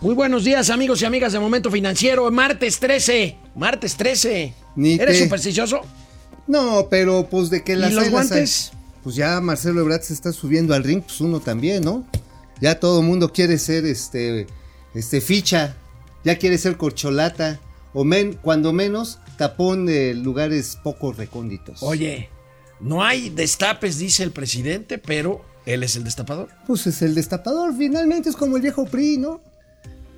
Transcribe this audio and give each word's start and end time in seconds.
Muy 0.00 0.14
buenos 0.14 0.44
días, 0.44 0.70
amigos 0.70 1.02
y 1.02 1.04
amigas 1.04 1.32
de 1.32 1.40
Momento 1.40 1.70
Financiero. 1.70 2.30
Martes 2.30 2.78
13. 2.80 3.36
Martes 3.54 3.96
13. 3.96 4.54
Ni 4.76 4.94
¿Eres 4.94 5.18
te- 5.18 5.24
supersticioso? 5.24 5.80
No, 6.46 6.86
pero 6.90 7.26
pues 7.28 7.50
de 7.50 7.62
que 7.62 7.76
las 7.76 7.92
¿Y 7.92 7.94
los 7.94 8.04
hay. 8.04 8.10
guantes? 8.10 8.72
Pues 9.02 9.14
ya 9.16 9.40
Marcelo 9.40 9.80
Ebrard 9.80 10.02
se 10.02 10.14
está 10.14 10.32
subiendo 10.32 10.74
al 10.74 10.84
ring, 10.84 11.02
pues 11.02 11.20
uno 11.20 11.40
también, 11.40 11.84
¿no? 11.84 12.06
Ya 12.60 12.78
todo 12.80 13.00
el 13.00 13.06
mundo 13.06 13.32
quiere 13.32 13.58
ser 13.58 13.84
este, 13.86 14.46
este 14.94 15.20
ficha, 15.20 15.76
ya 16.24 16.36
quiere 16.38 16.58
ser 16.58 16.76
corcholata, 16.76 17.60
o 17.92 18.04
men, 18.04 18.38
cuando 18.42 18.72
menos 18.72 19.18
tapón 19.38 19.86
de 19.86 20.14
lugares 20.14 20.76
poco 20.82 21.12
recónditos. 21.12 21.82
Oye, 21.82 22.28
no 22.80 23.02
hay 23.02 23.30
destapes, 23.30 23.98
dice 23.98 24.22
el 24.22 24.32
presidente, 24.32 24.98
pero 24.98 25.44
él 25.66 25.82
es 25.82 25.96
el 25.96 26.04
destapador. 26.04 26.48
Pues 26.66 26.86
es 26.86 27.00
el 27.02 27.14
destapador, 27.14 27.74
finalmente 27.76 28.28
es 28.28 28.36
como 28.36 28.56
el 28.56 28.62
viejo 28.62 28.84
PRI, 28.86 29.16
¿no? 29.18 29.40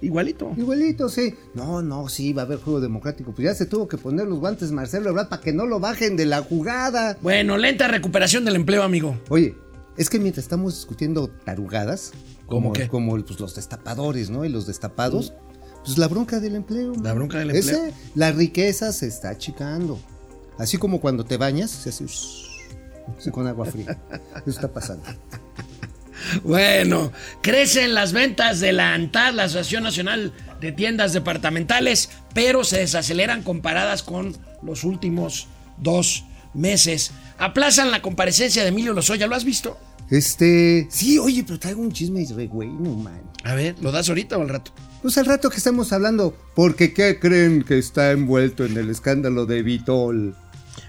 Igualito. 0.02 0.52
Igualito, 0.56 1.08
sí. 1.08 1.34
No, 1.54 1.80
no, 1.80 2.08
sí, 2.08 2.32
va 2.32 2.42
a 2.42 2.44
haber 2.44 2.58
juego 2.58 2.80
democrático. 2.80 3.32
Pues 3.32 3.46
ya 3.46 3.54
se 3.54 3.66
tuvo 3.66 3.86
que 3.86 3.96
poner 3.96 4.26
los 4.26 4.40
guantes 4.40 4.72
Marcelo 4.72 5.10
Ebrard 5.10 5.28
para 5.28 5.40
que 5.40 5.52
no 5.52 5.64
lo 5.64 5.78
bajen 5.78 6.16
de 6.16 6.26
la 6.26 6.42
jugada. 6.42 7.16
Bueno, 7.22 7.56
lenta 7.56 7.86
recuperación 7.86 8.44
del 8.44 8.56
empleo, 8.56 8.82
amigo. 8.82 9.16
Oye, 9.28 9.54
es 9.96 10.10
que 10.10 10.18
mientras 10.18 10.44
estamos 10.44 10.74
discutiendo 10.74 11.28
tarugadas, 11.28 12.12
¿Cómo 12.46 12.68
como, 12.68 12.72
qué? 12.72 12.88
como 12.88 13.12
pues, 13.22 13.38
los 13.38 13.54
destapadores, 13.54 14.28
¿no? 14.28 14.44
Y 14.44 14.48
los 14.48 14.66
destapados, 14.66 15.32
pues 15.84 15.96
la 15.98 16.08
bronca 16.08 16.40
del 16.40 16.56
empleo. 16.56 16.94
La 17.00 17.12
bronca 17.12 17.38
del 17.38 17.50
empleo. 17.54 17.84
Ese, 17.84 17.94
la 18.16 18.32
riqueza 18.32 18.92
se 18.92 19.06
está 19.06 19.30
achicando. 19.30 20.00
Así 20.58 20.78
como 20.78 21.00
cuando 21.00 21.24
te 21.24 21.36
bañas, 21.36 21.70
se 21.70 21.90
hace 21.90 22.04
así 22.04 23.30
con 23.30 23.46
agua 23.46 23.66
fría. 23.66 23.98
Eso 24.40 24.50
está 24.50 24.68
pasando. 24.68 25.04
Bueno, 26.42 27.12
crecen 27.42 27.94
las 27.94 28.12
ventas 28.12 28.60
de 28.60 28.72
la 28.72 28.94
ANTAD, 28.94 29.34
la 29.34 29.44
Asociación 29.44 29.82
Nacional 29.82 30.32
de 30.60 30.72
Tiendas 30.72 31.12
Departamentales, 31.12 32.10
pero 32.34 32.64
se 32.64 32.78
desaceleran 32.78 33.42
comparadas 33.42 34.02
con 34.02 34.36
los 34.62 34.84
últimos 34.84 35.48
dos 35.78 36.24
meses. 36.54 37.12
Aplazan 37.38 37.90
la 37.90 38.02
comparecencia 38.02 38.62
de 38.62 38.68
Emilio 38.68 38.92
Lozoya, 38.92 39.26
¿lo 39.26 39.34
has 39.34 39.44
visto? 39.44 39.78
Este, 40.10 40.86
sí, 40.90 41.18
oye, 41.18 41.42
pero 41.42 41.58
traigo 41.58 41.80
un 41.80 41.92
chisme 41.92 42.24
re 42.36 42.46
bueno, 42.46 42.94
man. 42.96 43.22
A 43.44 43.54
ver, 43.54 43.76
¿lo 43.80 43.90
das 43.90 44.08
ahorita 44.08 44.36
o 44.36 44.42
al 44.42 44.48
rato? 44.48 44.72
Pues 45.00 45.16
al 45.18 45.26
rato 45.26 45.50
que 45.50 45.56
estamos 45.56 45.92
hablando, 45.92 46.36
porque 46.54 46.92
¿qué 46.92 47.18
creen 47.18 47.64
que 47.64 47.78
está 47.78 48.12
envuelto 48.12 48.64
en 48.64 48.76
el 48.76 48.90
escándalo 48.90 49.46
de 49.46 49.62
Vitol? 49.62 50.36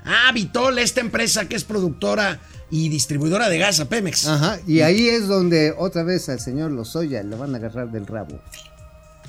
Ah, 0.05 0.31
Vitol, 0.33 0.77
esta 0.77 1.01
empresa 1.01 1.47
que 1.47 1.55
es 1.55 1.63
productora 1.63 2.41
y 2.75 2.89
distribuidora 2.89 3.49
de 3.49 3.59
gas 3.59 3.79
a 3.79 3.85
Pemex. 3.87 4.25
Ajá, 4.27 4.59
y 4.65 4.81
ahí 4.81 5.07
es 5.07 5.27
donde 5.27 5.75
otra 5.77 6.01
vez 6.03 6.27
al 6.29 6.39
señor 6.39 6.71
Lozoya 6.71 7.21
le 7.21 7.35
van 7.35 7.53
a 7.53 7.57
agarrar 7.59 7.91
del 7.91 8.07
rabo. 8.07 8.39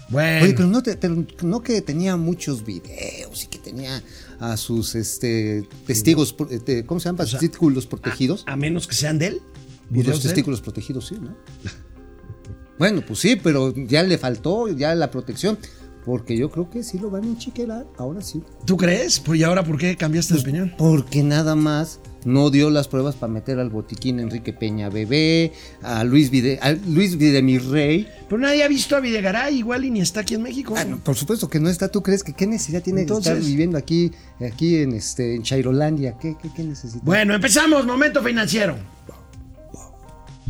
Bueno, 0.08 0.44
Oye, 0.44 0.54
pero 0.54 0.68
no, 0.68 0.82
te- 0.82 0.98
no 1.42 1.62
que 1.62 1.82
tenía 1.82 2.16
muchos 2.16 2.64
videos 2.64 3.44
y 3.44 3.46
que 3.48 3.58
tenía 3.58 4.02
a 4.40 4.56
sus 4.56 4.94
este 4.94 5.68
testigos, 5.86 6.32
pro- 6.32 6.48
este, 6.50 6.86
¿cómo 6.86 7.00
se 7.00 7.08
llama? 7.10 7.26
Sus 7.26 7.38
testículos 7.40 7.86
protegidos. 7.86 8.44
a 8.46 8.56
menos 8.56 8.86
que 8.86 8.94
sean 8.94 9.18
de 9.18 9.26
él. 9.26 9.42
Videos 9.90 10.16
los 10.16 10.22
testículos 10.22 10.60
protegidos, 10.62 11.06
sí, 11.08 11.16
¿no? 11.20 11.34
bueno, 12.78 13.02
pues 13.06 13.18
sí, 13.18 13.36
pero 13.36 13.74
ya 13.74 14.02
le 14.02 14.16
faltó 14.18 14.68
ya 14.68 14.94
la 14.94 15.10
protección. 15.10 15.58
Porque 16.04 16.36
yo 16.36 16.50
creo 16.50 16.68
que 16.68 16.82
sí 16.82 16.98
lo 16.98 17.10
van 17.10 17.24
a 17.24 17.26
enchiquerar, 17.28 17.86
ahora 17.96 18.20
sí. 18.20 18.42
¿Tú 18.66 18.76
crees? 18.76 19.20
Pues, 19.20 19.40
¿Y 19.40 19.44
ahora 19.44 19.64
por 19.64 19.78
qué 19.78 19.96
cambiaste 19.96 20.34
de 20.34 20.40
opinión? 20.40 20.74
Porque 20.76 21.22
nada 21.22 21.54
más 21.54 21.98
no 22.26 22.50
dio 22.50 22.70
las 22.70 22.88
pruebas 22.88 23.14
para 23.14 23.32
meter 23.32 23.58
al 23.58 23.70
botiquín 23.70 24.18
Enrique 24.20 24.52
Peña 24.52 24.88
Bebé, 24.90 25.52
a 25.82 26.04
Luis 26.04 26.30
Vide, 26.30 26.58
a 26.62 26.72
Luis 26.72 27.16
Videmirrey. 27.16 28.06
Pero 28.28 28.38
nadie 28.40 28.64
ha 28.64 28.68
visto 28.68 28.96
a 28.96 29.00
Videgaray 29.00 29.58
igual 29.58 29.84
y 29.84 29.90
ni 29.90 30.00
está 30.00 30.20
aquí 30.20 30.34
en 30.34 30.42
México. 30.42 30.74
Ah, 30.76 30.84
no, 30.84 30.98
por 30.98 31.16
supuesto 31.16 31.48
que 31.48 31.60
no 31.60 31.68
está. 31.68 31.88
¿Tú 31.88 32.02
crees 32.02 32.22
que 32.22 32.32
qué 32.32 32.46
necesidad 32.46 32.82
tiene 32.82 33.02
Entonces- 33.02 33.32
de 33.32 33.38
estar 33.38 33.50
viviendo 33.50 33.76
aquí, 33.78 34.12
aquí 34.46 34.76
en 34.76 34.92
este 34.92 35.34
en 35.34 35.42
Chairolandia? 35.42 36.16
¿Qué, 36.18 36.36
qué, 36.40 36.50
qué 36.54 36.64
necesita? 36.64 37.00
Bueno, 37.04 37.34
empezamos. 37.34 37.86
Momento 37.86 38.22
financiero. 38.22 38.76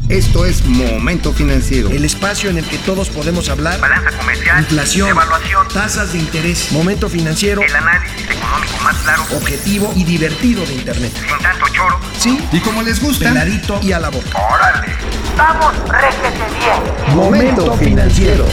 Esto 0.09 0.45
es 0.45 0.65
Momento 0.67 1.33
Financiero. 1.33 1.89
El 1.89 2.05
espacio 2.05 2.51
en 2.51 2.59
el 2.59 2.65
que 2.67 2.77
todos 2.79 3.09
podemos 3.09 3.49
hablar. 3.49 3.81
balanza 3.81 4.11
comercial, 4.19 4.61
Inflación, 4.61 5.09
evaluación, 5.09 5.67
tasas 5.73 6.13
de 6.13 6.19
interés, 6.19 6.71
momento 6.73 7.09
financiero, 7.09 7.63
el 7.63 7.75
análisis 7.75 8.21
económico 8.31 8.77
más 8.83 8.97
claro, 8.99 9.23
objetivo 9.35 9.93
y 9.97 10.05
divertido 10.05 10.67
de 10.67 10.75
Internet. 10.75 11.13
sin 11.15 11.39
tanto 11.43 11.67
choro. 11.73 11.99
Sí, 12.19 12.39
Y 12.53 12.61
como 12.61 12.83
les 12.83 13.01
gusta, 13.03 13.29
peladito 13.31 13.81
y 13.83 13.93
a 13.93 14.01
la 14.01 14.11
boca. 14.11 14.29
¡Órale! 14.53 14.93
¡Vamos, 15.39 15.75
réjete 15.89 16.45
bien! 16.59 17.17
Momento 17.17 17.75
Financiero. 17.79 18.47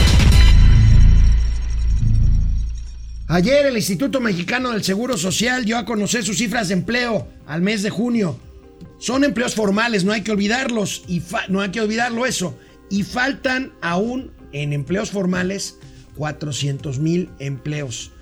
Ayer 3.28 3.66
el 3.66 3.76
Instituto 3.76 4.20
Mexicano 4.20 4.70
del 4.70 4.84
Seguro 4.84 5.16
Social 5.18 5.64
dio 5.66 5.76
a 5.76 5.84
conocer 5.84 6.24
sus 6.24 6.38
cifras 6.38 6.68
de 6.68 6.74
empleo 6.74 7.28
al 7.46 7.60
mes 7.60 7.82
de 7.82 7.90
junio. 7.90 8.38
Son 9.02 9.24
empleos 9.24 9.56
formales, 9.56 10.04
no 10.04 10.12
hay 10.12 10.20
que 10.22 10.30
olvidarlos 10.30 11.02
y 11.08 11.20
no 11.48 11.60
hay 11.60 11.70
que 11.70 11.80
olvidarlo 11.80 12.24
eso. 12.24 12.56
Y 12.88 13.02
faltan 13.02 13.72
aún 13.80 14.30
en 14.52 14.72
empleos 14.72 15.10
formales 15.10 15.76
400 16.16 17.00
mil 17.00 17.28
empleos 17.40 18.12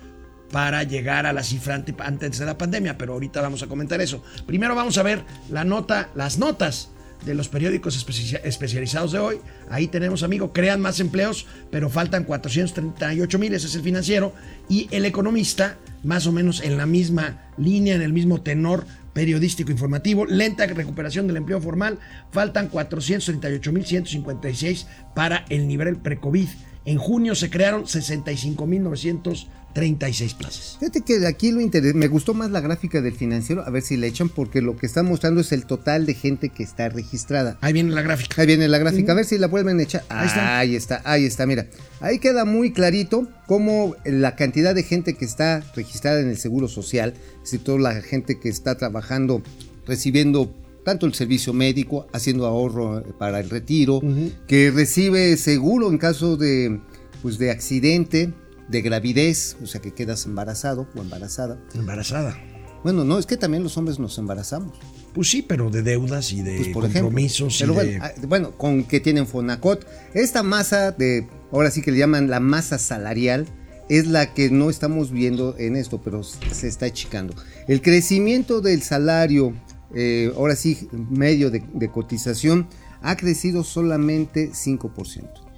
para 0.51 0.81
llegar 0.81 1.27
a 1.27 1.33
la 1.33 1.43
cifra 1.43 1.75
ante- 1.75 1.93
antes 1.99 2.39
de 2.39 2.45
la 2.47 2.57
pandemia, 2.57 2.97
pero 2.97 3.13
ahorita 3.13 3.41
vamos 3.41 3.61
a 3.61 3.67
comentar 3.67 4.01
eso. 4.01 4.23
Primero 4.47 4.73
vamos 4.73 4.97
a 4.97 5.03
ver 5.03 5.23
la 5.51 5.63
nota, 5.63 6.09
las 6.15 6.39
notas 6.39 6.89
de 7.25 7.35
los 7.35 7.47
periódicos 7.47 7.95
especia- 7.95 8.41
especializados 8.43 9.11
de 9.11 9.19
hoy. 9.19 9.37
Ahí 9.69 9.87
tenemos, 9.87 10.23
amigo, 10.23 10.51
crean 10.51 10.81
más 10.81 10.99
empleos, 10.99 11.45
pero 11.69 11.91
faltan 11.91 12.23
438 12.23 13.37
mil, 13.37 13.53
ese 13.53 13.67
es 13.67 13.75
el 13.75 13.83
financiero. 13.83 14.33
Y 14.67 14.87
el 14.89 15.05
economista, 15.05 15.77
más 16.03 16.25
o 16.25 16.31
menos 16.31 16.61
en 16.61 16.75
la 16.77 16.87
misma 16.87 17.51
línea, 17.59 17.93
en 17.93 18.01
el 18.01 18.11
mismo 18.13 18.41
tenor 18.41 18.85
periodístico 19.13 19.71
informativo, 19.71 20.25
lenta 20.25 20.65
recuperación 20.65 21.27
del 21.27 21.37
empleo 21.37 21.61
formal, 21.61 21.99
faltan 22.31 22.69
438.156 22.69 24.85
para 25.13 25.45
el 25.49 25.67
nivel 25.67 25.97
pre-COVID. 25.97 26.49
En 26.85 26.97
junio 26.97 27.35
se 27.35 27.49
crearon 27.49 27.83
65.900 27.83 29.47
36 29.73 30.33
plazas. 30.33 30.77
Fíjate 30.79 31.01
que 31.01 31.25
aquí 31.27 31.51
lo 31.51 31.61
interés, 31.61 31.95
me 31.95 32.07
gustó 32.07 32.33
más 32.33 32.51
la 32.51 32.61
gráfica 32.61 33.01
del 33.01 33.13
financiero, 33.13 33.63
a 33.65 33.69
ver 33.69 33.81
si 33.81 33.97
le 33.97 34.07
echan, 34.07 34.29
porque 34.29 34.61
lo 34.61 34.75
que 34.77 34.85
está 34.85 35.03
mostrando 35.03 35.41
es 35.41 35.51
el 35.51 35.65
total 35.65 36.05
de 36.05 36.13
gente 36.13 36.49
que 36.49 36.63
está 36.63 36.89
registrada. 36.89 37.57
Ahí 37.61 37.73
viene 37.73 37.91
la 37.91 38.01
gráfica. 38.01 38.41
Ahí 38.41 38.47
viene 38.47 38.67
la 38.67 38.77
gráfica, 38.77 39.11
a 39.11 39.15
ver 39.15 39.25
si 39.25 39.37
la 39.37 39.47
vuelven 39.47 39.79
a 39.79 39.83
echar. 39.83 40.03
Ahí 40.09 40.27
está. 40.27 40.59
Ahí 40.59 40.75
está, 40.75 41.01
ahí 41.05 41.25
está, 41.25 41.45
mira. 41.45 41.67
Ahí 41.99 42.19
queda 42.19 42.45
muy 42.45 42.71
clarito 42.73 43.27
cómo 43.47 43.95
la 44.05 44.35
cantidad 44.35 44.73
de 44.73 44.83
gente 44.83 45.15
que 45.15 45.25
está 45.25 45.63
registrada 45.75 46.21
en 46.21 46.29
el 46.29 46.37
Seguro 46.37 46.67
Social, 46.67 47.13
es 47.35 47.41
decir, 47.51 47.63
toda 47.63 47.79
la 47.79 48.01
gente 48.01 48.39
que 48.39 48.49
está 48.49 48.75
trabajando, 48.75 49.41
recibiendo 49.85 50.53
tanto 50.83 51.05
el 51.05 51.13
servicio 51.13 51.53
médico, 51.53 52.07
haciendo 52.13 52.45
ahorro 52.45 52.99
eh, 52.99 53.03
para 53.17 53.39
el 53.39 53.49
retiro, 53.49 54.01
que 54.47 54.71
recibe 54.71 55.37
seguro 55.37 55.89
en 55.89 55.97
caso 55.97 56.37
de, 56.37 56.79
pues, 57.21 57.37
de 57.37 57.51
accidente, 57.51 58.33
de 58.71 58.81
gravidez, 58.81 59.57
o 59.61 59.67
sea 59.67 59.81
que 59.81 59.93
quedas 59.93 60.25
embarazado 60.25 60.87
o 60.95 61.01
embarazada. 61.01 61.59
Embarazada. 61.73 62.37
Bueno, 62.83 63.03
no, 63.03 63.19
es 63.19 63.27
que 63.27 63.37
también 63.37 63.63
los 63.63 63.77
hombres 63.77 63.99
nos 63.99 64.17
embarazamos. 64.17 64.73
Pues 65.13 65.29
sí, 65.29 65.41
pero 65.41 65.69
de 65.69 65.83
deudas 65.83 66.31
y 66.31 66.41
de 66.41 66.55
Pues, 66.55 66.67
por 66.69 66.85
ejemplo. 66.85 67.03
compromisos 67.03 67.57
Pero 67.59 67.73
y 67.73 67.75
bueno, 67.75 67.91
de... 67.91 67.97
ah, 67.97 68.13
bueno, 68.27 68.51
con 68.57 68.85
que 68.85 68.99
tienen 68.99 69.27
Fonacot. 69.27 69.85
Esta 70.13 70.41
masa 70.41 70.91
de, 70.91 71.27
ahora 71.51 71.69
sí 71.69 71.81
que 71.81 71.91
le 71.91 71.99
llaman 71.99 72.29
la 72.29 72.39
masa 72.39 72.79
salarial, 72.79 73.45
es 73.89 74.07
la 74.07 74.33
que 74.33 74.49
no 74.49 74.69
estamos 74.69 75.11
viendo 75.11 75.55
en 75.57 75.75
esto, 75.75 76.01
pero 76.01 76.23
se 76.23 76.67
está 76.67 76.85
achicando. 76.85 77.35
El 77.67 77.81
crecimiento 77.81 78.61
del 78.61 78.81
salario, 78.81 79.53
eh, 79.93 80.31
ahora 80.35 80.55
sí, 80.55 80.87
medio 80.91 81.51
de, 81.51 81.61
de 81.73 81.91
cotización, 81.91 82.67
ha 83.01 83.17
crecido 83.17 83.63
solamente 83.63 84.51
5%. 84.51 85.50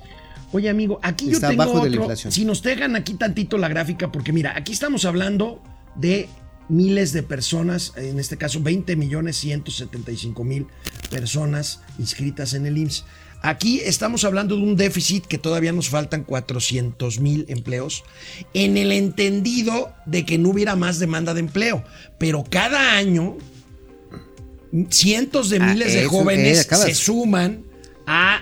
Oye, 0.53 0.69
amigo, 0.69 1.00
aquí 1.03 1.30
Está 1.31 1.47
yo 1.47 1.50
tengo 1.50 1.64
abajo 1.64 1.84
de 1.84 1.90
la 1.90 1.95
otro- 1.98 2.04
inflación. 2.04 2.31
Si 2.31 2.45
nos 2.45 2.62
dejan 2.63 2.95
aquí 2.95 3.16
tantito 3.16 3.57
la 3.57 3.68
gráfica, 3.68 4.12
porque 4.12 4.31
mira, 4.31 4.54
aquí 4.56 4.72
estamos 4.72 5.04
hablando 5.06 5.62
de 5.95 6.30
miles 6.69 7.12
de 7.12 7.24
personas, 7.24 7.92
en 7.98 8.19
este 8.19 8.38
caso 8.38 8.62
20 8.62 8.95
millones 8.95 9.36
175 9.38 10.44
mil 10.45 10.68
personas 11.10 11.81
inscritas 12.00 12.54
en 12.54 12.66
el 12.66 12.78
IMSS. 12.78 13.04
Aquí 13.42 13.81
estamos 13.83 14.24
hablando 14.24 14.56
de 14.56 14.62
un 14.63 14.78
déficit 14.78 15.25
que 15.25 15.38
todavía 15.38 15.74
nos 15.74 15.89
faltan 15.89 16.24
400 16.24 17.19
mil 17.19 17.45
empleos, 17.50 18.04
en 18.54 18.78
el 18.78 18.94
entendido 18.94 19.92
de 20.06 20.24
que 20.25 20.38
no 20.38 20.50
hubiera 20.50 20.78
más 20.78 20.98
demanda 21.00 21.33
de 21.33 21.42
empleo, 21.42 21.83
pero 22.18 22.45
cada 22.50 22.95
año 22.95 23.36
cientos 24.89 25.50
de 25.50 25.57
Ah, 25.57 25.68
miles 25.74 25.94
de 25.94 26.06
jóvenes 26.06 26.57
eh, 26.60 26.62
acabas. 26.62 26.86
se 26.86 26.95
suman 26.95 27.63
a 28.07 28.42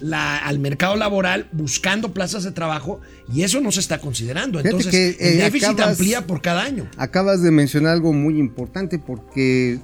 la- 0.00 0.38
al 0.38 0.58
mercado 0.58 0.96
laboral 0.96 1.48
buscando 1.52 2.12
plazas 2.12 2.44
de 2.44 2.52
trabajo 2.52 3.00
y 3.32 3.42
eso 3.42 3.60
no 3.60 3.70
se 3.72 3.80
está 3.80 4.00
considerando. 4.00 4.58
Fíjate 4.58 4.76
Entonces, 4.76 5.16
que, 5.16 5.28
el 5.32 5.40
eh, 5.40 5.44
déficit 5.44 5.68
acabas- 5.70 5.90
amplía 5.98 6.26
por 6.26 6.42
cada 6.42 6.62
año. 6.62 6.88
Acabas 6.96 7.42
de 7.42 7.50
mencionar 7.50 7.92
algo 7.92 8.12
muy 8.12 8.38
importante 8.38 8.98
porque 8.98 9.78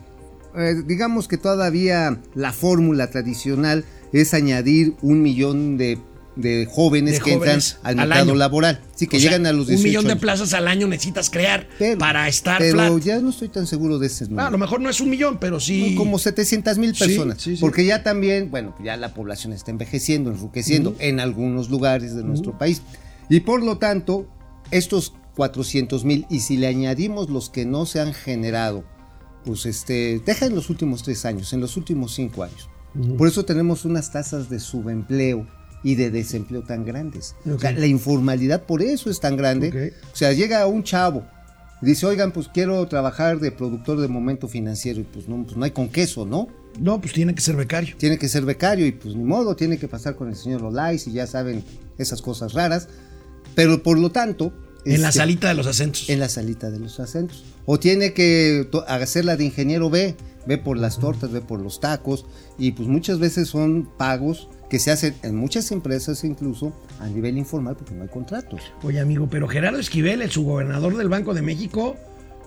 eh, 0.59 0.75
digamos 0.87 1.29
que 1.29 1.37
todavía 1.37 2.19
la 2.35 2.53
fórmula 2.53 3.11
tradicional 3.11 3.85
es 4.13 4.33
añadir 4.35 4.95
un 5.03 5.21
millón 5.23 5.77
de 5.77 5.99
de 6.37 6.69
jóvenes 6.71 7.15
De 7.15 7.21
que 7.21 7.35
jóvenes 7.35 7.77
entran 7.77 7.94
al 7.99 8.00
al 8.03 8.09
mercado 8.09 8.31
año. 8.33 8.38
laboral. 8.38 8.81
Sí, 8.94 9.06
que 9.06 9.17
O 9.17 9.21
sea, 9.21 9.31
llegan 9.31 9.47
a 9.47 9.53
los 9.53 9.67
18 9.69 9.79
Un 9.81 9.85
millón 9.88 10.05
de 10.06 10.17
plazas 10.17 10.53
al 10.53 10.69
año 10.69 10.87
necesitas 10.87 11.31
crear 11.31 11.67
Pero- 11.79 11.99
para 11.99 12.29
estar 12.29 12.59
pero 12.59 12.73
flat. 12.75 12.99
ya 13.03 13.21
no 13.21 13.31
estoy 13.31 13.49
tan 13.49 13.67
seguro 13.67 13.99
de 13.99 14.06
ese 14.09 14.25
Ah, 14.25 14.29
número. 14.29 14.47
a 14.49 14.50
lo 14.50 14.59
mejor 14.59 14.81
no 14.83 14.91
es 14.91 15.00
un 15.00 15.09
millón, 15.11 15.38
pero 15.38 15.59
sí. 15.61 15.87
Son 15.87 15.94
como 15.97 16.19
700 16.19 16.77
mil 16.79 16.94
personas. 16.94 17.41
sí, 17.41 17.56
sí. 17.56 17.61
Porque 17.61 17.85
ya 17.87 18.03
también, 18.03 18.50
bueno, 18.50 18.75
ya 18.85 18.97
la 18.99 19.15
población 19.15 19.53
está 19.55 19.71
envejeciendo, 19.71 20.31
enruqueciendo 20.31 20.94
en 20.99 21.21
algunos 21.21 21.71
lugares 21.71 22.15
de 22.15 22.23
nuestro 22.23 22.59
país. 22.59 22.83
Y 23.31 23.41
por 23.41 23.62
lo 23.62 23.79
tanto, 23.79 24.29
estos 24.71 25.15
400 25.37 26.05
mil, 26.05 26.27
y 26.31 26.41
si 26.41 26.56
le 26.59 26.67
añadimos 26.67 27.31
los 27.31 27.50
que 27.50 27.65
no 27.67 27.87
se 27.87 28.00
han 28.00 28.12
generado, 28.15 28.85
pues 29.44 29.65
este, 29.67 30.21
deja 30.27 30.47
en 30.47 30.55
los 30.55 30.71
últimos 30.71 31.03
tres 31.03 31.25
años, 31.25 31.53
en 31.53 31.61
los 31.61 31.77
últimos 31.77 32.15
cinco 32.15 32.43
años. 32.43 32.69
Por 33.19 33.29
eso 33.29 33.44
tenemos 33.44 33.85
unas 33.85 34.11
tasas 34.11 34.49
de 34.49 34.59
subempleo 34.59 35.47
y 35.87 35.94
de 35.94 36.11
desempleo 36.11 36.62
tan 36.62 36.85
grandes. 36.85 37.37
O 37.49 37.61
sea, 37.61 37.71
la 37.71 37.87
informalidad 37.87 38.65
por 38.65 38.83
eso 38.83 39.09
es 39.09 39.21
tan 39.21 39.37
grande. 39.37 39.93
O 40.12 40.17
sea, 40.17 40.33
llega 40.33 40.67
un 40.67 40.83
chavo 40.83 41.25
y 41.81 41.87
dice, 41.87 42.06
oigan, 42.06 42.33
pues 42.33 42.49
quiero 42.53 42.85
trabajar 42.88 43.38
de 43.38 43.53
productor 43.53 44.00
de 44.00 44.09
momento 44.09 44.49
financiero 44.49 44.99
y 44.99 45.05
pues 45.05 45.29
no, 45.29 45.44
pues 45.44 45.56
no 45.56 45.65
hay 45.65 45.71
con 45.71 45.88
queso, 45.88 46.27
¿no? 46.27 46.49
No, 46.81 47.00
pues 47.00 47.12
tiene 47.12 47.37
que 47.37 47.41
ser 47.41 47.55
becario. 47.55 47.94
Tiene 47.97 48.19
que 48.19 48.29
ser 48.29 48.44
becario 48.44 48.85
y 48.85 48.91
pues 48.91 49.15
ni 49.15 49.23
modo, 49.23 49.55
tiene 49.55 49.79
que 49.79 49.87
pasar 49.87 50.17
con 50.17 50.29
el 50.29 50.35
señor 50.35 50.65
Olais 50.65 51.06
y 51.06 51.12
ya 51.12 51.29
saben 51.29 51.62
esas 51.99 52.21
cosas 52.21 52.53
raras. 52.53 52.88
Pero 53.55 53.85
por 53.85 53.97
lo 53.97 54.11
tanto... 54.11 54.53
En 54.85 55.03
la 55.03 55.11
este, 55.11 55.21
salita 55.21 55.47
de 55.47 55.55
los 55.55 55.69
acentos. 55.69 56.09
En 56.09 56.19
la 56.19 56.29
salita 56.29 56.69
de 56.69 56.81
los 56.81 56.99
acentos. 56.99 57.44
O 57.65 57.79
tiene 57.79 58.12
que 58.12 58.69
hacerla 58.88 59.37
de 59.37 59.44
ingeniero 59.44 59.88
B, 59.88 60.17
ve 60.49 60.59
por 60.59 60.79
las 60.79 60.99
tortas, 60.99 61.31
ve 61.31 61.43
por 61.43 61.61
los 61.61 61.79
tacos 61.79 62.27
y 62.59 62.73
pues 62.73 62.88
muchas 62.88 63.21
veces 63.21 63.47
son 63.49 63.88
pagos 63.97 64.49
que 64.71 64.79
se 64.79 64.91
hacen 64.91 65.15
en 65.23 65.37
muchas 65.37 65.71
empresas 65.73 66.25
incluso 66.25 66.73
a 67.01 67.07
nivel 67.09 67.39
informal 67.39 67.77
porque 67.77 67.95
no 67.95 68.03
hay 68.03 68.09
contratos. 68.09 68.61
Oye, 68.83 69.01
amigo, 69.01 69.29
pero 69.31 69.47
Gerardo 69.49 69.79
Esquivel, 69.79 70.23
el 70.23 70.31
subgobernador 70.31 70.97
del 70.97 71.09
Banco 71.09 71.35
de 71.35 71.43
México, 71.43 71.97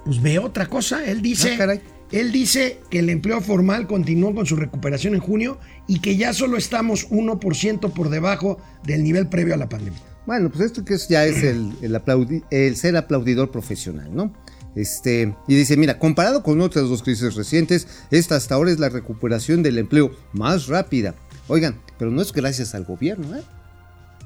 pues 0.06 0.22
ve 0.22 0.40
otra 0.40 0.66
cosa. 0.68 1.06
Él 1.06 1.22
dice, 1.22 1.58
Ah, 1.62 1.78
él 2.12 2.32
dice 2.32 2.80
que 2.90 3.00
el 3.00 3.10
empleo 3.10 3.40
formal 3.40 3.86
continuó 3.88 4.34
con 4.34 4.46
su 4.46 4.56
recuperación 4.56 5.14
en 5.14 5.20
junio 5.22 5.60
y 5.88 6.00
que 6.00 6.18
ya 6.18 6.34
solo 6.34 6.58
estamos 6.58 7.08
1% 7.10 7.94
por 7.94 8.10
debajo 8.10 8.58
del 8.84 9.04
nivel 9.04 9.28
previo 9.28 9.54
a 9.54 9.58
la 9.58 9.70
pandemia. 9.70 10.00
Bueno, 10.26 10.50
pues 10.50 10.62
esto 10.66 10.84
que 10.84 10.96
es, 10.96 11.08
ya 11.08 11.26
es 11.26 11.44
el, 11.44 11.72
el 11.82 11.96
aplaudi- 11.96 12.44
el 12.52 12.76
ser 12.76 12.98
aplaudidor 12.98 13.52
profesional, 13.52 14.14
¿no? 14.14 14.34
Este, 14.76 15.36
y 15.48 15.56
dice, 15.56 15.76
mira, 15.78 15.98
comparado 15.98 16.44
con 16.44 16.62
otras 16.62 16.88
dos 16.88 17.02
crisis 17.02 17.36
recientes, 17.36 17.88
esta 18.12 18.36
hasta 18.36 18.56
ahora 18.56 18.72
es 18.72 18.80
la 18.80 18.90
recuperación 18.90 19.64
del 19.64 19.78
empleo 19.80 20.12
más 20.34 20.68
rápida. 20.68 21.16
Oigan, 21.50 21.76
pero 21.98 22.12
no 22.12 22.22
es 22.22 22.32
gracias 22.32 22.76
al 22.76 22.86
gobierno, 22.86 23.36
¿eh? 23.36 23.42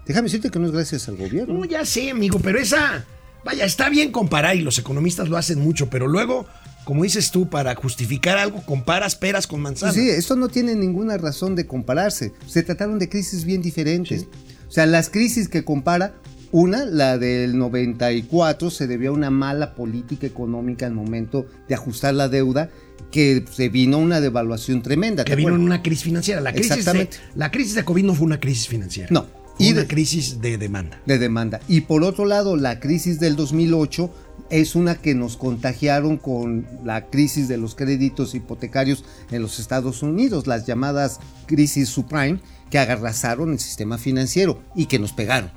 Déjame 0.05 0.25
decirte 0.25 0.51
que 0.51 0.59
no 0.59 0.65
es 0.67 0.73
gracias 0.73 1.07
al 1.07 1.15
gobierno. 1.15 1.53
No, 1.53 1.65
ya 1.65 1.85
sé, 1.85 2.11
amigo, 2.11 2.37
pero 2.39 2.59
esa, 2.59 3.05
vaya, 3.45 3.63
está 3.65 3.89
bien 3.89 4.11
comparar 4.11 4.57
y 4.57 4.61
los 4.61 4.77
economistas 4.77 5.29
lo 5.29 5.37
hacen 5.37 5.59
mucho, 5.59 5.89
pero 5.89 6.07
luego, 6.07 6.45
como 6.83 7.03
dices 7.03 7.31
tú, 7.31 7.49
para 7.49 7.73
justificar 7.75 8.37
algo, 8.37 8.61
comparas 8.65 9.15
peras 9.15 9.47
con 9.47 9.61
manzanas. 9.61 9.95
Sí, 9.95 10.09
esto 10.09 10.35
no 10.35 10.49
tiene 10.49 10.75
ninguna 10.75 11.17
razón 11.17 11.55
de 11.55 11.65
compararse. 11.65 12.33
Se 12.45 12.63
trataron 12.63 12.99
de 12.99 13.07
crisis 13.07 13.45
bien 13.45 13.61
diferentes. 13.61 14.27
O 14.67 14.71
sea, 14.71 14.85
las 14.85 15.09
crisis 15.09 15.47
que 15.47 15.63
compara, 15.63 16.15
una, 16.51 16.83
la 16.83 17.17
del 17.17 17.57
94, 17.57 18.69
se 18.69 18.87
debió 18.87 19.11
a 19.11 19.13
una 19.13 19.29
mala 19.29 19.75
política 19.75 20.27
económica 20.27 20.85
al 20.85 20.93
momento 20.93 21.45
de 21.69 21.75
ajustar 21.75 22.13
la 22.13 22.27
deuda, 22.27 22.69
que 23.13 23.45
se 23.51 23.69
vino 23.69 23.99
una 23.99 24.19
devaluación 24.19 24.81
tremenda. 24.81 25.23
que 25.23 25.29
¿te 25.31 25.35
vino 25.35 25.53
una 25.53 25.83
crisis 25.83 26.03
financiera. 26.03 26.41
La 26.41 26.51
crisis, 26.51 26.69
de, 26.69 26.75
Exactamente. 26.79 27.17
la 27.35 27.51
crisis 27.51 27.75
de 27.75 27.85
COVID 27.85 28.03
no 28.03 28.15
fue 28.15 28.25
una 28.25 28.39
crisis 28.39 28.67
financiera. 28.67 29.07
No. 29.11 29.27
Fue 29.55 29.67
Y 29.67 29.71
una 29.71 29.81
de- 29.81 29.87
crisis 29.87 30.41
de 30.41 30.57
demanda. 30.57 30.99
de 31.05 31.19
demanda. 31.19 31.59
Y 31.67 31.81
por 31.81 32.03
otro 32.03 32.25
lado, 32.25 32.57
la 32.57 32.79
crisis 32.79 33.19
del 33.19 33.35
2008 33.35 34.09
es 34.49 34.73
una 34.75 34.95
que 34.95 35.13
nos 35.13 35.37
contagiaron 35.37 36.17
con 36.17 36.65
la 36.83 37.05
crisis 37.05 37.47
de 37.47 37.57
los 37.57 37.75
créditos 37.75 38.33
hipotecarios 38.33 39.05
en 39.31 39.43
los 39.43 39.59
Estados 39.59 40.01
Unidos, 40.01 40.47
las 40.47 40.65
llamadas 40.65 41.19
crisis 41.45 41.89
subprime, 41.89 42.39
que 42.71 42.79
agarrazaron 42.79 43.51
el 43.51 43.59
sistema 43.59 43.99
financiero 43.99 44.59
y 44.75 44.87
que 44.87 44.97
nos 44.97 45.13
pegaron. 45.13 45.51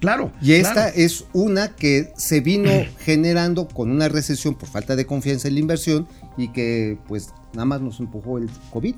Claro. 0.00 0.32
Y 0.40 0.52
esta 0.52 0.72
claro. 0.72 0.92
es 0.96 1.24
una 1.34 1.68
que 1.76 2.12
se 2.16 2.40
vino 2.40 2.70
generando 3.00 3.68
con 3.68 3.90
una 3.90 4.08
recesión 4.08 4.54
por 4.54 4.68
falta 4.70 4.96
de 4.96 5.04
confianza 5.04 5.48
en 5.48 5.54
la 5.54 5.60
inversión 5.60 6.08
y 6.36 6.48
que 6.48 6.98
pues 7.08 7.32
nada 7.52 7.64
más 7.64 7.80
nos 7.80 8.00
empujó 8.00 8.38
el 8.38 8.48
COVID. 8.70 8.94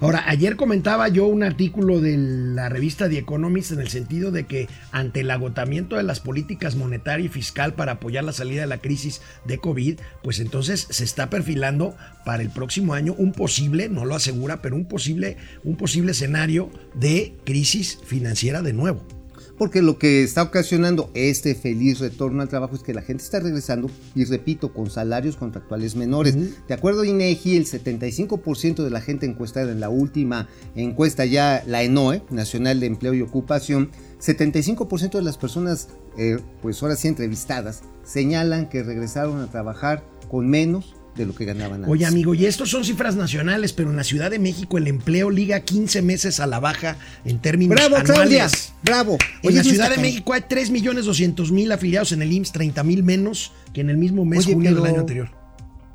Ahora, 0.00 0.24
ayer 0.26 0.56
comentaba 0.56 1.08
yo 1.08 1.26
un 1.26 1.42
artículo 1.42 2.00
de 2.00 2.16
la 2.16 2.68
revista 2.68 3.08
The 3.08 3.18
Economist 3.18 3.72
en 3.72 3.80
el 3.80 3.88
sentido 3.88 4.30
de 4.30 4.44
que 4.44 4.68
ante 4.90 5.20
el 5.20 5.30
agotamiento 5.30 5.96
de 5.96 6.02
las 6.02 6.20
políticas 6.20 6.76
monetaria 6.76 7.26
y 7.26 7.28
fiscal 7.28 7.74
para 7.74 7.92
apoyar 7.92 8.24
la 8.24 8.32
salida 8.32 8.62
de 8.62 8.66
la 8.66 8.78
crisis 8.78 9.20
de 9.44 9.58
COVID, 9.58 10.00
pues 10.22 10.40
entonces 10.40 10.86
se 10.90 11.04
está 11.04 11.28
perfilando 11.30 11.94
para 12.24 12.42
el 12.42 12.50
próximo 12.50 12.94
año 12.94 13.14
un 13.18 13.32
posible, 13.32 13.88
no 13.88 14.04
lo 14.04 14.14
asegura, 14.14 14.62
pero 14.62 14.76
un 14.76 14.86
posible, 14.86 15.36
un 15.62 15.76
posible 15.76 16.12
escenario 16.12 16.70
de 16.94 17.36
crisis 17.44 17.98
financiera 18.04 18.62
de 18.62 18.72
nuevo. 18.72 19.19
Porque 19.60 19.82
lo 19.82 19.98
que 19.98 20.22
está 20.22 20.42
ocasionando 20.42 21.10
este 21.12 21.54
feliz 21.54 21.98
retorno 21.98 22.40
al 22.40 22.48
trabajo 22.48 22.76
es 22.76 22.82
que 22.82 22.94
la 22.94 23.02
gente 23.02 23.22
está 23.22 23.40
regresando, 23.40 23.90
y 24.14 24.24
repito, 24.24 24.72
con 24.72 24.88
salarios 24.88 25.36
contractuales 25.36 25.96
menores. 25.96 26.34
De 26.66 26.72
acuerdo 26.72 27.02
a 27.02 27.06
INEGI, 27.06 27.58
el 27.58 27.66
75% 27.66 28.82
de 28.82 28.88
la 28.88 29.02
gente 29.02 29.26
encuestada 29.26 29.70
en 29.70 29.78
la 29.78 29.90
última 29.90 30.48
encuesta 30.74 31.26
ya, 31.26 31.62
la 31.66 31.82
ENOE, 31.82 32.22
Nacional 32.30 32.80
de 32.80 32.86
Empleo 32.86 33.12
y 33.12 33.20
Ocupación, 33.20 33.90
75% 34.18 35.10
de 35.10 35.22
las 35.22 35.36
personas, 35.36 35.88
eh, 36.16 36.38
pues 36.62 36.82
ahora 36.82 36.96
sí 36.96 37.08
entrevistadas, 37.08 37.82
señalan 38.02 38.70
que 38.70 38.82
regresaron 38.82 39.42
a 39.42 39.50
trabajar 39.50 40.02
con 40.30 40.48
menos 40.48 40.94
de 41.20 41.26
lo 41.26 41.34
que 41.34 41.44
ganaban 41.44 41.74
antes. 41.84 41.90
Oye, 41.90 42.04
amigo, 42.06 42.34
y 42.34 42.46
estos 42.46 42.70
son 42.70 42.84
cifras 42.84 43.14
nacionales, 43.16 43.72
pero 43.72 43.90
en 43.90 43.96
la 43.96 44.04
Ciudad 44.04 44.30
de 44.30 44.38
México 44.38 44.78
el 44.78 44.86
empleo 44.88 45.30
liga 45.30 45.60
15 45.60 46.02
meses 46.02 46.40
a 46.40 46.46
la 46.46 46.58
baja 46.60 46.96
en 47.24 47.38
términos 47.40 47.74
¡Bravo, 47.76 47.96
Claudia! 48.04 48.44
anuales. 48.44 48.72
¡Bravo! 48.82 49.18
En 49.42 49.48
Oye, 49.48 49.56
la 49.58 49.62
no 49.62 49.70
Ciudad 49.70 49.90
de 49.90 49.98
México 49.98 50.32
hay 50.32 50.40
3.200.000 50.42 51.72
afiliados 51.72 52.12
en 52.12 52.22
el 52.22 52.32
IMSS, 52.32 52.52
30.000 52.54 53.02
menos 53.02 53.52
que 53.72 53.80
en 53.80 53.90
el 53.90 53.96
mismo 53.96 54.24
mes 54.24 54.40
Oye, 54.46 54.54
junio 54.54 54.70
pero- 54.70 54.82
del 54.82 54.90
año 54.92 55.00
anterior. 55.00 55.30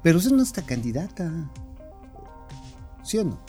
Pero 0.03 0.19
esa 0.19 0.29
no 0.29 0.43
está 0.43 0.61
candidata. 0.65 1.31
¿Sí 3.03 3.17
o 3.17 3.23
no? 3.23 3.39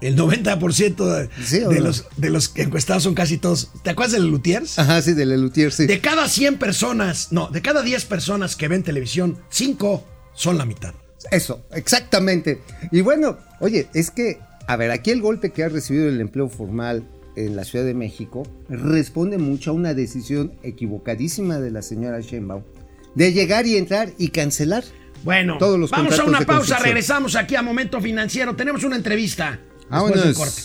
El 0.00 0.16
90% 0.16 0.96
de, 1.06 1.28
Sí, 1.44 1.60
¿o 1.62 1.68
de 1.68 1.78
no? 1.78 1.86
los, 1.86 2.06
de 2.16 2.30
los 2.30 2.52
encuestados 2.56 3.04
son 3.04 3.14
casi 3.14 3.38
todos. 3.38 3.70
¿Te 3.84 3.90
acuerdas 3.90 4.12
del 4.12 4.26
Lutiers? 4.26 4.76
Ajá, 4.80 5.00
sí, 5.00 5.12
de 5.12 5.24
Lelutier, 5.26 5.70
sí. 5.72 5.86
De 5.86 6.00
cada 6.00 6.28
100 6.28 6.58
personas, 6.58 7.28
no, 7.30 7.48
de 7.50 7.62
cada 7.62 7.82
10 7.82 8.04
personas 8.06 8.56
que 8.56 8.66
ven 8.66 8.82
televisión, 8.82 9.38
5 9.50 10.04
son 10.34 10.58
la 10.58 10.64
mitad. 10.64 10.94
Eso, 11.30 11.64
exactamente. 11.72 12.60
Y 12.90 13.00
bueno, 13.00 13.38
oye, 13.60 13.88
es 13.94 14.10
que, 14.10 14.38
a 14.66 14.76
ver, 14.76 14.90
aquí 14.90 15.10
el 15.10 15.20
golpe 15.20 15.50
que 15.50 15.64
ha 15.64 15.68
recibido 15.68 16.08
el 16.08 16.20
empleo 16.20 16.48
formal 16.48 17.04
en 17.36 17.56
la 17.56 17.64
Ciudad 17.64 17.84
de 17.84 17.94
México 17.94 18.42
responde 18.68 19.38
mucho 19.38 19.70
a 19.70 19.74
una 19.74 19.94
decisión 19.94 20.52
equivocadísima 20.62 21.58
de 21.60 21.70
la 21.70 21.82
señora 21.82 22.20
Sheinbaum 22.20 22.62
de 23.14 23.32
llegar 23.32 23.66
y 23.66 23.76
entrar 23.76 24.10
y 24.18 24.28
cancelar. 24.28 24.84
Bueno, 25.24 25.58
Todos 25.58 25.78
los 25.78 25.90
vamos 25.90 26.18
a 26.18 26.24
una 26.24 26.40
pausa, 26.40 26.78
regresamos 26.78 27.36
aquí 27.36 27.54
a 27.54 27.62
Momento 27.62 28.00
Financiero. 28.00 28.56
Tenemos 28.56 28.82
una 28.84 28.96
entrevista. 28.96 29.60
Después 29.90 30.24
del 30.24 30.34
corte. 30.34 30.62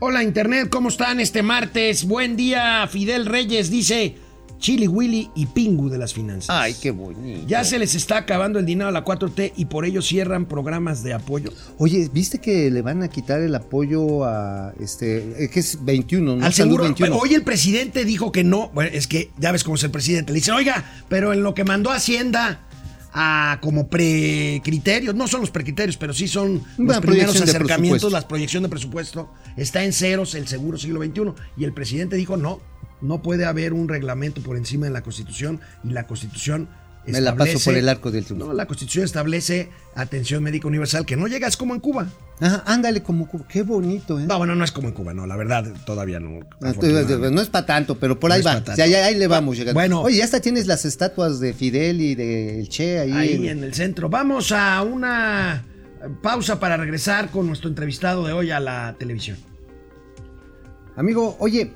Hola 0.00 0.22
Internet, 0.22 0.68
¿cómo 0.70 0.90
están 0.90 1.18
este 1.18 1.42
martes? 1.42 2.04
Buen 2.04 2.36
día, 2.36 2.86
Fidel 2.86 3.26
Reyes 3.26 3.68
dice 3.70 4.14
Chili 4.58 4.88
Willy 4.88 5.30
y 5.34 5.46
Pingu 5.46 5.88
de 5.88 5.98
las 5.98 6.12
finanzas. 6.12 6.50
Ay, 6.50 6.74
qué 6.80 6.90
bonito. 6.90 7.46
Ya 7.46 7.64
se 7.64 7.78
les 7.78 7.94
está 7.94 8.18
acabando 8.18 8.58
el 8.58 8.66
dinero 8.66 8.88
a 8.88 8.92
la 8.92 9.04
4T 9.04 9.52
y 9.56 9.66
por 9.66 9.84
ello 9.84 10.02
cierran 10.02 10.46
programas 10.46 11.02
de 11.02 11.14
apoyo. 11.14 11.52
Oye, 11.78 12.08
¿viste 12.12 12.38
que 12.38 12.70
le 12.70 12.82
van 12.82 13.02
a 13.02 13.08
quitar 13.08 13.40
el 13.40 13.54
apoyo 13.54 14.24
a 14.24 14.72
este, 14.80 15.44
eh, 15.44 15.50
que 15.50 15.60
es 15.60 15.84
21, 15.84 16.36
¿no? 16.36 16.44
Al 16.44 16.52
Salud 16.52 16.70
seguro, 16.70 16.84
21. 16.84 17.16
hoy 17.16 17.34
el 17.34 17.42
presidente 17.42 18.04
dijo 18.04 18.32
que 18.32 18.44
no. 18.44 18.70
Bueno, 18.74 18.90
es 18.92 19.06
que 19.06 19.30
ya 19.38 19.52
ves 19.52 19.64
cómo 19.64 19.76
es 19.76 19.84
el 19.84 19.90
presidente. 19.90 20.32
Le 20.32 20.36
dicen, 20.36 20.54
oiga, 20.54 20.84
pero 21.08 21.32
en 21.32 21.42
lo 21.42 21.54
que 21.54 21.64
mandó 21.64 21.90
Hacienda 21.90 22.64
a 23.12 23.58
como 23.62 23.88
precriterios, 23.88 25.14
no 25.14 25.26
son 25.28 25.40
los 25.40 25.50
precriterios, 25.50 25.96
pero 25.96 26.12
sí 26.12 26.28
son 26.28 26.62
los 26.76 27.00
primeros 27.00 27.40
acercamientos, 27.40 28.12
la 28.12 28.26
proyección 28.26 28.62
de 28.62 28.68
presupuesto, 28.68 29.32
está 29.56 29.84
en 29.84 29.92
ceros 29.92 30.34
el 30.34 30.46
seguro 30.46 30.78
siglo 30.78 31.02
XXI. 31.02 31.32
Y 31.56 31.64
el 31.64 31.72
presidente 31.72 32.16
dijo, 32.16 32.36
no, 32.36 32.60
no 33.00 33.22
puede 33.22 33.44
haber 33.44 33.72
un 33.72 33.88
reglamento 33.88 34.40
por 34.42 34.56
encima 34.56 34.86
de 34.86 34.92
la 34.92 35.02
Constitución 35.02 35.60
y 35.84 35.90
la 35.90 36.06
Constitución 36.06 36.68
Me 37.06 37.20
la 37.20 37.34
paso 37.36 37.52
establece- 37.52 37.64
por 37.64 37.74
el 37.78 37.88
arco 37.88 38.10
del 38.10 38.24
triunfo. 38.24 38.46
No, 38.48 38.52
la 38.52 38.66
Constitución 38.66 39.04
establece 39.04 39.70
atención 39.94 40.42
médica 40.42 40.68
universal, 40.68 41.06
que 41.06 41.16
no 41.16 41.26
llegas 41.26 41.56
como 41.56 41.74
en 41.74 41.80
Cuba. 41.80 42.06
Ajá, 42.40 42.62
ándale 42.66 43.02
como, 43.02 43.28
qué 43.48 43.62
bonito, 43.62 44.20
¿eh? 44.20 44.26
No, 44.26 44.36
bueno, 44.38 44.54
no 44.54 44.62
es 44.64 44.70
como 44.72 44.88
en 44.88 44.94
Cuba, 44.94 45.12
no, 45.14 45.26
la 45.26 45.34
verdad, 45.36 45.64
todavía 45.86 46.20
no. 46.20 46.40
Ah. 46.62 46.72
No 47.30 47.40
es 47.40 47.48
para 47.48 47.66
tanto, 47.66 47.98
pero 47.98 48.20
por 48.20 48.28
No 48.30 48.34
ahí 48.34 48.40
es 48.40 48.46
va. 48.46 48.58
O 48.58 48.74
sea, 48.76 48.86
ya- 48.86 49.06
ahí 49.06 49.14
le 49.16 49.26
vamos 49.26 49.56
llegando. 49.56 49.78
Bueno. 49.80 50.02
Oye, 50.02 50.18
ya 50.18 50.24
hasta 50.24 50.40
tienes 50.40 50.66
las 50.66 50.84
estatuas 50.84 51.40
de 51.40 51.52
Fidel 51.54 52.00
y 52.00 52.14
de 52.14 52.60
El 52.60 52.68
Che 52.68 52.98
ahí. 53.00 53.12
ahí 53.12 53.34
en- 53.36 53.46
en 53.58 53.64
el 53.64 53.74
centro. 53.74 54.08
Vamos 54.08 54.52
a 54.52 54.82
una 54.82 55.64
pausa 56.22 56.60
para 56.60 56.76
regresar 56.76 57.30
con 57.30 57.46
nuestro 57.48 57.68
entrevistado 57.68 58.24
de 58.26 58.32
hoy 58.34 58.50
a 58.52 58.60
la 58.60 58.94
televisión. 58.98 59.36
Amigo, 60.96 61.36
oye, 61.40 61.72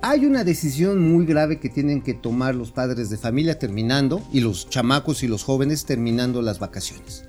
hay 0.00 0.26
una 0.26 0.44
decisión 0.44 1.00
muy 1.00 1.26
grave 1.26 1.58
que 1.58 1.68
tienen 1.68 2.02
que 2.02 2.14
tomar 2.14 2.54
los 2.54 2.70
padres 2.70 3.10
de 3.10 3.16
familia 3.16 3.58
terminando 3.58 4.22
y 4.32 4.40
los 4.40 4.68
chamacos 4.68 5.22
y 5.22 5.28
los 5.28 5.42
jóvenes 5.42 5.84
terminando 5.84 6.40
las 6.42 6.58
vacaciones. 6.58 7.24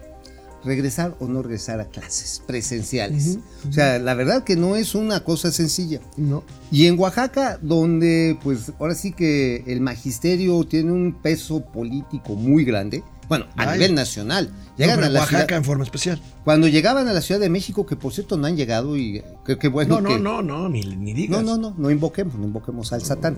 Regresar 0.64 1.16
o 1.20 1.28
no 1.28 1.42
regresar 1.42 1.80
a 1.80 1.86
clases 1.86 2.44
presenciales. 2.46 3.40
O 3.68 3.72
sea, 3.72 3.98
la 3.98 4.14
verdad 4.14 4.44
que 4.44 4.58
no 4.58 4.76
es 4.76 4.94
una 4.94 5.24
cosa 5.24 5.52
sencilla. 5.52 6.02
No. 6.18 6.44
Y 6.70 6.88
en 6.88 7.00
Oaxaca, 7.00 7.58
donde 7.62 8.38
pues 8.44 8.74
ahora 8.78 8.94
sí 8.94 9.14
que 9.14 9.64
el 9.68 9.80
magisterio 9.80 10.64
tiene 10.66 10.92
un 10.92 11.14
peso 11.22 11.66
político 11.66 12.36
muy 12.36 12.66
grande, 12.66 13.04
bueno, 13.30 13.46
a 13.56 13.72
nivel 13.74 13.96
nacional. 13.96 14.52
Llegan 14.78 15.04
a 15.04 15.10
la 15.10 15.20
Oaxaca 15.20 15.44
ciudad- 15.46 15.58
en 15.58 15.64
forma 15.64 15.84
especial. 15.86 16.20
cuando 16.44 16.68
llegaban 16.68 17.08
a 17.08 17.14
la 17.14 17.22
Ciudad 17.22 17.40
de 17.40 17.50
México, 17.50 17.86
que 17.86 17.96
por 17.96 18.12
cierto 18.12 18.36
no 18.38 18.48
han 18.48 18.58
llegado 18.58 18.98
y 18.98 19.22
qué 19.46 19.58
qué 19.58 19.68
bueno 19.70 20.02
No, 20.02 20.10
que... 20.10 20.20
no, 20.20 20.42
no, 20.42 20.64
no, 20.64 20.70
ni, 20.70 20.82
ni 20.82 21.14
digas. 21.14 21.44
No, 21.44 21.56
no, 21.58 21.70
no, 21.70 21.76
no 21.78 21.92
invoquemos, 21.92 22.36
no 22.36 22.46
invoquemos 22.46 22.92
al 22.92 23.02
Satán. 23.04 23.38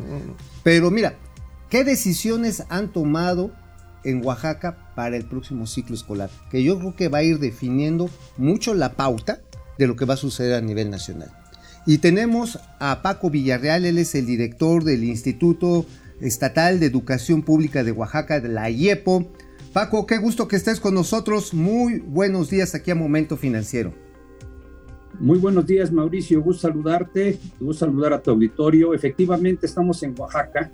Pero 0.63 0.89
mira, 0.91 1.15
¿qué 1.69 1.83
decisiones 1.83 2.63
han 2.69 2.91
tomado 2.93 3.51
en 4.03 4.25
Oaxaca 4.25 4.91
para 4.95 5.17
el 5.17 5.25
próximo 5.25 5.67
ciclo 5.67 5.95
escolar? 5.95 6.29
Que 6.49 6.63
yo 6.63 6.79
creo 6.79 6.95
que 6.95 7.09
va 7.09 7.19
a 7.19 7.23
ir 7.23 7.39
definiendo 7.39 8.09
mucho 8.37 8.73
la 8.73 8.93
pauta 8.93 9.41
de 9.77 9.87
lo 9.87 9.95
que 9.95 10.05
va 10.05 10.13
a 10.13 10.17
suceder 10.17 10.53
a 10.55 10.61
nivel 10.61 10.89
nacional. 10.89 11.31
Y 11.87 11.97
tenemos 11.97 12.59
a 12.79 13.01
Paco 13.01 13.29
Villarreal, 13.31 13.85
él 13.85 13.97
es 13.97 14.13
el 14.15 14.27
director 14.27 14.83
del 14.83 15.03
Instituto 15.03 15.85
Estatal 16.19 16.79
de 16.79 16.85
Educación 16.85 17.41
Pública 17.41 17.83
de 17.83 17.91
Oaxaca, 17.91 18.39
de 18.39 18.49
la 18.49 18.69
IEPO. 18.69 19.27
Paco, 19.73 20.05
qué 20.05 20.17
gusto 20.17 20.49
que 20.49 20.57
estés 20.57 20.81
con 20.81 20.93
nosotros. 20.93 21.53
Muy 21.53 21.99
buenos 21.99 22.49
días 22.49 22.75
aquí 22.75 22.91
a 22.91 22.95
Momento 22.95 23.37
Financiero. 23.37 23.93
Muy 25.17 25.39
buenos 25.39 25.65
días, 25.65 25.93
Mauricio. 25.93 26.41
Gusto 26.41 26.67
saludarte, 26.67 27.39
gusto 27.57 27.85
saludar 27.85 28.11
a 28.11 28.21
tu 28.21 28.31
auditorio. 28.31 28.93
Efectivamente, 28.93 29.67
estamos 29.67 30.03
en 30.03 30.13
Oaxaca 30.19 30.69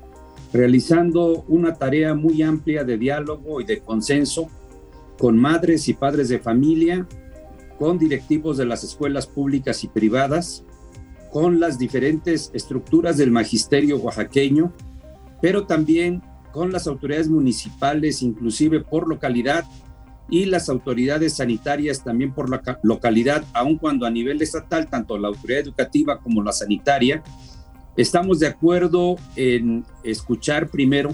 realizando 0.52 1.44
una 1.48 1.76
tarea 1.76 2.16
muy 2.16 2.42
amplia 2.42 2.84
de 2.84 2.98
diálogo 2.98 3.62
y 3.62 3.66
de 3.66 3.82
consenso 3.82 4.50
con 5.20 5.38
madres 5.38 5.88
y 5.90 5.94
padres 5.94 6.30
de 6.30 6.40
familia, 6.40 7.08
con 7.78 8.00
directivos 8.00 8.58
de 8.58 8.66
las 8.66 8.84
escuelas 8.84 9.28
públicas 9.28 9.84
y 9.84 9.90
privadas, 9.90 10.64
con 11.32 11.60
las 11.60 11.78
diferentes 11.78 12.50
estructuras 12.54 13.18
del 13.18 13.30
magisterio 13.30 13.98
oaxaqueño, 13.98 14.74
pero 15.40 15.68
también 15.68 16.24
con 16.58 16.72
las 16.72 16.88
autoridades 16.88 17.30
municipales, 17.30 18.24
inclusive 18.24 18.80
por 18.82 19.08
localidad, 19.08 19.64
y 20.28 20.46
las 20.46 20.70
autoridades 20.70 21.36
sanitarias 21.36 22.04
también 22.04 22.34
por 22.34 22.50
la 22.50 22.62
ca- 22.62 22.80
localidad, 22.82 23.44
aun 23.54 23.78
cuando 23.78 24.08
a 24.08 24.10
nivel 24.10 24.42
estatal, 24.42 24.90
tanto 24.90 25.20
la 25.20 25.28
autoridad 25.28 25.62
educativa 25.62 26.20
como 26.20 26.42
la 26.42 26.52
sanitaria, 26.52 27.22
estamos 27.96 28.40
de 28.40 28.48
acuerdo 28.48 29.18
en 29.36 29.86
escuchar 30.04 30.68
primero 30.70 31.14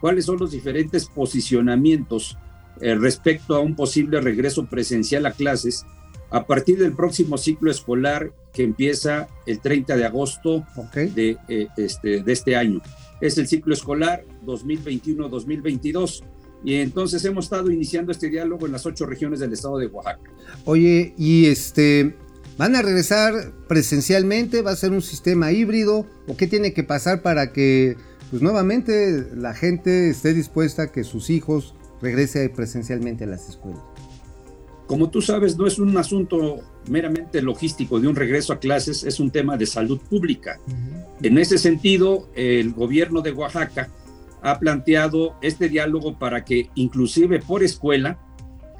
cuáles 0.00 0.24
son 0.24 0.38
los 0.38 0.52
diferentes 0.52 1.04
posicionamientos 1.06 2.38
eh, 2.80 2.94
respecto 2.94 3.56
a 3.56 3.60
un 3.60 3.74
posible 3.76 4.20
regreso 4.22 4.64
presencial 4.66 5.26
a 5.26 5.32
clases 5.32 5.84
a 6.30 6.46
partir 6.46 6.78
del 6.78 6.92
próximo 6.94 7.36
ciclo 7.36 7.70
escolar 7.70 8.32
que 8.54 8.62
empieza 8.62 9.28
el 9.46 9.60
30 9.60 9.96
de 9.96 10.04
agosto 10.06 10.64
¿Ok? 10.76 10.94
de, 11.14 11.36
eh, 11.48 11.68
este, 11.76 12.22
de 12.22 12.32
este 12.32 12.56
año. 12.56 12.80
Es 13.20 13.38
el 13.38 13.48
ciclo 13.48 13.74
escolar 13.74 14.24
2021-2022. 14.44 16.22
Y 16.64 16.74
entonces 16.74 17.24
hemos 17.24 17.46
estado 17.46 17.70
iniciando 17.70 18.12
este 18.12 18.28
diálogo 18.28 18.66
en 18.66 18.72
las 18.72 18.84
ocho 18.86 19.06
regiones 19.06 19.40
del 19.40 19.52
estado 19.52 19.78
de 19.78 19.86
Oaxaca. 19.86 20.30
Oye, 20.64 21.14
y 21.16 21.46
este, 21.46 22.16
¿van 22.56 22.74
a 22.74 22.82
regresar 22.82 23.52
presencialmente? 23.68 24.62
¿Va 24.62 24.72
a 24.72 24.76
ser 24.76 24.90
un 24.90 25.02
sistema 25.02 25.52
híbrido? 25.52 26.06
¿O 26.26 26.36
qué 26.36 26.46
tiene 26.46 26.72
que 26.72 26.82
pasar 26.82 27.22
para 27.22 27.52
que, 27.52 27.96
pues 28.30 28.42
nuevamente, 28.42 29.26
la 29.36 29.54
gente 29.54 30.10
esté 30.10 30.34
dispuesta 30.34 30.84
a 30.84 30.92
que 30.92 31.04
sus 31.04 31.30
hijos 31.30 31.74
regresen 32.02 32.52
presencialmente 32.52 33.24
a 33.24 33.28
las 33.28 33.48
escuelas? 33.48 33.82
Como 34.88 35.10
tú 35.10 35.20
sabes, 35.20 35.56
no 35.56 35.66
es 35.66 35.78
un 35.78 35.96
asunto 35.96 36.60
meramente 36.88 37.42
logístico 37.42 38.00
de 38.00 38.08
un 38.08 38.16
regreso 38.16 38.52
a 38.52 38.58
clases, 38.58 39.04
es 39.04 39.20
un 39.20 39.30
tema 39.30 39.56
de 39.56 39.66
salud 39.66 40.00
pública. 40.00 40.58
En 41.22 41.38
ese 41.38 41.58
sentido, 41.58 42.28
el 42.34 42.72
gobierno 42.72 43.20
de 43.22 43.32
Oaxaca 43.32 43.88
ha 44.42 44.58
planteado 44.58 45.34
este 45.42 45.68
diálogo 45.68 46.18
para 46.18 46.44
que 46.44 46.70
inclusive 46.74 47.40
por 47.40 47.62
escuela 47.62 48.18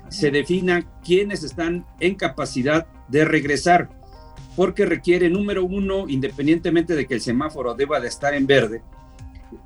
se 0.08 0.30
defina 0.30 0.86
quiénes 1.04 1.42
están 1.42 1.84
en 2.00 2.14
capacidad 2.14 2.86
de 3.08 3.24
regresar, 3.24 3.90
porque 4.56 4.86
requiere, 4.86 5.28
número 5.28 5.64
uno, 5.64 6.08
independientemente 6.08 6.94
de 6.94 7.06
que 7.06 7.14
el 7.14 7.20
semáforo 7.20 7.74
deba 7.74 8.00
de 8.00 8.08
estar 8.08 8.34
en 8.34 8.46
verde, 8.46 8.82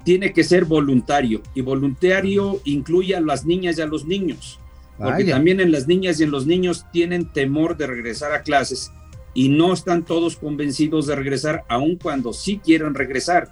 tiene 0.04 0.32
que 0.32 0.44
ser 0.44 0.64
voluntario 0.64 1.42
y 1.54 1.60
voluntario 1.60 2.60
incluye 2.64 3.16
a 3.16 3.20
las 3.20 3.44
niñas 3.44 3.78
y 3.78 3.82
a 3.82 3.86
los 3.86 4.04
niños, 4.04 4.60
porque 5.02 5.24
Vaya. 5.24 5.34
también 5.34 5.60
en 5.60 5.72
las 5.72 5.88
niñas 5.88 6.20
y 6.20 6.24
en 6.24 6.30
los 6.30 6.46
niños 6.46 6.86
tienen 6.92 7.32
temor 7.32 7.76
de 7.76 7.86
regresar 7.86 8.32
a 8.32 8.42
clases 8.42 8.92
y 9.34 9.48
no 9.48 9.72
están 9.72 10.04
todos 10.04 10.36
convencidos 10.36 11.06
de 11.06 11.16
regresar, 11.16 11.64
aun 11.68 11.96
cuando 11.96 12.32
sí 12.32 12.60
quieren 12.62 12.94
regresar. 12.94 13.50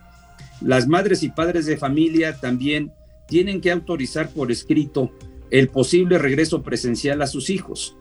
Las 0.61 0.87
madres 0.87 1.23
y 1.23 1.31
padres 1.31 1.67
de 1.67 1.77
familia 1.77 2.39
también 2.39 2.93
tienen 3.27 3.61
que 3.61 3.71
autorizar 3.71 4.31
por 4.31 4.53
escrito 4.53 5.11
el 5.51 5.69
posible 5.69 6.19
regreso 6.19 6.63
presencial 6.63 7.23
a 7.23 7.27
sus 7.27 7.51
hijos. 7.51 7.97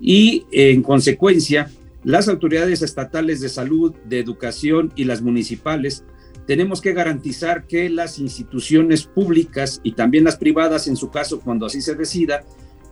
Y 0.00 0.46
en 0.52 0.82
consecuencia, 0.82 1.70
las 2.04 2.28
autoridades 2.28 2.82
estatales 2.82 3.40
de 3.40 3.48
salud, 3.48 3.94
de 4.04 4.20
educación 4.20 4.92
y 4.94 5.04
las 5.04 5.22
municipales 5.22 6.04
tenemos 6.46 6.80
que 6.80 6.92
garantizar 6.92 7.66
que 7.66 7.88
las 7.88 8.18
instituciones 8.18 9.04
públicas 9.04 9.80
y 9.82 9.92
también 9.92 10.24
las 10.24 10.36
privadas, 10.36 10.86
en 10.86 10.96
su 10.96 11.10
caso, 11.10 11.40
cuando 11.40 11.66
así 11.66 11.80
se 11.80 11.94
decida, 11.94 12.44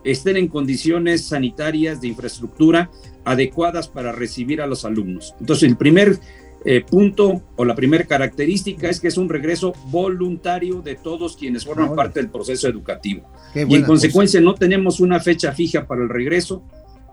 estén 0.03 0.37
en 0.37 0.47
condiciones 0.47 1.25
sanitarias 1.25 2.01
de 2.01 2.07
infraestructura 2.07 2.89
adecuadas 3.25 3.87
para 3.87 4.11
recibir 4.11 4.61
a 4.61 4.67
los 4.67 4.85
alumnos. 4.85 5.35
Entonces, 5.39 5.69
el 5.69 5.77
primer 5.77 6.19
eh, 6.65 6.81
punto 6.81 7.41
o 7.57 7.65
la 7.65 7.75
primera 7.75 8.05
característica 8.05 8.89
es 8.89 9.01
que 9.01 9.09
es 9.09 9.17
un 9.17 9.27
regreso 9.27 9.73
voluntario 9.87 10.81
de 10.81 10.95
todos 10.95 11.35
quienes 11.35 11.65
forman 11.65 11.89
Ahora. 11.89 12.03
parte 12.03 12.21
del 12.21 12.29
proceso 12.29 12.69
educativo. 12.69 13.29
Y 13.53 13.75
en 13.75 13.83
consecuencia 13.83 14.39
no 14.39 14.55
tenemos 14.55 14.99
una 15.01 15.19
fecha 15.19 15.51
fija 15.51 15.85
para 15.85 16.03
el 16.03 16.09
regreso. 16.09 16.63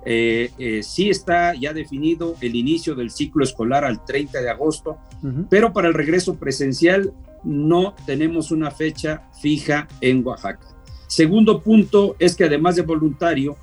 Eh, 0.06 0.50
eh, 0.58 0.82
sí 0.82 1.10
está 1.10 1.54
ya 1.54 1.72
definido 1.72 2.36
el 2.40 2.54
inicio 2.54 2.94
del 2.94 3.10
ciclo 3.10 3.44
escolar 3.44 3.84
al 3.84 4.04
30 4.04 4.40
de 4.40 4.50
agosto, 4.50 4.98
pero 5.50 5.72
para 5.72 5.88
el 5.88 5.94
regreso 5.94 6.36
presencial 6.36 7.12
no 7.42 7.94
tenemos 8.06 8.50
una 8.52 8.70
fecha 8.70 9.28
fija 9.40 9.88
en 10.00 10.24
Oaxaca. 10.24 10.66
Segundo 11.10 11.60
punto 11.60 12.14
es 12.20 12.36
que 12.36 12.44
además 12.44 12.76
de 12.76 12.82
voluntario, 12.82 13.56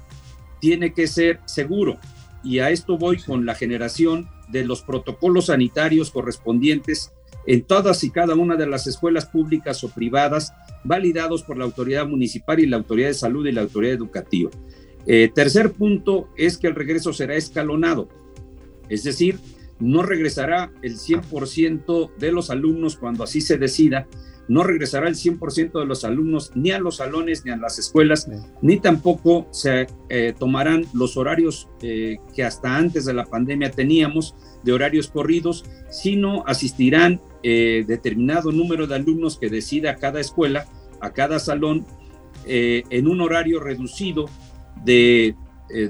tiene 0.60 0.92
que 0.92 1.08
ser 1.08 1.40
seguro. 1.46 1.98
Y 2.44 2.60
a 2.60 2.72
esto 2.72 2.98
voy 2.98 3.22
con 3.22 3.46
la 3.46 3.56
generación 3.56 4.28
de 4.50 4.66
los 4.66 4.82
protocolos 4.82 5.46
sanitarios 5.46 6.12
correspondientes 6.12 7.14
en 7.46 7.64
todas 7.64 8.04
y 8.04 8.10
cada 8.10 8.36
una 8.36 8.58
de 8.58 8.68
las 8.68 8.86
escuelas 8.86 9.28
públicas 9.28 9.82
o 9.86 9.90
privadas, 9.90 10.52
validados 10.84 11.42
por 11.44 11.58
la 11.58 11.64
autoridad 11.64 12.06
municipal 12.06 12.60
y 12.60 12.66
la 12.66 12.76
autoridad 12.76 13.08
de 13.08 13.14
salud 13.14 13.48
y 13.48 13.54
la 13.54 13.62
autoridad 13.62 13.94
educativa. 13.94 14.52
Eh, 15.06 15.32
tercer 15.34 15.72
punto 15.72 16.28
es 16.36 16.58
que 16.58 16.68
el 16.68 16.76
regreso 16.76 17.14
será 17.14 17.36
escalonado, 17.36 18.10
es 18.90 19.06
decir, 19.06 19.40
no 19.80 20.04
regresará 20.04 20.74
el 20.82 20.98
100% 20.98 22.12
de 22.18 22.32
los 22.34 22.50
alumnos 22.50 22.98
cuando 22.98 23.24
así 23.24 23.40
se 23.40 23.58
decida, 23.58 24.06
no 24.48 24.64
regresará 24.64 25.08
el 25.08 25.16
100% 25.16 25.80
de 25.80 25.86
los 25.86 26.04
alumnos 26.04 26.52
ni 26.56 26.72
a 26.72 26.80
los 26.80 26.98
salones 26.98 27.44
ni 27.46 27.52
a 27.52 27.58
las 27.58 27.80
escuelas, 27.80 28.30
ni 28.62 28.80
tampoco 28.80 29.48
se 29.52 29.88
eh, 30.10 30.34
tomarán 30.38 30.86
los 30.94 31.18
horarios 31.18 31.68
eh, 31.82 32.18
que 32.36 32.44
hasta 32.44 32.76
antes 32.76 33.06
de 33.06 33.14
la 33.14 33.26
pandemia 33.26 33.72
teníamos 33.72 34.36
de 34.64 34.74
horarios 34.74 35.10
corridos, 35.10 35.66
sino 35.90 36.44
asistirán 36.48 37.20
eh, 37.44 37.84
determinado 37.88 38.52
número 38.52 38.88
de 38.88 38.96
alumnos 38.96 39.38
que 39.38 39.50
decida 39.50 39.96
cada 39.96 40.20
escuela, 40.20 40.66
a 41.02 41.12
cada 41.12 41.40
salón, 41.40 41.86
eh, 42.46 42.84
en 42.90 43.08
un 43.08 43.22
horario 43.22 43.60
reducido 43.60 44.26
de 44.84 45.36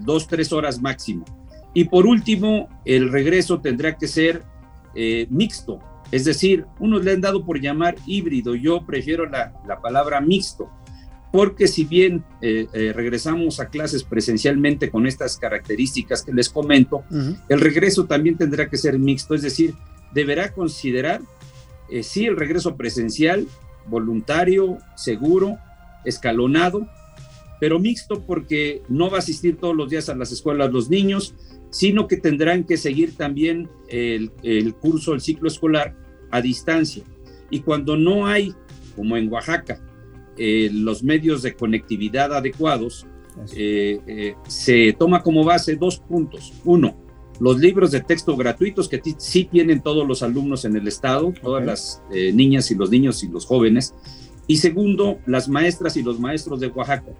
dos, 0.01 0.27
tres 0.27 0.51
horas 0.51 0.81
máximo. 0.81 1.23
Y 1.75 1.83
por 1.83 2.07
último, 2.07 2.67
el 2.83 3.11
regreso 3.11 3.61
tendrá 3.61 3.95
que 3.95 4.07
ser 4.07 4.41
mixto, 5.29 5.79
es 6.11 6.25
decir, 6.25 6.65
unos 6.79 7.03
le 7.03 7.11
han 7.11 7.21
dado 7.21 7.45
por 7.45 7.59
llamar 7.59 7.95
híbrido, 8.05 8.55
yo 8.55 8.85
prefiero 8.85 9.25
la, 9.25 9.53
la 9.67 9.81
palabra 9.81 10.21
mixto, 10.21 10.69
porque 11.31 11.67
si 11.67 11.83
bien 11.83 12.23
eh, 12.41 12.67
eh, 12.73 12.93
regresamos 12.95 13.59
a 13.59 13.67
clases 13.67 14.03
presencialmente 14.03 14.89
con 14.89 15.05
estas 15.05 15.37
características 15.37 16.23
que 16.23 16.33
les 16.33 16.49
comento, 16.49 17.03
el 17.49 17.61
regreso 17.61 18.05
también 18.05 18.37
tendrá 18.37 18.69
que 18.69 18.77
ser 18.77 18.97
mixto, 18.97 19.35
es 19.35 19.41
decir, 19.41 19.75
deberá 20.13 20.53
considerar 20.53 21.21
eh, 21.89 22.03
sí 22.03 22.25
el 22.25 22.37
regreso 22.37 22.75
presencial, 22.75 23.47
voluntario, 23.87 24.77
seguro, 24.95 25.57
escalonado, 26.05 26.87
pero 27.59 27.79
mixto 27.79 28.21
porque 28.21 28.81
no 28.87 29.09
va 29.09 29.17
a 29.17 29.19
asistir 29.19 29.57
todos 29.57 29.75
los 29.75 29.89
días 29.89 30.09
a 30.09 30.15
las 30.15 30.31
escuelas 30.31 30.71
los 30.71 30.89
niños, 30.89 31.35
sino 31.69 32.07
que 32.07 32.17
tendrán 32.17 32.63
que 32.63 32.77
seguir 32.77 33.15
también 33.15 33.69
el, 33.87 34.31
el 34.43 34.73
curso, 34.75 35.13
el 35.13 35.21
ciclo 35.21 35.47
escolar 35.47 35.95
a 36.31 36.41
distancia. 36.41 37.03
Y 37.49 37.61
cuando 37.61 37.95
no 37.95 38.27
hay, 38.27 38.53
como 38.95 39.17
en 39.17 39.31
Oaxaca, 39.31 39.81
eh, 40.37 40.69
los 40.71 41.03
medios 41.03 41.41
de 41.41 41.55
conectividad 41.55 42.33
adecuados, 42.33 43.07
eh, 43.55 43.99
eh, 44.07 44.35
se 44.47 44.93
toma 44.97 45.23
como 45.23 45.43
base 45.43 45.75
dos 45.75 45.99
puntos. 45.99 46.53
Uno, 46.63 46.95
los 47.39 47.59
libros 47.59 47.91
de 47.91 48.01
texto 48.01 48.35
gratuitos 48.35 48.87
que 48.87 49.01
sí 49.17 49.45
tienen 49.45 49.81
todos 49.81 50.07
los 50.07 50.23
alumnos 50.23 50.65
en 50.65 50.75
el 50.75 50.87
estado, 50.87 51.33
todas 51.41 51.65
las 51.65 52.01
niñas 52.33 52.71
y 52.71 52.75
los 52.75 52.89
niños 52.89 53.23
y 53.23 53.29
los 53.29 53.45
jóvenes. 53.45 53.93
Y 54.47 54.57
segundo, 54.57 55.19
las 55.25 55.49
maestras 55.49 55.97
y 55.97 56.03
los 56.03 56.19
maestros 56.19 56.59
de 56.59 56.67
Oaxaca 56.67 57.11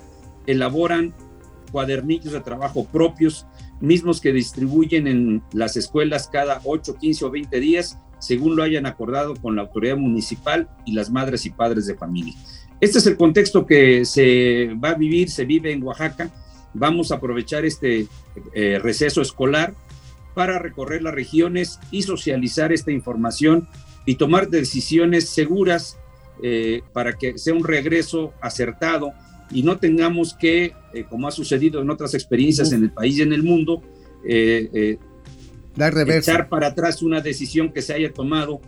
elaboran 0.48 1.14
cuadernillos 1.72 2.34
de 2.34 2.40
trabajo 2.40 2.86
propios, 2.86 3.46
mismos 3.80 4.22
que 4.22 4.34
distribuyen 4.34 5.08
en 5.08 5.44
las 5.54 5.78
escuelas 5.78 6.28
cada 6.28 6.62
8, 6.64 6.98
15 7.00 7.26
o 7.26 7.32
20 7.32 7.60
días, 7.60 8.00
según 8.20 8.56
lo 8.56 8.64
hayan 8.64 8.86
acordado 8.86 9.36
con 9.36 9.56
la 9.56 9.64
autoridad 9.64 9.98
municipal 9.98 10.70
y 10.86 10.94
las 10.94 11.10
madres 11.10 11.46
y 11.46 11.52
padres 11.52 11.86
de 11.86 11.96
familia. 11.96 12.34
Este 12.80 13.00
es 13.00 13.08
el 13.08 13.18
contexto 13.18 13.66
que 13.66 14.06
se 14.06 14.76
va 14.84 14.90
a 14.90 14.96
vivir, 14.96 15.30
se 15.30 15.46
vive 15.46 15.72
en 15.72 15.84
Oaxaca. 15.84 16.30
Vamos 16.74 17.12
a 17.12 17.16
aprovechar 17.16 17.66
este 17.66 18.08
eh, 18.54 18.80
receso 18.82 19.22
escolar 19.22 19.74
para 20.36 20.60
recorrer 20.60 21.02
las 21.02 21.16
regiones 21.16 21.80
y 21.90 22.04
socializar 22.04 22.72
esta 22.72 22.92
información 22.92 23.68
y 24.06 24.16
tomar 24.16 24.50
decisiones 24.50 25.30
seguras 25.30 25.98
eh, 26.44 26.84
para 26.94 27.14
que 27.14 27.40
sea 27.40 27.56
un 27.56 27.64
regreso 27.64 28.34
acertado 28.42 29.14
y 29.52 29.64
no 29.64 29.78
tengamos 29.78 30.34
que, 30.34 30.74
eh, 30.94 31.06
como 31.10 31.28
ha 31.28 31.32
sucedido 31.32 31.82
en 31.82 31.90
otras 31.90 32.14
experiencias 32.14 32.72
en 32.72 32.84
el 32.84 32.92
país 32.92 33.18
y 33.18 33.22
en 33.22 33.34
el 33.34 33.44
mundo, 33.44 33.82
Dar 35.76 35.94
echar 36.10 36.50
para 36.50 36.68
atrás 36.68 37.02
una 37.02 37.22
decisión 37.22 37.72
que 37.72 37.82
se 37.82 37.94
haya 37.94 38.12
tomado 38.12 38.60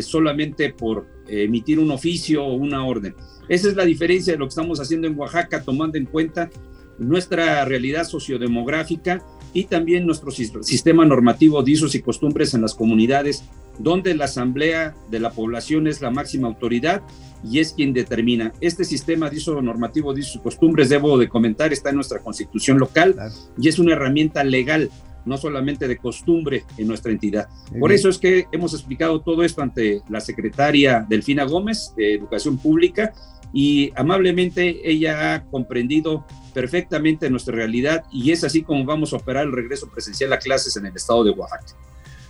solamente 0.00 0.72
por 0.72 1.06
emitir 1.28 1.78
un 1.78 1.90
oficio 1.90 2.42
o 2.42 2.54
una 2.54 2.84
orden. 2.84 3.14
Esa 3.48 3.68
es 3.68 3.76
la 3.76 3.84
diferencia 3.84 4.32
de 4.32 4.38
lo 4.38 4.46
que 4.46 4.50
estamos 4.50 4.80
haciendo 4.80 5.06
en 5.06 5.18
Oaxaca, 5.18 5.62
tomando 5.62 5.98
en 5.98 6.06
cuenta 6.06 6.50
nuestra 6.98 7.64
realidad 7.64 8.04
sociodemográfica 8.04 9.24
y 9.52 9.64
también 9.64 10.06
nuestro 10.06 10.30
sistema 10.30 11.04
normativo 11.04 11.62
de 11.62 11.72
usos 11.72 11.94
y 11.94 12.02
costumbres 12.02 12.54
en 12.54 12.62
las 12.62 12.74
comunidades, 12.74 13.44
donde 13.78 14.14
la 14.14 14.24
asamblea 14.24 14.94
de 15.10 15.20
la 15.20 15.30
población 15.30 15.86
es 15.86 16.00
la 16.00 16.10
máxima 16.10 16.48
autoridad 16.48 17.02
y 17.48 17.60
es 17.60 17.72
quien 17.72 17.92
determina. 17.92 18.52
Este 18.60 18.84
sistema 18.84 19.30
de 19.30 19.36
uso 19.36 19.62
normativo 19.62 20.12
de 20.12 20.20
usos 20.20 20.36
y 20.36 20.40
costumbres, 20.40 20.88
debo 20.88 21.16
de 21.18 21.28
comentar, 21.28 21.72
está 21.72 21.90
en 21.90 21.96
nuestra 21.96 22.18
constitución 22.18 22.78
local 22.78 23.14
y 23.60 23.68
es 23.68 23.78
una 23.78 23.92
herramienta 23.92 24.42
legal 24.44 24.90
no 25.24 25.36
solamente 25.36 25.86
de 25.86 25.98
costumbre 25.98 26.64
en 26.78 26.88
nuestra 26.88 27.12
entidad. 27.12 27.48
Por 27.78 27.92
eso 27.92 28.08
es 28.08 28.18
que 28.18 28.46
hemos 28.50 28.72
explicado 28.72 29.20
todo 29.20 29.44
esto 29.44 29.62
ante 29.62 30.00
la 30.08 30.20
secretaria 30.20 31.06
Delfina 31.08 31.44
Gómez 31.44 31.92
de 31.96 32.14
Educación 32.14 32.56
Pública 32.56 33.12
y 33.52 33.92
amablemente 33.94 34.90
ella 34.90 35.34
ha 35.34 35.44
comprendido 35.44 36.24
perfectamente 36.52 37.30
nuestra 37.30 37.54
realidad 37.54 38.04
y 38.12 38.32
es 38.32 38.44
así 38.44 38.62
como 38.62 38.84
vamos 38.84 39.12
a 39.12 39.16
operar 39.16 39.44
el 39.44 39.52
regreso 39.52 39.88
presencial 39.88 40.32
a 40.32 40.38
clases 40.38 40.76
en 40.76 40.86
el 40.86 40.96
estado 40.96 41.24
de 41.24 41.30
Oaxaca. 41.30 41.74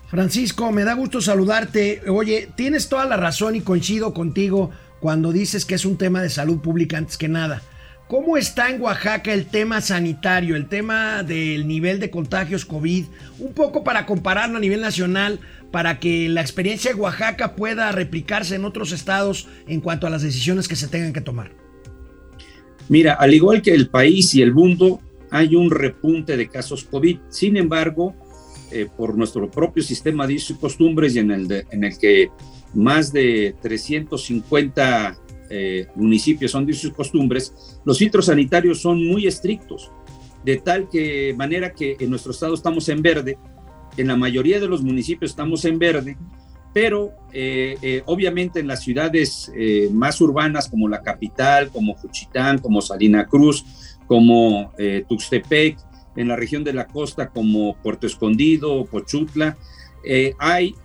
Francisco, 0.08 0.72
me 0.72 0.84
da 0.84 0.94
gusto 0.94 1.20
saludarte. 1.20 2.02
Oye, 2.08 2.48
tienes 2.56 2.88
toda 2.88 3.04
la 3.04 3.18
razón 3.18 3.56
y 3.56 3.60
coincido 3.60 4.14
contigo 4.14 4.70
cuando 5.00 5.32
dices 5.32 5.64
que 5.64 5.74
es 5.74 5.84
un 5.84 5.98
tema 5.98 6.22
de 6.22 6.30
salud 6.30 6.60
pública 6.60 6.96
antes 6.96 7.18
que 7.18 7.28
nada. 7.28 7.62
¿Cómo 8.08 8.38
está 8.38 8.70
en 8.70 8.80
Oaxaca 8.80 9.34
el 9.34 9.44
tema 9.44 9.82
sanitario, 9.82 10.56
el 10.56 10.66
tema 10.66 11.22
del 11.22 11.68
nivel 11.68 12.00
de 12.00 12.10
contagios 12.10 12.64
COVID? 12.64 13.04
Un 13.38 13.52
poco 13.52 13.84
para 13.84 14.06
compararlo 14.06 14.56
a 14.56 14.60
nivel 14.60 14.80
nacional, 14.80 15.40
para 15.70 16.00
que 16.00 16.30
la 16.30 16.40
experiencia 16.40 16.90
de 16.90 16.98
Oaxaca 16.98 17.54
pueda 17.54 17.92
replicarse 17.92 18.54
en 18.54 18.64
otros 18.64 18.92
estados 18.92 19.46
en 19.66 19.82
cuanto 19.82 20.06
a 20.06 20.10
las 20.10 20.22
decisiones 20.22 20.68
que 20.68 20.76
se 20.76 20.88
tengan 20.88 21.12
que 21.12 21.20
tomar. 21.20 21.50
Mira, 22.88 23.14
al 23.14 23.34
igual 23.34 23.62
que 23.62 23.74
el 23.74 23.88
país 23.88 24.34
y 24.34 24.42
el 24.42 24.54
mundo, 24.54 25.00
hay 25.30 25.54
un 25.54 25.70
repunte 25.70 26.36
de 26.36 26.48
casos 26.48 26.84
COVID. 26.84 27.18
Sin 27.28 27.56
embargo, 27.56 28.14
eh, 28.70 28.86
por 28.96 29.16
nuestro 29.16 29.50
propio 29.50 29.82
sistema 29.82 30.26
de 30.26 30.40
costumbres 30.60 31.14
y 31.16 31.20
en 31.20 31.30
el, 31.30 31.66
en 31.70 31.84
el 31.84 31.98
que 31.98 32.28
más 32.74 33.12
de 33.12 33.54
350 33.62 35.18
eh, 35.50 35.86
municipios 35.94 36.50
son 36.50 36.66
de 36.66 36.74
sus 36.74 36.92
costumbres, 36.92 37.80
los 37.84 37.98
filtros 37.98 38.26
sanitarios 38.26 38.82
son 38.82 39.06
muy 39.06 39.26
estrictos, 39.26 39.90
de 40.44 40.58
tal 40.58 40.88
que 40.90 41.34
manera 41.36 41.72
que 41.72 41.96
en 41.98 42.10
nuestro 42.10 42.32
estado 42.32 42.52
estamos 42.52 42.88
en 42.90 43.00
verde, 43.00 43.38
en 43.96 44.08
la 44.08 44.16
mayoría 44.16 44.60
de 44.60 44.68
los 44.68 44.82
municipios 44.82 45.30
estamos 45.30 45.64
en 45.64 45.78
verde, 45.78 46.18
pero 46.80 47.12
eh, 47.32 47.76
eh, 47.82 48.02
obviamente 48.06 48.60
en 48.60 48.68
las 48.68 48.84
ciudades 48.84 49.50
más 49.90 50.20
urbanas 50.20 50.68
como 50.68 50.88
la 50.88 51.02
capital, 51.02 51.70
como 51.70 51.94
Juchitán, 51.94 52.58
como 52.58 52.80
Salina 52.80 53.26
Cruz, 53.26 53.64
como 54.06 54.72
Tuxtepec, 55.08 55.76
en 56.14 56.28
la 56.28 56.36
región 56.36 56.62
de 56.62 56.72
la 56.72 56.86
costa 56.86 57.30
como 57.30 57.74
Puerto 57.82 58.06
Escondido, 58.06 58.84
Pochutla, 58.84 59.56
hay 60.38 60.76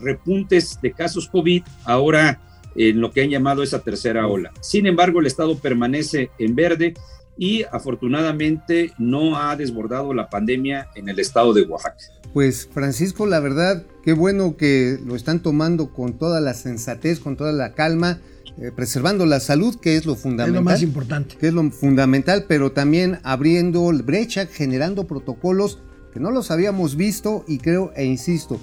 repuntes 0.00 0.78
de 0.82 0.92
casos 0.92 1.30
COVID 1.30 1.62
ahora 1.84 2.38
en 2.76 3.00
lo 3.00 3.10
que 3.10 3.22
han 3.22 3.30
llamado 3.30 3.62
esa 3.62 3.82
tercera 3.82 4.26
ola. 4.26 4.52
Sin 4.60 4.86
embargo, 4.86 5.20
el 5.20 5.26
estado 5.26 5.56
permanece 5.56 6.30
en 6.38 6.54
verde 6.54 6.92
y 7.36 7.64
afortunadamente 7.64 8.92
no 8.98 9.36
ha 9.36 9.56
desbordado 9.56 10.14
la 10.14 10.28
pandemia 10.28 10.88
en 10.94 11.08
el 11.08 11.18
estado 11.18 11.52
de 11.54 11.62
Oaxaca. 11.62 11.96
Pues 12.32 12.68
Francisco, 12.72 13.26
la 13.26 13.40
verdad, 13.40 13.84
qué 14.02 14.12
bueno 14.14 14.56
que 14.56 14.98
lo 15.04 15.16
están 15.16 15.40
tomando 15.40 15.92
con 15.92 16.18
toda 16.18 16.40
la 16.40 16.54
sensatez, 16.54 17.20
con 17.20 17.36
toda 17.36 17.52
la 17.52 17.74
calma, 17.74 18.20
eh, 18.58 18.70
preservando 18.74 19.26
la 19.26 19.40
salud, 19.40 19.78
que 19.80 19.96
es 19.96 20.06
lo 20.06 20.14
fundamental. 20.14 20.48
Es 20.48 20.54
lo 20.54 20.62
más 20.62 20.82
importante. 20.82 21.36
Que 21.36 21.48
es 21.48 21.54
lo 21.54 21.70
fundamental, 21.70 22.44
pero 22.48 22.72
también 22.72 23.18
abriendo 23.22 23.90
brecha, 24.02 24.46
generando 24.46 25.06
protocolos 25.06 25.78
que 26.12 26.20
no 26.20 26.30
los 26.30 26.50
habíamos 26.50 26.96
visto 26.96 27.44
y 27.48 27.58
creo 27.58 27.92
e 27.96 28.04
insisto, 28.04 28.60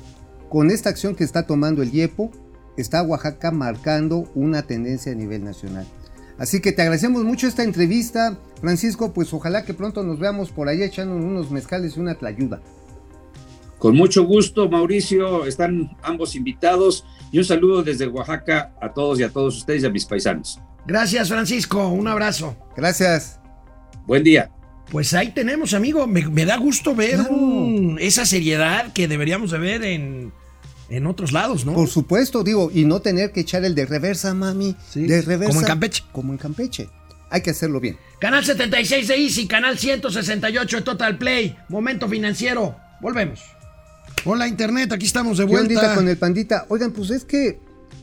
con 0.50 0.72
esta 0.72 0.90
acción 0.90 1.16
que 1.16 1.24
está 1.24 1.46
tomando 1.46 1.82
el 1.82 1.94
IEPO, 1.94 2.32
está 2.78 3.02
Oaxaca 3.04 3.52
marcando 3.52 4.30
una 4.36 4.64
tendencia 4.64 5.12
a 5.12 5.16
nivel 5.16 5.44
nacional. 5.44 5.86
Así 6.39 6.62
que 6.62 6.71
te 6.71 6.82
agradecemos 6.82 7.23
mucho 7.25 7.47
esta 7.47 7.63
entrevista, 7.63 8.38
Francisco, 8.62 9.13
pues 9.13 9.34
ojalá 9.34 9.65
que 9.65 9.73
pronto 9.73 10.04
nos 10.04 10.19
veamos 10.19 10.52
por 10.52 10.69
ahí 10.69 10.82
echando 10.82 11.15
unos 11.15 11.52
mezcales 11.52 11.97
y 11.97 11.99
una 11.99 12.15
tlayuda. 12.15 12.62
Con 13.78 13.95
mucho 13.95 14.23
gusto, 14.23 14.69
Mauricio, 14.69 15.45
están 15.45 15.97
ambos 16.02 16.36
invitados 16.36 17.06
y 17.32 17.39
un 17.39 17.45
saludo 17.45 17.84
desde 17.84 18.08
Oaxaca 18.08 18.73
a 18.82 18.93
todos 18.93 19.19
y 19.19 19.23
a 19.23 19.30
todos 19.30 19.58
ustedes 19.58 19.84
y 19.84 19.86
a 19.86 19.89
mis 19.89 20.06
paisanos. 20.06 20.60
Gracias, 20.88 21.28
Francisco, 21.28 21.89
un 21.89 22.08
abrazo. 22.08 22.56
Gracias. 22.75 23.39
Buen 24.08 24.23
día. 24.23 24.49
Pues 24.91 25.13
ahí 25.13 25.32
tenemos, 25.32 25.73
amigo, 25.73 26.08
me, 26.08 26.45
da 26.45 26.58
gusto 26.58 26.95
ver 26.95 27.19
esa 27.99 28.25
seriedad 28.25 28.91
que 28.91 29.08
deberíamos 29.08 29.52
de 29.52 29.60
ver 29.60 29.84
en, 29.84 30.34
en 30.89 31.06
otros 31.06 31.32
lados, 31.32 31.65
¿no? 31.65 31.73
Por 31.73 31.88
supuesto, 31.88 32.43
digo, 32.43 32.71
y 32.73 32.86
no 32.86 33.02
tener 33.02 33.32
que 33.32 33.41
echar 33.41 33.63
el 33.63 33.75
de 33.75 33.86
reversa, 33.86 34.34
mami. 34.34 34.75
De 34.95 35.21
reversa. 35.21 35.54
Como 35.54 35.62
en 35.62 35.67
Campeche. 35.67 36.04
Como 36.12 36.34
en 36.34 36.38
Campeche. 36.38 36.89
Hay 37.30 37.41
que 37.41 37.52
hacerlo 37.52 37.80
bien. 37.80 37.97
Canal 38.19 38.43
76 38.43 39.08
de 39.08 39.15
Easy, 39.15 39.47
canal 39.47 39.78
168 39.78 40.78
de 40.78 40.82
Total 40.82 41.17
Play, 41.17 41.56
Momento 41.69 42.10
Financiero. 42.10 42.75
Volvemos. 43.02 43.41
Hola 44.25 44.47
Internet, 44.47 44.91
aquí 44.91 45.06
estamos 45.06 45.38
de 45.38 45.45
vuelta. 45.45 45.95
con 45.95 46.08
el 46.08 46.17
pandita. 46.17 46.65
Oigan, 46.69 46.91
pues 46.91 47.12
es 47.12 47.23
que 47.23 47.60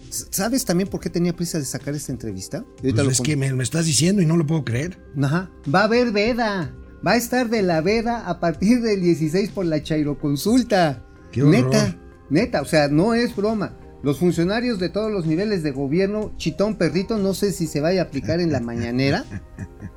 ¿Sabes 0.09 0.65
también 0.65 0.89
por 0.89 1.01
qué 1.01 1.11
tenía 1.11 1.35
prisa 1.35 1.59
de 1.59 1.65
sacar 1.65 1.95
esta 1.95 2.13
entrevista? 2.13 2.65
Pues 2.81 2.95
es 2.97 3.21
que 3.21 3.37
me, 3.37 3.53
me, 3.53 3.65
estás 3.65 3.87
diciendo 3.87 4.23
y 4.23 4.27
no 4.27 4.37
lo 4.37 4.47
puedo 4.47 4.65
creer. 4.65 4.99
Ajá. 5.21 5.51
Va 5.73 5.81
a 5.81 5.85
haber 5.85 6.13
veda. 6.13 6.73
Va 7.07 7.13
a 7.13 7.17
estar 7.17 7.51
de 7.51 7.63
la 7.63 7.81
veda 7.81 8.27
a 8.27 8.41
partir 8.41 8.81
del 8.81 9.03
16 9.03 9.51
por 9.51 9.67
la 9.67 9.83
Chairo 9.83 10.19
Consulta. 10.19 11.05
Qué 11.33 11.43
Neta. 11.43 11.97
Neta, 12.31 12.63
o 12.63 12.65
sea, 12.65 12.89
no 12.89 13.15
es 13.15 13.35
broma. 13.35 13.77
Los 14.03 14.19
funcionarios 14.19 14.79
de 14.79 14.89
todos 14.89 15.11
los 15.11 15.27
niveles 15.27 15.63
de 15.63 15.71
gobierno, 15.73 16.33
chitón 16.37 16.77
perrito, 16.77 17.17
no 17.19 17.35
sé 17.35 17.53
si 17.53 17.67
se 17.67 17.81
vaya 17.81 18.03
a 18.03 18.05
aplicar 18.05 18.41
en 18.41 18.53
la 18.53 18.61
mañanera. 18.61 19.25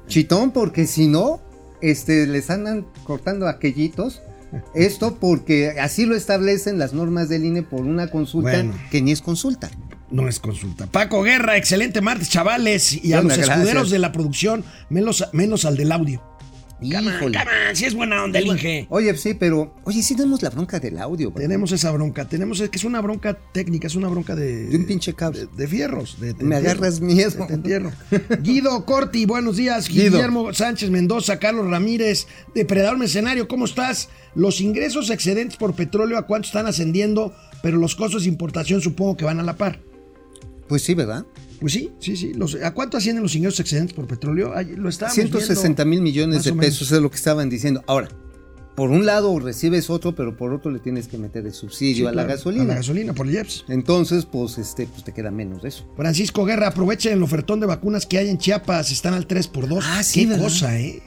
Chitón, 0.07 0.51
porque 0.51 0.87
si 0.87 1.07
no, 1.07 1.41
este, 1.81 2.25
les 2.25 2.49
andan 2.49 2.87
cortando 3.03 3.47
aquellitos. 3.47 4.21
Esto 4.73 5.17
porque 5.19 5.79
así 5.79 6.07
lo 6.07 6.15
establecen 6.15 6.79
las 6.79 6.93
normas 6.93 7.29
del 7.29 7.45
INE 7.45 7.61
por 7.61 7.81
una 7.81 8.07
consulta 8.07 8.65
que 8.89 9.01
ni 9.01 9.11
es 9.11 9.21
consulta. 9.21 9.69
No 10.09 10.27
es 10.27 10.39
consulta. 10.39 10.87
Paco 10.87 11.21
Guerra, 11.21 11.55
excelente 11.55 12.01
martes, 12.01 12.29
chavales. 12.29 13.03
Y 13.03 13.13
a 13.13 13.21
los 13.21 13.37
escuderos 13.37 13.91
de 13.91 13.99
la 13.99 14.11
producción, 14.11 14.63
menos, 14.89 15.29
menos 15.33 15.65
al 15.65 15.77
del 15.77 15.91
audio. 15.91 16.23
Híjole. 16.81 17.37
come 17.37 17.69
on, 17.69 17.75
si 17.75 17.85
es 17.85 17.93
buena 17.93 18.23
onda 18.23 18.39
el 18.39 18.47
Inge. 18.47 18.87
Oye, 18.89 19.15
sí, 19.17 19.33
pero. 19.33 19.75
Oye, 19.83 20.01
sí 20.01 20.15
tenemos 20.15 20.41
la 20.41 20.49
bronca 20.49 20.79
del 20.79 20.97
audio, 20.97 21.29
¿verdad? 21.29 21.41
Tenemos 21.49 21.71
esa 21.71 21.91
bronca, 21.91 22.27
tenemos 22.27 22.59
es 22.61 22.69
que 22.69 22.77
es 22.77 22.83
una 22.85 23.01
bronca 23.01 23.37
técnica, 23.53 23.87
es 23.87 23.95
una 23.95 24.07
bronca 24.07 24.35
de... 24.35 24.67
De 24.67 24.77
un 24.77 24.85
pinche 24.85 25.13
cable. 25.13 25.41
De, 25.41 25.47
de 25.57 25.67
fierros. 25.67 26.19
de- 26.21 26.33
Me 26.35 26.55
entierro, 26.57 26.57
agarras 26.57 27.01
miedo. 27.01 27.45
Te 27.47 27.53
entierro. 27.53 27.91
Guido 28.41 28.85
Corti, 28.85 29.25
buenos 29.25 29.57
días. 29.57 29.89
Guido. 29.89 30.11
Guillermo 30.17 30.53
Sánchez 30.53 30.89
Mendoza, 30.89 31.37
Carlos 31.39 31.69
Ramírez, 31.69 32.27
Depredador 32.55 32.97
Mercenario, 32.97 33.47
¿cómo 33.47 33.65
estás? 33.65 34.09
Los 34.35 34.61
ingresos 34.61 35.09
excedentes 35.09 35.57
por 35.57 35.75
petróleo, 35.75 36.17
¿a 36.17 36.25
cuánto 36.27 36.45
están 36.47 36.65
ascendiendo? 36.67 37.33
Pero 37.61 37.77
los 37.77 37.95
costos 37.95 38.23
de 38.23 38.29
importación 38.29 38.79
supongo 38.81 39.17
que 39.17 39.25
van 39.25 39.39
a 39.39 39.43
la 39.43 39.57
par. 39.57 39.79
Pues 40.69 40.83
sí, 40.83 40.93
¿verdad? 40.93 41.25
Pues 41.59 41.73
sí, 41.73 41.91
sí, 41.99 42.15
sí. 42.15 42.33
Los- 42.33 42.55
¿A 42.55 42.73
cuánto 42.73 42.97
ascienden 42.97 43.23
los 43.23 43.35
ingresos 43.35 43.59
excedentes 43.59 43.93
por 43.93 44.07
petróleo? 44.07 44.53
Ay, 44.55 44.75
lo 44.75 44.89
estábamos 44.89 45.15
160 45.15 45.83
mil 45.85 46.01
millones 46.01 46.43
de 46.43 46.53
pesos 46.53 46.91
es 46.91 47.01
lo 47.01 47.09
que 47.09 47.17
estaban 47.17 47.49
diciendo. 47.49 47.83
Ahora, 47.87 48.07
por 48.75 48.91
un 48.91 49.05
lado 49.05 49.37
recibes 49.39 49.89
otro, 49.89 50.15
pero 50.15 50.37
por 50.37 50.53
otro 50.53 50.71
le 50.71 50.79
tienes 50.79 51.07
que 51.09 51.17
meter 51.17 51.45
el 51.45 51.51
subsidio 51.53 52.05
Sí, 52.05 52.05
a 52.05 52.11
la 52.13 52.23
gasolina. 52.23 52.63
A 52.63 52.67
la 52.67 52.75
gasolina, 52.75 53.13
por 53.13 53.27
el 53.27 53.33
IEPS. 53.33 53.65
Entonces, 53.67 54.25
pues, 54.25 54.57
este, 54.57 54.85
pues 54.87 55.03
te 55.03 55.11
queda 55.13 55.31
menos 55.31 55.61
de 55.63 55.67
eso. 55.69 55.85
Francisco 55.97 56.45
Guerra, 56.45 56.67
aprovechen 56.67 57.11
el 57.11 57.21
ofertón 57.21 57.59
de 57.59 57.65
vacunas 57.65 58.05
que 58.05 58.17
hay 58.19 58.29
en 58.29 58.37
Chiapas, 58.37 58.89
están 58.91 59.13
al 59.13 59.27
3x2. 59.27 59.79
Ah, 59.83 60.01
sí, 60.01 60.21
Qué 60.21 60.27
¿verdad? 60.27 60.43
cosa, 60.45 60.79
¿eh? 60.79 61.01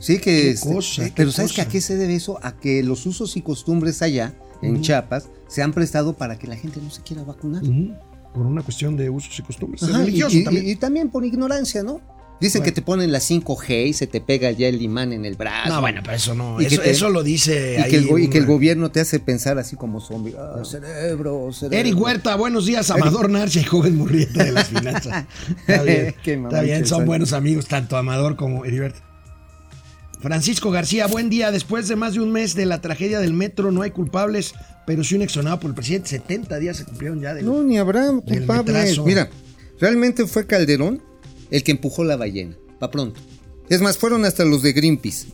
Sí 0.00 0.16
que 0.16 0.22
Qué 0.24 0.50
este, 0.50 0.68
cosa, 0.74 1.02
eh, 1.02 1.08
qué 1.10 1.12
pero 1.14 1.30
¿sabes 1.30 1.52
cosa. 1.52 1.62
que 1.62 1.68
a 1.68 1.70
qué 1.70 1.80
se 1.80 1.96
debe 1.96 2.16
eso? 2.16 2.40
A 2.42 2.56
que 2.56 2.82
los 2.82 3.06
usos 3.06 3.36
y 3.36 3.42
costumbres 3.42 4.02
allá 4.02 4.34
en 4.60 4.80
Chiapas 4.80 5.28
se 5.46 5.62
han 5.62 5.72
prestado 5.72 6.14
para 6.16 6.38
que 6.40 6.48
la 6.48 6.56
gente 6.56 6.80
no 6.82 6.90
se 6.90 7.02
quiera 7.02 7.22
vacunar. 7.22 7.62
Ujú. 7.62 7.92
Por 8.34 8.46
una 8.46 8.62
cuestión 8.62 8.96
de 8.96 9.10
usos 9.10 9.38
y 9.38 9.42
costumbres. 9.42 9.82
Ajá, 9.82 10.02
y, 10.02 10.06
religioso 10.06 10.36
y- 10.36 10.44
también. 10.44 10.66
y- 10.66 10.70
y 10.72 10.76
también 10.76 11.10
por 11.10 11.24
ignorancia, 11.24 11.82
¿no? 11.82 12.00
Dicen 12.40 12.60
Bueno. 12.60 12.64
que 12.64 12.72
te 12.72 12.82
ponen 12.82 13.12
la 13.12 13.20
5G 13.20 13.86
y 13.86 13.92
se 13.92 14.08
te 14.08 14.20
pega 14.20 14.50
ya 14.50 14.66
el 14.66 14.82
imán 14.82 15.12
en 15.12 15.24
el 15.24 15.36
brazo. 15.36 15.68
no, 15.68 15.80
bueno, 15.80 16.00
pero 16.02 16.16
eso 16.16 16.34
no. 16.34 16.58
Eso, 16.58 16.80
te- 16.82 16.90
eso 16.90 17.08
lo 17.08 17.22
dice 17.22 17.76
y, 17.86 17.88
que 17.88 17.96
el, 17.98 18.30
que 18.30 18.40
gobierno 18.40 18.90
te 18.90 18.98
hace 18.98 19.20
pensar 19.20 19.58
así 19.58 19.76
como 19.76 20.00
zombie. 20.00 20.34
Ah, 20.36 20.60
cerebro, 20.64 21.52
cerebro. 21.52 21.78
Eric 21.78 22.00
Huerta, 22.00 22.34
buenos 22.34 22.66
días. 22.66 22.90
Amador 22.90 23.30
Narcia 23.30 23.60
y 23.62 23.64
joven 23.64 23.96
Murrieta 23.96 24.42
de 24.42 24.50
las 24.50 24.68
finanzas. 24.70 25.24
Está 25.68 25.82
bien. 25.84 26.14
Qué 26.24 26.34
está 26.34 26.62
bien, 26.62 26.84
son. 26.84 27.04
buenos 27.06 27.32
amigos, 27.32 27.66
tanto 27.68 27.96
Amador 27.96 28.34
como 28.34 28.64
Heriberto. 28.64 28.98
Francisco 30.22 30.70
García, 30.70 31.08
buen 31.08 31.28
día. 31.28 31.50
Después 31.50 31.88
de 31.88 31.96
más 31.96 32.14
de 32.14 32.20
un 32.20 32.30
mes 32.30 32.54
de 32.54 32.64
la 32.64 32.80
tragedia 32.80 33.18
del 33.18 33.34
metro, 33.34 33.72
no 33.72 33.82
hay 33.82 33.90
culpables, 33.90 34.54
pero 34.86 35.02
sí 35.02 35.16
un 35.16 35.22
exonerado 35.22 35.58
por 35.58 35.70
el 35.70 35.74
presidente. 35.74 36.10
70 36.10 36.58
días 36.60 36.76
se 36.76 36.84
cumplieron 36.84 37.20
ya 37.20 37.34
de. 37.34 37.42
No, 37.42 37.62
ni 37.64 37.76
habrá 37.76 38.06
culpables. 38.12 39.00
Mira, 39.00 39.28
realmente 39.80 40.26
fue 40.28 40.46
Calderón 40.46 41.02
el 41.50 41.64
que 41.64 41.72
empujó 41.72 42.04
la 42.04 42.16
ballena. 42.16 42.56
Pa' 42.78 42.90
pronto. 42.90 43.20
Es 43.68 43.80
más, 43.80 43.98
fueron 43.98 44.24
hasta 44.24 44.44
los 44.44 44.62
de 44.62 44.72
Greenpeace. 44.72 45.26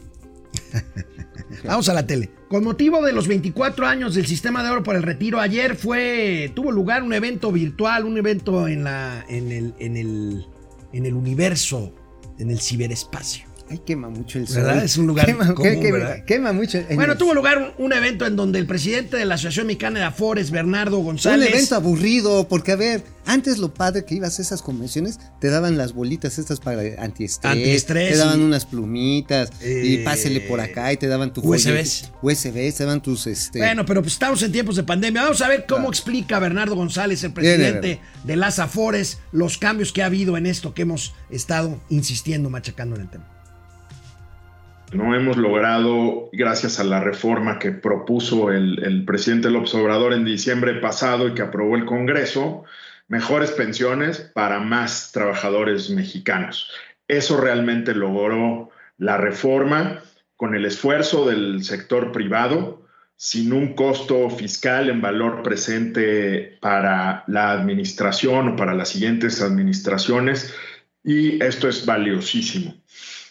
Vamos 1.64 1.90
a 1.90 1.94
la 1.94 2.06
tele. 2.06 2.30
Con 2.48 2.64
motivo 2.64 3.02
de 3.02 3.12
los 3.12 3.28
24 3.28 3.86
años 3.86 4.14
del 4.14 4.26
sistema 4.26 4.64
de 4.64 4.70
oro 4.70 4.82
por 4.82 4.96
el 4.96 5.02
retiro, 5.02 5.38
ayer 5.38 5.76
fue 5.76 6.50
tuvo 6.56 6.72
lugar 6.72 7.02
un 7.02 7.12
evento 7.12 7.52
virtual, 7.52 8.06
un 8.06 8.16
evento 8.16 8.66
en 8.66 8.84
la 8.84 9.24
en 9.28 9.52
el 9.52 9.74
en 9.78 9.98
el 9.98 10.46
en 10.94 11.04
el 11.04 11.12
universo, 11.12 11.94
en 12.38 12.50
el 12.50 12.60
ciberespacio. 12.60 13.47
Ay, 13.70 13.80
quema 13.84 14.08
mucho 14.08 14.38
el 14.38 14.48
sol. 14.48 14.62
¿Verdad? 14.62 14.84
Es 14.84 14.96
un 14.96 15.06
lugar 15.06 15.26
quema, 15.26 15.54
quema 16.26 16.52
mucho. 16.52 16.78
el- 16.78 16.96
Bueno, 16.96 17.16
tuvo 17.16 17.34
lugar 17.34 17.58
un, 17.58 17.84
un 17.84 17.92
evento 17.92 18.24
en 18.26 18.34
donde 18.36 18.58
el 18.58 18.66
presidente 18.66 19.16
de 19.16 19.24
la 19.26 19.34
Asociación 19.34 19.66
Mexicana 19.66 19.98
de 20.00 20.06
Afores, 20.06 20.50
Bernardo 20.50 20.98
un 20.98 21.04
González, 21.04 21.50
evento 21.50 21.74
aburrido, 21.76 22.48
porque 22.48 22.72
a 22.72 22.76
ver, 22.76 23.04
antes 23.26 23.58
lo 23.58 23.74
padre 23.74 24.04
que 24.06 24.14
ibas 24.14 24.38
a 24.38 24.42
esas 24.42 24.62
convenciones, 24.62 25.18
te 25.40 25.48
daban 25.50 25.76
las 25.76 25.92
bolitas 25.92 26.38
estas 26.38 26.60
para 26.60 26.80
antiestrés, 27.02 27.52
Antiestrés 27.52 28.12
te 28.12 28.16
daban 28.16 28.40
y- 28.40 28.44
unas 28.44 28.64
plumitas, 28.64 29.50
y 29.60 29.96
Eh, 29.96 30.02
pásele 30.04 30.40
por 30.40 30.60
acá 30.60 30.92
y 30.92 30.96
te 30.96 31.06
daban 31.08 31.32
tu 31.32 31.42
USBs. 31.42 32.10
USBs, 32.22 32.76
te 32.76 32.84
daban 32.84 33.02
tus 33.02 33.26
este 33.26 33.58
Bueno, 33.58 33.84
pero 33.84 34.00
pues 34.02 34.14
estamos 34.14 34.42
en 34.42 34.52
tiempos 34.52 34.76
de 34.76 34.82
pandemia. 34.84 35.22
Vamos 35.24 35.42
a 35.42 35.48
ver 35.48 35.66
cómo 35.68 35.80
Claro. 35.82 35.90
explica 35.90 36.38
Bernardo 36.38 36.74
González, 36.74 37.22
el 37.24 37.32
presidente 37.32 38.00
de 38.24 38.36
las 38.36 38.58
Afores, 38.58 39.18
los 39.32 39.58
cambios 39.58 39.92
que 39.92 40.02
ha 40.02 40.06
habido 40.06 40.36
en 40.38 40.46
esto 40.46 40.72
que 40.72 40.82
hemos 40.82 41.12
estado 41.30 41.78
insistiendo, 41.90 42.48
machacando 42.50 42.96
en 42.96 43.02
el 43.02 43.10
tema. 43.10 43.26
No 44.92 45.14
hemos 45.14 45.36
logrado, 45.36 46.30
gracias 46.32 46.80
a 46.80 46.84
la 46.84 47.00
reforma 47.00 47.58
que 47.58 47.72
propuso 47.72 48.50
el, 48.50 49.04
presidente 49.06 49.50
López 49.50 49.74
Obrador 49.74 50.14
en 50.14 50.24
diciembre 50.24 50.74
pasado 50.74 51.28
y 51.28 51.34
que 51.34 51.42
aprobó 51.42 51.76
el 51.76 51.84
Congreso, 51.84 52.64
mejores 53.06 53.50
pensiones 53.50 54.18
para 54.34 54.60
más 54.60 55.12
trabajadores 55.12 55.90
mexicanos. 55.90 56.70
Eso 57.06 57.38
realmente 57.38 57.94
logró 57.94 58.70
la 58.96 59.18
reforma 59.18 60.00
con 60.36 60.54
el 60.54 60.64
esfuerzo 60.64 61.28
del 61.28 61.64
sector 61.64 62.10
privado, 62.10 62.86
sin 63.14 63.52
un 63.52 63.74
costo 63.74 64.30
fiscal 64.30 64.88
en 64.88 65.02
valor 65.02 65.42
presente 65.42 66.56
para 66.60 67.24
la 67.26 67.50
administración 67.50 68.48
o 68.48 68.56
para 68.56 68.74
las 68.74 68.88
siguientes 68.88 69.42
administraciones, 69.42 70.54
y 71.04 71.42
esto 71.42 71.68
es 71.68 71.84
valiosísimo. 71.84 72.74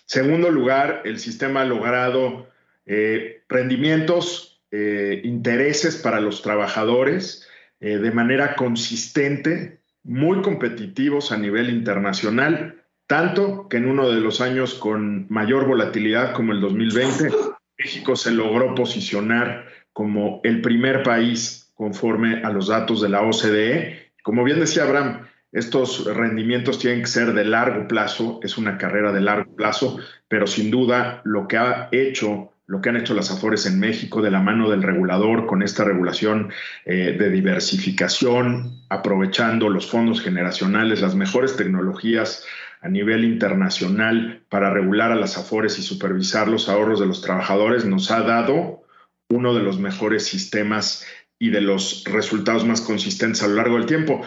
Segundo 0.08 0.50
lugar, 0.50 1.02
el 1.04 1.20
sistema 1.20 1.62
ha 1.62 1.66
logrado 1.66 2.48
eh, 2.86 3.44
rendimientos, 3.50 4.64
eh, 4.72 5.20
intereses 5.26 5.98
para 5.98 6.22
los 6.22 6.42
trabajadores 6.42 7.46
eh, 7.82 7.98
de 7.98 8.12
manera 8.12 8.56
consistente, 8.56 9.82
muy 10.04 10.42
competitivos 10.42 11.34
a 11.34 11.38
nivel 11.38 11.70
internacional, 11.70 12.82
tanto 13.06 13.68
que 13.68 13.78
en 13.78 13.88
uno 13.88 14.10
de 14.10 14.22
los 14.22 14.40
años 14.40 14.76
con 14.76 15.28
mayor 15.30 15.68
volatilidad 15.68 16.34
como 16.34 16.54
el 16.54 16.62
2020, 16.62 17.30
México 17.78 18.16
se 18.16 18.32
logró 18.32 18.76
posicionar 18.76 19.68
como 19.92 20.40
el 20.46 20.62
primer 20.62 21.04
país 21.04 21.70
conforme 21.74 22.44
a 22.46 22.50
los 22.50 22.70
datos 22.70 23.02
de 23.02 23.10
la 23.10 23.24
OCDE. 23.24 24.14
Como 24.24 24.46
bien 24.46 24.62
decía 24.62 24.84
Abraham, 24.84 25.27
estos 25.52 26.06
rendimientos 26.06 26.80
tienen 26.80 27.02
que 27.02 27.08
ser 27.08 27.34
de 27.34 27.46
largo 27.46 27.88
plazo, 27.88 28.40
es 28.44 28.58
una 28.58 28.78
carrera 28.78 29.12
de 29.12 29.22
largo 29.22 29.56
plazo, 29.56 29.98
pero 30.28 30.46
sin 30.46 30.70
duda 30.72 31.22
lo 31.24 31.48
que 31.48 31.58
ha 31.58 31.90
hecho, 31.92 32.54
lo 32.66 32.82
que 32.82 32.90
han 32.90 32.98
hecho 32.98 33.14
las 33.14 33.32
Afores 33.32 33.66
en 33.66 33.80
México 33.80 34.22
de 34.22 34.32
la 34.32 34.42
mano 34.42 34.70
del 34.70 34.84
regulador 34.84 35.46
con 35.46 35.64
esta 35.64 35.86
regulación 35.86 36.52
eh, 36.86 37.16
de 37.18 37.30
diversificación, 37.30 38.82
aprovechando 38.90 39.70
los 39.70 39.90
fondos 39.90 40.22
generacionales, 40.22 41.02
las 41.02 41.16
mejores 41.16 41.56
tecnologías 41.56 42.46
a 42.82 42.90
nivel 42.90 43.24
internacional 43.24 44.44
para 44.50 44.70
regular 44.70 45.12
a 45.12 45.16
las 45.16 45.38
Afores 45.38 45.80
y 45.80 45.82
supervisar 45.82 46.48
los 46.48 46.70
ahorros 46.70 47.00
de 47.00 47.06
los 47.06 47.22
trabajadores, 47.22 47.86
nos 47.86 48.12
ha 48.12 48.22
dado 48.22 48.84
uno 49.30 49.54
de 49.54 49.64
los 49.64 49.80
mejores 49.80 50.26
sistemas 50.26 51.06
y 51.40 51.50
de 51.50 51.62
los 51.62 52.04
resultados 52.06 52.66
más 52.66 52.82
consistentes 52.82 53.44
a 53.44 53.48
lo 53.48 53.56
largo 53.56 53.78
del 53.78 53.86
tiempo. 53.86 54.22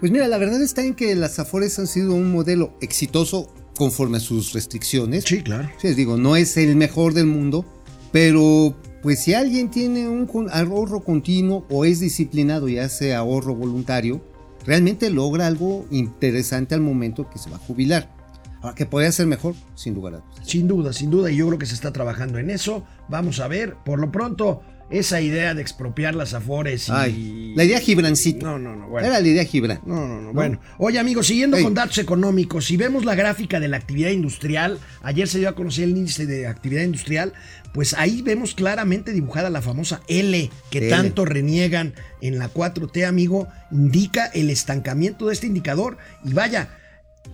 Pues 0.00 0.12
mira, 0.12 0.28
la 0.28 0.36
verdad 0.38 0.62
está 0.62 0.84
en 0.84 0.94
que 0.94 1.14
las 1.14 1.38
Afores 1.38 1.78
han 1.78 1.86
sido 1.86 2.14
un 2.14 2.30
modelo 2.30 2.76
exitoso 2.82 3.52
conforme 3.76 4.18
a 4.18 4.20
sus 4.20 4.52
restricciones. 4.52 5.24
Sí, 5.24 5.42
claro. 5.42 5.70
Sí, 5.78 5.88
les 5.88 5.96
digo, 5.96 6.16
no 6.16 6.36
es 6.36 6.56
el 6.56 6.76
mejor 6.76 7.14
del 7.14 7.26
mundo, 7.26 7.64
pero 8.12 8.74
pues 9.02 9.22
si 9.22 9.34
alguien 9.34 9.70
tiene 9.70 10.08
un 10.08 10.28
ahorro 10.50 11.00
continuo 11.00 11.64
o 11.70 11.84
es 11.84 12.00
disciplinado 12.00 12.68
y 12.68 12.78
hace 12.78 13.14
ahorro 13.14 13.54
voluntario, 13.54 14.20
realmente 14.66 15.08
logra 15.10 15.46
algo 15.46 15.86
interesante 15.90 16.74
al 16.74 16.80
momento 16.82 17.30
que 17.30 17.38
se 17.38 17.48
va 17.48 17.56
a 17.56 17.60
jubilar. 17.60 18.14
Ahora, 18.60 18.74
que 18.74 18.84
podría 18.84 19.12
ser 19.12 19.26
mejor, 19.26 19.54
sin 19.74 19.94
lugar 19.94 20.14
a 20.14 20.18
dudas. 20.18 20.40
Sin 20.42 20.68
duda, 20.68 20.92
sin 20.92 21.10
duda, 21.10 21.30
y 21.30 21.36
yo 21.36 21.46
creo 21.46 21.58
que 21.58 21.66
se 21.66 21.74
está 21.74 21.92
trabajando 21.92 22.38
en 22.38 22.50
eso. 22.50 22.84
Vamos 23.08 23.38
a 23.40 23.48
ver, 23.48 23.76
por 23.84 23.98
lo 23.98 24.10
pronto, 24.10 24.62
esa 24.90 25.20
idea 25.20 25.54
de 25.54 25.62
expropiar 25.62 26.14
las 26.14 26.34
Afores 26.34 26.88
y... 26.88 26.92
Ay, 26.92 27.52
la 27.56 27.64
idea 27.64 27.80
Gibrancito. 27.80 28.46
No, 28.46 28.58
no, 28.58 28.76
no, 28.76 28.88
bueno. 28.88 29.08
Era 29.08 29.20
la 29.20 29.26
idea 29.26 29.44
Gibran. 29.44 29.80
No, 29.84 30.06
no, 30.06 30.20
no. 30.20 30.32
Bueno, 30.32 30.60
oye 30.78 30.98
amigos, 30.98 31.26
siguiendo 31.26 31.56
Ey. 31.56 31.64
con 31.64 31.74
datos 31.74 31.98
económicos, 31.98 32.66
si 32.66 32.76
vemos 32.76 33.04
la 33.04 33.14
gráfica 33.14 33.58
de 33.58 33.68
la 33.68 33.76
actividad 33.76 34.10
industrial, 34.10 34.78
ayer 35.02 35.26
se 35.26 35.38
dio 35.38 35.48
a 35.48 35.54
conocer 35.54 35.84
el 35.84 35.96
índice 35.96 36.26
de 36.26 36.46
actividad 36.46 36.82
industrial, 36.82 37.32
pues 37.72 37.94
ahí 37.94 38.22
vemos 38.22 38.54
claramente 38.54 39.12
dibujada 39.12 39.50
la 39.50 39.62
famosa 39.62 40.00
L 40.08 40.50
que 40.70 40.78
L. 40.78 40.90
tanto 40.90 41.24
reniegan 41.24 41.94
en 42.20 42.38
la 42.38 42.52
4T, 42.52 43.06
amigo, 43.06 43.48
indica 43.70 44.26
el 44.26 44.50
estancamiento 44.50 45.26
de 45.26 45.34
este 45.34 45.46
indicador 45.46 45.98
y 46.24 46.32
vaya. 46.32 46.68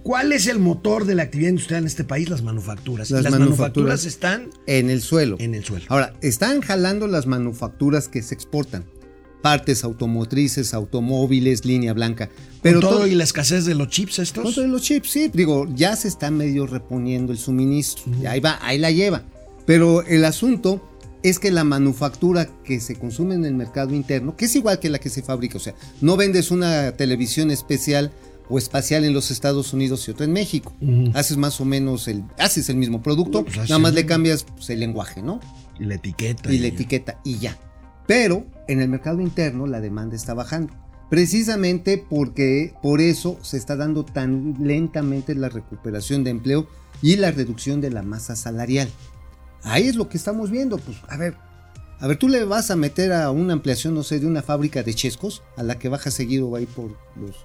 ¿Cuál 0.02 0.33
es 0.33 0.46
el 0.46 0.59
motor 0.59 1.05
de 1.05 1.14
la 1.14 1.22
actividad 1.22 1.50
industrial 1.50 1.83
en 1.83 1.87
este 1.87 2.05
país? 2.05 2.28
Las 2.28 2.42
manufacturas. 2.42 3.11
Y 3.11 3.14
Las 3.14 3.22
las 3.24 3.33
manufacturas, 3.33 4.05
manufacturas. 4.05 4.05
están 4.05 4.50
En 4.66 4.90
el 4.90 5.00
suelo. 5.00 5.37
en 5.38 5.55
el 5.55 5.64
suelo. 5.64 5.85
Ahora, 5.88 6.14
están 6.22 6.61
jalando 6.61 7.07
las 7.07 7.26
manufacturas 7.26 8.09
que 8.09 8.22
se 8.22 8.35
exportan. 8.35 8.85
Partes 9.42 9.83
automotrices, 9.83 10.72
automóviles, 10.72 11.64
línea 11.64 11.92
blanca. 11.92 12.31
Pero 12.62 12.81
Con 12.81 12.88
todo 12.88 12.98
todo 12.98 13.07
y 13.09 13.14
la 13.16 13.24
escasez 13.24 13.64
de 13.64 13.74
los 13.74 13.88
chips 13.88 14.18
estos. 14.20 14.44
Contra 14.44 14.66
los 14.66 14.83
chips, 14.83 15.11
sí. 15.11 15.31
Digo, 15.33 15.66
ya 15.74 15.96
se 15.96 16.09
está 16.09 16.31
medio 16.31 16.66
reponiendo 16.66 17.33
el 17.33 17.38
suministro. 17.38 18.05
Ahí 18.28 18.38
va, 18.40 18.59
ahí 18.62 18.78
la 18.78 18.90
lleva. 18.92 19.22
Pero 19.66 20.02
el 20.02 20.24
asunto 20.24 20.88
es 21.24 21.38
que 21.38 21.50
la 21.52 21.64
manufactura 21.64 22.48
que 22.64 22.81
se 22.81 22.96
consume 22.96 23.35
en 23.35 23.44
el 23.44 23.55
mercado 23.55 23.94
interno, 23.94 24.37
que 24.37 24.44
es 24.46 24.57
igual 24.57 24.78
que 24.81 24.90
la 24.90 24.98
que 24.98 25.09
se 25.09 25.22
fabrica, 25.22 25.59
o 25.59 25.61
sea, 25.61 25.74
no 26.00 26.16
vendes 26.16 26.50
una 26.50 26.92
televisión 26.92 27.50
especial 27.50 28.12
o 28.48 28.59
espacial 28.59 29.05
en 29.05 29.12
los 29.12 29.31
Estados 29.31 29.72
Unidos 29.72 30.07
y 30.07 30.11
otra 30.11 30.24
en 30.24 30.33
México. 30.33 30.72
Haces 31.14 31.37
más 31.37 31.61
o 31.61 31.64
menos 31.64 32.09
el, 32.09 32.24
haces 32.38 32.68
el 32.68 32.76
mismo 32.76 33.02
producto, 33.02 33.44
pues, 33.44 33.57
nada 33.57 33.78
más 33.78 33.94
le 33.94 34.07
cambias 34.07 34.44
pues, 34.44 34.70
el 34.70 34.81
lenguaje, 34.81 35.22
¿no? 35.22 35.40
Y 35.78 35.85
la 35.85 35.94
etiqueta. 35.94 36.52
y 36.52 36.59
la 36.59 36.68
etiqueta 36.68 37.20
y 37.24 37.38
ya. 37.38 37.59
Pero 38.07 38.46
en 38.68 38.81
el 38.81 38.88
mercado 38.88 39.20
interno 39.20 39.66
la 39.66 39.81
demanda 39.81 40.16
está 40.16 40.35
bajando. 40.35 40.74
Precisamente 41.09 41.98
porque 41.98 42.74
por 42.83 43.00
eso 43.00 43.38
se 43.42 43.59
está 43.59 43.76
dando 43.76 44.05
tan 44.05 44.57
lentamente 44.61 45.35
la 45.35 45.50
recuperación 45.50 46.24
de 46.24 46.31
empleo 46.31 46.66
y 47.02 47.16
la 47.16 47.31
reducción 47.31 47.81
de 47.81 47.90
la 47.90 48.02
masa 48.02 48.35
salarial. 48.35 48.88
Ahí 49.62 49.88
es 49.88 49.96
lo 49.96 50.09
que 50.09 50.16
estamos 50.16 50.50
viendo. 50.50 50.78
Pues, 50.78 50.96
a 51.09 51.16
ver, 51.16 51.37
a 52.02 52.08
ver, 52.08 52.16
tú 52.16 52.28
le 52.28 52.44
vas 52.44 52.72
a 52.72 52.76
meter 52.76 53.12
a 53.12 53.30
una 53.30 53.52
ampliación, 53.52 53.94
no 53.94 54.02
sé, 54.02 54.18
de 54.18 54.26
una 54.26 54.42
fábrica 54.42 54.82
de 54.82 54.92
chescos 54.92 55.44
a 55.56 55.62
la 55.62 55.78
que 55.78 55.88
baja 55.88 56.10
seguido 56.10 56.52
ahí 56.56 56.66
por 56.66 56.96
los, 57.14 57.36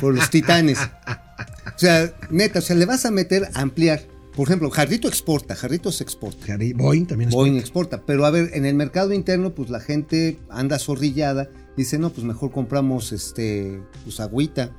por 0.00 0.14
los 0.14 0.30
titanes. 0.30 0.78
O 0.78 1.78
sea, 1.78 2.14
neta, 2.30 2.60
o 2.60 2.62
sea, 2.62 2.76
le 2.76 2.86
vas 2.86 3.04
a 3.04 3.10
meter 3.10 3.48
a 3.52 3.60
ampliar. 3.60 4.02
Por 4.36 4.46
ejemplo, 4.46 4.70
Jarrito 4.70 5.08
exporta, 5.08 5.56
Jarrito 5.56 5.90
se 5.90 6.04
exporta. 6.04 6.56
Boeing 6.76 7.06
también 7.06 7.30
es. 7.30 7.34
Boeing 7.34 7.56
exporta. 7.56 8.02
Pero 8.06 8.24
a 8.24 8.30
ver, 8.30 8.50
en 8.54 8.64
el 8.64 8.76
mercado 8.76 9.12
interno, 9.12 9.56
pues 9.56 9.70
la 9.70 9.80
gente 9.80 10.38
anda 10.50 10.78
zorrillada. 10.78 11.50
Dice, 11.76 11.98
no, 11.98 12.10
pues 12.10 12.24
mejor 12.24 12.52
compramos 12.52 13.10
este, 13.10 13.82
pues 14.04 14.20
agüita, 14.20 14.70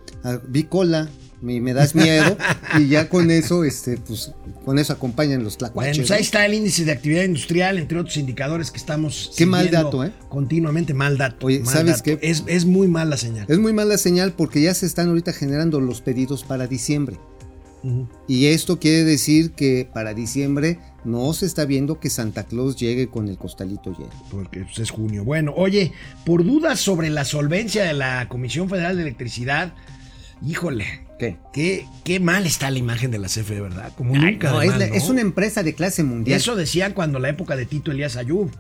bicola, 0.47 1.09
me, 1.41 1.62
me 1.62 1.73
das 1.73 1.95
miedo. 1.95 2.38
y 2.80 2.88
ya 2.88 3.10
con 3.10 3.30
eso, 3.32 3.63
este, 3.63 3.97
pues, 3.97 4.32
con 4.65 4.80
eso 4.80 4.93
acompañan 4.93 5.43
los 5.43 5.58
Bueno, 5.58 5.69
tlacuaches. 5.73 5.97
pues 5.97 6.10
¿no? 6.10 6.15
ahí 6.15 6.21
está 6.21 6.45
el 6.45 6.54
índice 6.54 6.86
de 6.86 6.91
actividad 6.91 7.23
industrial, 7.23 7.78
entre 7.78 8.00
otros 8.00 8.17
indicadores 8.17 8.71
que 8.71 8.78
estamos. 8.78 9.32
Qué 9.38 9.45
mal 9.45 9.69
dato, 9.71 10.04
¿eh? 10.04 10.12
Continuamente, 10.30 10.93
mal 10.93 11.17
dato. 11.17 11.47
Oye, 11.47 11.60
mal 11.60 11.73
¿sabes 11.73 11.91
dato. 11.97 12.04
qué? 12.04 12.19
Es, 12.21 12.43
es 12.47 12.65
muy 12.65 12.88
mala 12.88 13.17
señal. 13.17 13.45
Es 13.47 13.60
muy 13.60 13.73
mala 13.73 13.97
señal 13.97 14.34
porque 14.34 14.62
ya 14.62 14.73
se 14.73 14.86
están 14.86 15.10
ahorita 15.10 15.34
generando 15.34 15.80
los 15.80 16.02
pedidos 16.02 16.43
para 16.43 16.67
diciembre. 16.67 17.17
Y 18.28 18.47
esto 18.47 18.80
quiere 18.80 19.06
decir 19.06 19.52
que 19.52 19.88
para 19.93 20.13
diciembre 20.13 20.78
no 21.06 21.32
se 21.32 21.45
está 21.45 21.63
viendo 21.63 22.02
que 22.02 22.10
Santa 22.10 22.43
Claus 22.43 22.76
llegue 22.76 23.08
con 23.08 23.30
el 23.30 23.38
costalito 23.38 23.91
lleno. 23.91 24.10
Porque 24.30 24.62
pues, 24.62 24.80
es 24.80 24.89
junio. 24.89 25.23
Bueno, 25.23 25.54
oye, 25.56 25.93
por 26.26 26.43
dudas 26.43 26.82
sobre 26.82 27.10
la 27.10 27.23
solvencia 27.23 27.86
de 27.86 27.93
la 27.93 28.28
Comisión 28.28 28.67
Federal 28.67 28.97
de 28.97 29.04
Electricidad, 29.04 29.73
híjole, 30.45 31.06
¿Qué? 31.19 31.38
qué, 31.54 31.86
qué 32.04 32.19
mal 32.19 32.45
está 32.45 32.69
la 32.69 32.78
imagen 32.78 33.10
de 33.12 33.17
la 33.17 33.28
CFE, 33.28 33.60
¿verdad? 33.62 33.91
Como 33.95 34.13
Ay, 34.15 34.34
nunca. 34.34 34.52
no, 34.52 34.60
de 34.60 34.65
es, 34.65 34.71
mal, 34.71 34.80
la- 34.80 34.88
¿no? 34.88 34.93
es 34.95 35.10
una 35.10 35.21
empresa 35.21 35.63
de 35.63 35.73
clase 35.73 36.04
mundial. 36.04 36.38
Eso 36.38 36.56
decían 36.56 36.93
cuando 36.93 37.19
la 37.19 37.30
época 37.30 37.56
de 37.56 37.65
Tito 37.65 37.91
Elías 37.91 38.15
Ayub, 38.17 38.52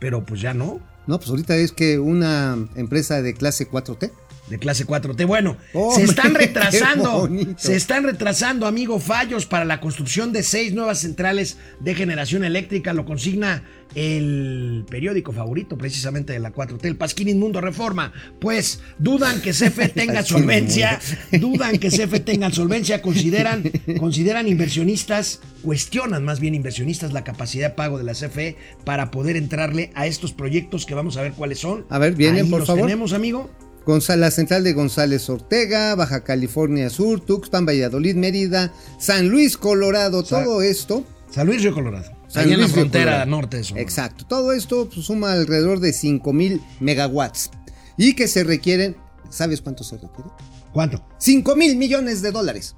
pero 0.00 0.24
pues 0.24 0.40
ya 0.40 0.54
no. 0.54 0.80
No, 1.06 1.18
pues 1.18 1.30
ahorita 1.30 1.56
es 1.56 1.72
que 1.72 1.98
una 1.98 2.56
empresa 2.74 3.22
de 3.22 3.34
clase 3.34 3.68
4T. 3.70 4.10
De 4.48 4.58
clase 4.58 4.86
4T. 4.86 5.26
Bueno, 5.26 5.56
Hombre, 5.72 6.04
se 6.06 6.10
están 6.10 6.34
retrasando. 6.36 7.28
Se 7.56 7.74
están 7.74 8.04
retrasando, 8.04 8.66
amigo, 8.66 9.00
fallos 9.00 9.44
para 9.46 9.64
la 9.64 9.80
construcción 9.80 10.32
de 10.32 10.42
seis 10.42 10.72
nuevas 10.72 11.00
centrales 11.00 11.58
de 11.80 11.94
generación 11.94 12.44
eléctrica. 12.44 12.92
Lo 12.92 13.04
consigna 13.04 13.64
el 13.96 14.84
periódico 14.88 15.32
favorito 15.32 15.76
precisamente 15.76 16.32
de 16.32 16.38
la 16.38 16.52
4T, 16.52 16.84
el 16.84 16.96
Pasquín 16.96 17.28
Inmundo 17.28 17.60
Reforma. 17.60 18.12
Pues 18.40 18.80
dudan 18.98 19.40
que 19.40 19.50
CFE 19.50 19.88
tenga 19.94 20.22
solvencia, 20.22 21.00
dudan 21.32 21.78
que 21.78 21.88
CFE 21.88 22.20
tenga 22.20 22.50
solvencia, 22.52 23.02
consideran, 23.02 23.64
consideran 23.98 24.46
inversionistas, 24.48 25.40
cuestionan 25.62 26.24
más 26.24 26.38
bien 26.38 26.54
inversionistas 26.54 27.12
la 27.12 27.24
capacidad 27.24 27.70
de 27.70 27.74
pago 27.74 27.98
de 27.98 28.04
la 28.04 28.12
CFE 28.12 28.56
para 28.84 29.10
poder 29.10 29.36
entrarle 29.36 29.90
a 29.94 30.06
estos 30.06 30.32
proyectos 30.32 30.86
que 30.86 30.94
vamos 30.94 31.16
a 31.16 31.22
ver 31.22 31.32
cuáles 31.32 31.58
son. 31.58 31.84
A 31.88 31.98
ver, 31.98 32.14
vienen, 32.14 32.44
Ahí 32.44 32.50
por 32.50 32.60
los 32.60 32.68
favor. 32.68 32.82
tenemos, 32.82 33.12
amigo. 33.12 33.50
González, 33.86 34.20
la 34.20 34.30
central 34.32 34.64
de 34.64 34.72
González 34.72 35.30
Ortega, 35.30 35.94
Baja 35.94 36.24
California 36.24 36.90
Sur, 36.90 37.20
Tuxpan, 37.20 37.64
Valladolid, 37.64 38.16
Mérida, 38.16 38.72
San 38.98 39.28
Luis, 39.28 39.56
Colorado, 39.56 40.24
Sa- 40.24 40.42
todo 40.44 40.60
esto. 40.60 41.04
San 41.30 41.46
Luis 41.46 41.62
Río 41.62 41.72
Colorado. 41.72 42.10
San 42.28 42.46
ahí 42.46 42.52
en 42.54 42.60
la 42.60 42.68
frontera 42.68 43.04
Colorado. 43.04 43.30
norte 43.30 43.62
Sonora. 43.64 43.82
Exacto, 43.82 44.26
todo 44.26 44.52
esto 44.52 44.88
pues, 44.92 45.06
suma 45.06 45.32
alrededor 45.32 45.78
de 45.80 45.92
5000 45.92 46.60
megawatts. 46.80 47.50
Y 47.96 48.14
que 48.14 48.26
se 48.28 48.42
requieren, 48.44 48.96
¿sabes 49.30 49.60
cuánto 49.62 49.84
se 49.84 49.94
requiere? 49.96 50.30
¿Cuánto? 50.72 51.02
5 51.18 51.54
mil 51.56 51.76
millones 51.76 52.20
de 52.22 52.32
dólares. 52.32 52.74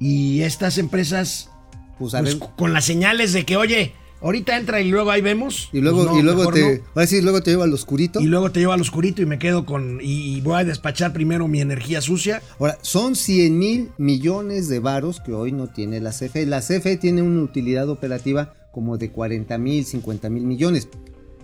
Y 0.00 0.42
estas 0.42 0.78
empresas, 0.78 1.50
Pues 1.98 2.14
a 2.14 2.20
pues, 2.20 2.38
ver. 2.38 2.48
con 2.56 2.72
las 2.72 2.84
señales 2.84 3.32
de 3.32 3.44
que, 3.44 3.56
oye, 3.56 3.94
ahorita 4.20 4.56
entra 4.56 4.80
y 4.80 4.88
luego 4.88 5.10
ahí 5.10 5.20
vemos. 5.20 5.68
Y 5.72 5.80
luego, 5.80 6.04
pues 6.04 6.10
no, 6.10 6.18
y 6.18 6.22
luego 6.22 6.52
te. 6.52 6.82
no. 6.94 7.22
Luego 7.22 7.42
te 7.42 7.50
lleva 7.50 7.64
al 7.64 7.72
oscurito. 7.72 8.20
Y 8.20 8.26
luego 8.26 8.50
te 8.50 8.60
llevo 8.60 8.72
al 8.72 8.80
oscurito 8.80 9.22
y 9.22 9.26
me 9.26 9.38
quedo 9.38 9.64
con. 9.64 10.00
Y, 10.02 10.36
y 10.36 10.40
voy 10.40 10.60
a 10.60 10.64
despachar 10.64 11.12
primero 11.12 11.48
mi 11.48 11.60
energía 11.60 12.00
sucia. 12.00 12.42
Ahora, 12.58 12.78
son 12.82 13.16
100 13.16 13.58
mil 13.58 13.90
millones 13.98 14.68
de 14.68 14.78
varos 14.80 15.20
que 15.20 15.32
hoy 15.32 15.52
no 15.52 15.68
tiene 15.68 16.00
la 16.00 16.10
CFE. 16.10 16.46
La 16.46 16.60
CFE 16.60 16.96
tiene 16.96 17.22
una 17.22 17.42
utilidad 17.42 17.88
operativa 17.88 18.54
como 18.72 18.98
de 18.98 19.10
40 19.10 19.58
mil, 19.58 19.84
50 19.84 20.30
mil 20.30 20.44
millones. 20.44 20.88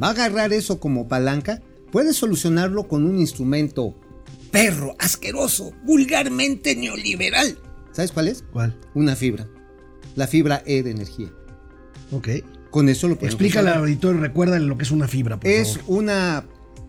Va 0.02 0.08
a 0.08 0.10
agarrar 0.10 0.52
eso 0.52 0.80
como 0.80 1.08
palanca. 1.08 1.62
Puede 1.92 2.12
solucionarlo 2.12 2.88
con 2.88 3.04
un 3.04 3.18
instrumento 3.18 3.94
perro, 4.50 4.94
asqueroso, 4.98 5.72
vulgarmente 5.84 6.76
neoliberal. 6.76 7.58
¿Sabes 7.92 8.12
cuál 8.12 8.28
es? 8.28 8.44
¿Cuál? 8.52 8.76
Una 8.94 9.16
fibra. 9.16 9.48
La 10.16 10.26
fibra 10.26 10.62
E 10.66 10.82
de 10.82 10.90
energía. 10.90 11.32
Ok. 12.12 12.28
Con 12.74 12.88
eso 12.88 13.06
lo 13.06 13.14
podemos 13.14 13.34
Explícale 13.34 13.70
al 13.70 13.78
auditorio, 13.78 14.20
recuérdale 14.20 14.66
lo 14.66 14.76
que 14.76 14.82
es 14.82 14.90
una 14.90 15.06
fibra, 15.06 15.38
por 15.38 15.48
Es 15.48 15.78
favor. 15.78 16.00
una 16.00 16.44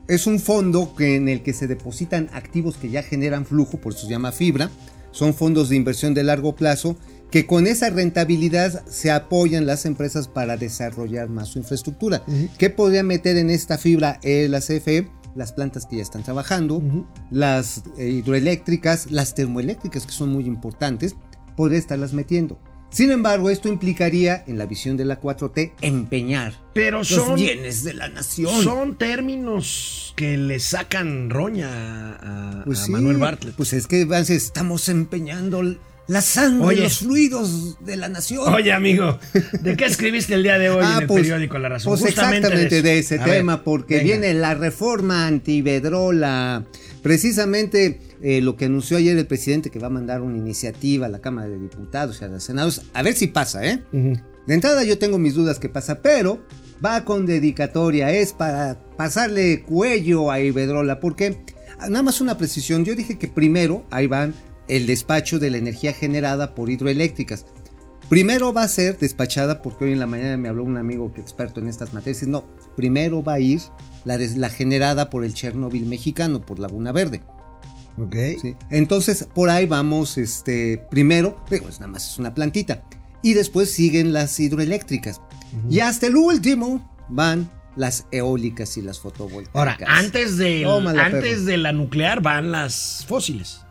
es 0.08 0.26
un 0.26 0.39
fondo 0.39 0.95
que 0.95 1.15
en 1.15 1.30
el 1.30 1.43
que 1.43 1.54
se 1.54 1.67
depositan 1.67 2.28
activos 2.34 2.78
que 2.78 2.89
ya 2.89 3.04
generan 3.04 3.45
flujo, 3.45 3.78
por 3.78 3.93
eso 3.93 4.08
se 4.08 4.12
llama 4.12 4.32
fibra. 4.32 4.71
Son 5.12 5.36
fondos 5.36 5.69
de 5.69 5.76
inversión 5.76 6.15
de 6.15 6.24
largo 6.24 6.56
plazo 6.56 6.98
que 7.30 7.45
con 7.45 7.67
esa 7.67 7.91
rentabilidad 7.91 8.84
se 8.88 9.12
apoyan 9.12 9.67
las 9.67 9.86
empresas 9.86 10.28
para 10.28 10.58
desarrollar 10.58 11.30
más 11.30 11.50
su 11.50 11.60
infraestructura. 11.60 12.24
¿Qué 12.58 12.71
podría 12.71 13.04
meter 13.04 13.38
en 13.38 13.52
esta 13.52 13.78
fibra 13.78 14.19
la 14.24 14.62
CFE? 14.62 15.08
Las 15.36 15.54
plantas 15.54 15.86
que 15.86 15.98
ya 15.98 16.02
están 16.02 16.24
trabajando, 16.24 16.82
las 17.30 17.84
eh, 18.00 18.10
hidroeléctricas, 18.10 19.12
las 19.12 19.36
termoeléctricas 19.36 20.08
que 20.08 20.13
son 20.13 20.30
muy 20.30 20.45
importantes, 20.45 21.15
podría 21.56 21.78
estarlas 21.78 22.13
metiendo. 22.13 22.58
Sin 22.95 23.12
embargo, 23.12 23.49
esto 23.49 23.67
implicaría, 23.67 24.45
en 24.47 24.58
la 24.58 24.65
visión 24.67 24.95
de 24.95 25.03
la 25.03 25.19
4T, 25.19 25.73
empeñar 25.81 26.53
Pero 26.73 26.99
los 26.99 27.36
bienes 27.36 27.84
de 27.84 27.93
la 27.93 28.08
nación. 28.08 28.63
son 28.63 28.95
términos 28.95 30.13
que 30.15 30.38
le 30.38 30.62
sacan 30.62 31.29
roña 31.29 32.13
a, 32.13 32.63
Pues 32.63 32.79
a 32.79 32.86
sí, 32.86 32.91
Manuel 32.93 33.17
Bartlett. 33.17 33.53
Pues 33.55 33.73
es 33.73 33.88
que 33.88 34.08
estamos 34.29 34.88
empeñando 34.88 35.62
la 36.08 36.22
sangre, 36.22 36.65
Oye. 36.68 36.84
los 36.84 37.00
fluidos 37.00 37.78
de 37.84 37.96
la 37.98 38.08
nación. 38.10 38.54
Oye, 38.54 38.72
amigo, 38.74 39.18
¿de 39.62 39.76
qué 39.76 39.86
escribiste 39.86 40.36
el 40.36 40.44
día 40.44 40.58
de 40.60 40.70
hoy 40.70 40.84
Ah, 40.86 40.94
en 40.98 41.02
el 41.02 41.08
pues- 41.08 41.22
periódico 41.24 41.58
La 41.58 41.70
Razón? 41.70 41.91
Pues 41.94 42.02
Justamente 42.02 42.48
exactamente 42.48 42.82
de 42.82 43.00
ese 43.00 43.20
A 43.20 43.26
ver, 43.26 43.38
tema, 43.38 43.63
porque 43.63 43.96
venga. 43.96 44.06
viene 44.06 44.34
la 44.34 44.54
reforma 44.54 45.26
antivedrola. 45.28 46.63
Precisamente 47.02 48.00
eh, 48.22 48.41
lo 48.41 48.56
que 48.56 48.65
anunció 48.65 48.98
ayer 48.98 49.18
el 49.18 49.28
presidente 49.28 49.70
que 49.70 49.80
va 49.80 49.88
a 49.88 49.91
mandar 49.91 50.22
una 50.22 50.38
iniciativa 50.38 51.06
a 51.06 51.10
la 51.10 51.20
Cámara 51.20 51.48
de 51.48 51.60
Diputados 51.60 52.20
y 52.22 52.26
a 52.26 52.28
los 52.28 52.44
Senados, 52.44 52.82
a 52.94 53.04
ver 53.04 53.13
si 53.15 53.28
pasa, 53.28 53.65
¿eh? 53.65 53.84
De 53.91 54.54
entrada 54.54 54.84
yo 54.84 54.98
tengo 54.98 55.18
mis 55.18 55.34
dudas 55.36 55.60
que 55.60 55.70
pasa, 55.70 56.02
pero 56.02 56.44
va 56.84 57.04
con 57.06 57.26
dedicatoria, 57.26 58.12
es 58.12 58.34
para 58.34 58.80
pasarle 58.98 59.63
cuello 59.63 60.32
a 60.32 60.39
Iberdrola, 60.39 61.00
porque 61.00 61.38
ah, 61.80 61.89
nada 61.89 62.04
más 62.04 62.22
una 62.22 62.38
precisión, 62.38 62.86
yo 62.86 62.96
dije 62.96 63.18
que 63.18 63.28
primero 63.28 63.86
ahí 63.91 64.08
van 64.08 64.34
el 64.67 64.86
despacho 64.88 65.39
de 65.39 65.49
la 65.51 65.58
energía 65.58 65.93
generada 65.93 66.56
por 66.56 66.69
hidroeléctricas. 66.69 67.45
Primero 68.10 68.54
va 68.54 68.63
a 68.63 68.67
ser 68.67 68.97
despachada, 68.99 69.62
porque 69.63 69.86
hoy 69.86 69.91
en 69.93 69.99
la 69.99 70.06
mañana 70.06 70.38
me 70.38 70.47
habló 70.47 70.63
un 70.63 70.78
amigo 70.78 71.12
que 71.12 71.21
experto 71.21 71.60
en 71.60 71.67
estas 71.67 71.93
materias, 71.93 72.21
no, 72.28 72.45
primero 72.75 73.23
va 73.23 73.34
a 73.34 73.39
ir 73.39 73.62
la, 74.04 74.17
des- 74.19 74.38
la 74.38 74.49
generada 74.49 75.10
por 75.10 75.25
el 75.25 75.34
Chernobyl 75.34 75.86
mexicano, 75.88 76.41
por 76.41 76.60
Laguna 76.60 76.91
Verde. 76.91 77.23
Ok. 77.97 78.15
¿sí? 78.41 78.56
Entonces, 78.69 79.28
por 79.34 79.49
ahí 79.49 79.65
vamos, 79.65 80.17
este, 80.19 80.86
primero, 80.91 81.43
pues 81.49 81.80
nada 81.80 81.88
más 81.88 82.12
es 82.12 82.19
una 82.19 82.34
plantita. 82.36 82.84
Y 83.23 83.34
después 83.34 83.71
siguen 83.71 84.13
las 84.13 84.39
hidroeléctricas. 84.39 85.19
Y 85.69 85.80
hasta 85.80 86.06
el 86.06 86.15
último 86.15 86.88
van 87.10 87.49
las 87.75 88.06
eólicas 88.12 88.78
y 88.78 88.84
las 88.84 88.99
fotovoltaicas. 88.99 89.56
Ahora, 89.56 89.78
antes 89.88 90.38
de, 90.38 90.62
Tómala, 90.63 91.06
antes 91.06 91.23
perro. 91.23 91.45
de 91.45 91.58
la 91.58 91.71
nuclear 91.71 92.21
van 92.21 92.51
las 92.51 93.04
fósiles. 93.08 93.62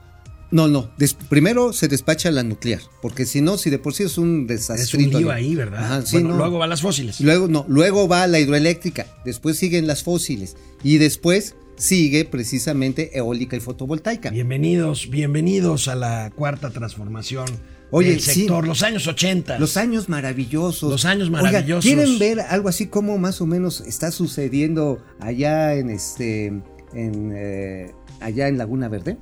No, 0.54 0.68
no. 0.68 0.88
des- 0.98 1.14
primero 1.14 1.72
se 1.72 1.88
despacha 1.88 2.30
la 2.30 2.44
nuclear. 2.44 2.80
Porque 3.02 3.26
si 3.26 3.40
no, 3.40 3.58
si 3.58 3.70
de 3.70 3.78
por 3.80 3.92
sí 3.92 4.04
es 4.04 4.18
un 4.18 4.42
Es 4.42 4.68
desastre. 4.68 5.04
un 5.04 5.10
lío 5.10 5.30
ahí, 5.32 5.56
¿verdad? 5.56 5.82
Ajá, 5.84 6.02
sí, 6.06 6.12
Bueno, 6.16 6.28
no. 6.30 6.36
Luego 6.36 6.58
van 6.58 6.70
las 6.70 6.80
fósiles. 6.80 7.20
Luego, 7.20 7.48
no, 7.48 7.64
luego 7.68 8.06
va 8.06 8.26
la 8.28 8.38
hidroeléctrica, 8.38 9.06
después 9.24 9.58
siguen 9.58 9.88
las 9.88 10.04
fósiles 10.04 10.56
y 10.84 10.98
después 10.98 11.56
sigue 11.76 12.24
precisamente 12.24 13.18
eólica 13.18 13.56
y 13.56 13.60
fotovoltaica. 13.60 14.30
Bienvenidos, 14.30 15.10
bienvenidos 15.10 15.88
a 15.88 15.96
la 15.96 16.30
cuarta 16.36 16.70
transformación 16.70 17.46
Oye, 17.90 18.10
del 18.10 18.20
sí. 18.20 18.42
sector, 18.42 18.64
los 18.64 18.84
años 18.84 19.08
80. 19.08 19.58
Los 19.58 19.76
años 19.76 20.08
maravillosos. 20.08 20.88
Los 20.88 21.04
años 21.04 21.30
Oiga, 21.30 21.42
maravillosos. 21.42 21.84
¿Quieren 21.84 22.16
ver 22.20 22.38
algo 22.42 22.68
así 22.68 22.86
como 22.86 23.18
más 23.18 23.40
o 23.40 23.46
menos 23.46 23.80
está 23.80 24.12
sucediendo 24.12 25.04
allá 25.18 25.74
en 25.74 25.90
este 25.90 26.46
en 26.94 27.32
eh, 27.34 27.92
allá 28.20 28.46
en 28.46 28.56
Laguna 28.56 28.88
Verde? 28.88 29.16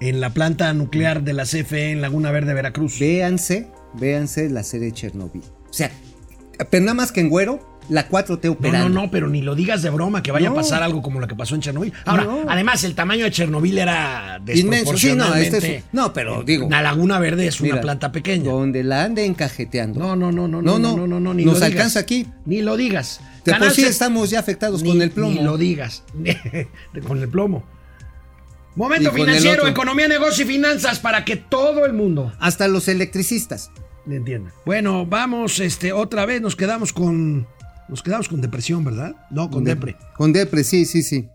En 0.00 0.20
la 0.20 0.30
planta 0.30 0.72
nuclear 0.74 1.22
de 1.22 1.32
la 1.32 1.44
CFE 1.44 1.90
en 1.92 2.00
Laguna 2.00 2.30
Verde, 2.30 2.54
Veracruz. 2.54 2.98
Véanse, 2.98 3.68
véanse 3.94 4.48
la 4.50 4.62
serie 4.62 4.86
de 4.88 4.92
Chernobyl. 4.92 5.42
O 5.68 5.72
sea, 5.72 5.90
pero 6.70 6.84
nada 6.84 6.94
más 6.94 7.12
que 7.12 7.20
en 7.20 7.28
güero, 7.28 7.66
la 7.88 8.06
4T 8.08 8.44
No, 8.44 8.52
operando. 8.52 8.88
no, 8.90 9.02
no, 9.06 9.10
pero 9.10 9.28
ni 9.28 9.40
lo 9.40 9.54
digas 9.54 9.80
de 9.82 9.88
broma 9.88 10.22
que 10.22 10.30
vaya 10.30 10.48
No. 10.50 10.52
a 10.52 10.56
pasar 10.56 10.82
algo 10.82 11.00
como 11.00 11.20
lo 11.20 11.26
que 11.26 11.34
pasó 11.34 11.54
en 11.54 11.62
Chernobyl. 11.62 11.92
Ahora, 12.04 12.24
No. 12.24 12.42
además, 12.46 12.84
el 12.84 12.94
tamaño 12.94 13.24
de 13.24 13.30
Chernobyl 13.30 13.78
era 13.78 14.40
Inmenso, 14.54 14.96
sí, 14.98 15.14
no, 15.14 15.34
este 15.34 15.76
es- 15.76 15.84
no, 15.92 16.12
pero 16.12 16.42
digo- 16.42 16.68
La 16.70 16.82
Laguna 16.82 17.18
Verde 17.18 17.46
es 17.46 17.60
una 17.62 17.80
planta 17.80 18.12
pequeña. 18.12 18.50
Donde 18.50 18.84
la 18.84 19.04
anden 19.04 19.32
cajeteando. 19.34 19.98
No, 20.00 20.16
no, 20.16 20.30
no, 20.30 20.46
no, 20.48 20.60
No, 20.60 20.78
no, 20.78 20.90
no, 20.90 20.96
no, 20.98 21.06
no, 21.06 21.20
no, 21.20 21.34
ni 21.34 21.44
nos 21.46 21.54
lo 21.54 21.60
digas. 21.60 21.72
alcanza 21.72 22.00
aquí. 22.00 22.26
Ni 22.44 22.60
lo 22.60 22.76
digas. 22.76 23.20
De 23.44 23.54
por 23.54 23.70
sí 23.70 23.84
estamos 23.84 24.28
ya 24.28 24.40
afectados 24.40 24.82
ni- 24.82 24.90
con 24.90 25.00
el 25.00 25.10
plomo. 25.10 25.32
Ni 25.32 25.42
lo 25.42 25.56
digas. 25.56 26.02
con 27.06 27.18
el 27.22 27.28
plomo. 27.28 27.64
Momento 28.78 29.12
financiero, 29.12 29.66
economía, 29.66 30.08
negocio 30.08 30.44
y 30.44 30.48
finanzas 30.48 30.98
para 31.00 31.24
que 31.24 31.36
todo 31.36 31.84
el 31.84 31.92
mundo 31.92 32.32
Hasta 32.38 32.68
los 32.68 32.88
electricistas. 32.88 33.70
le 34.06 34.16
entienda. 34.16 34.52
Bueno, 34.64 35.04
vamos, 35.04 35.58
este, 35.60 35.92
otra 35.92 36.24
vez 36.26 36.40
nos 36.40 36.56
quedamos 36.56 36.92
con. 36.92 37.46
Nos 37.88 38.02
quedamos 38.02 38.28
con 38.28 38.40
depresión, 38.40 38.84
¿verdad? 38.84 39.16
No, 39.30 39.50
con 39.50 39.64
depre. 39.64 39.96
Con 40.16 40.32
depre, 40.32 40.62
sí, 40.62 40.84
sí, 40.84 41.02
sí. 41.02 41.26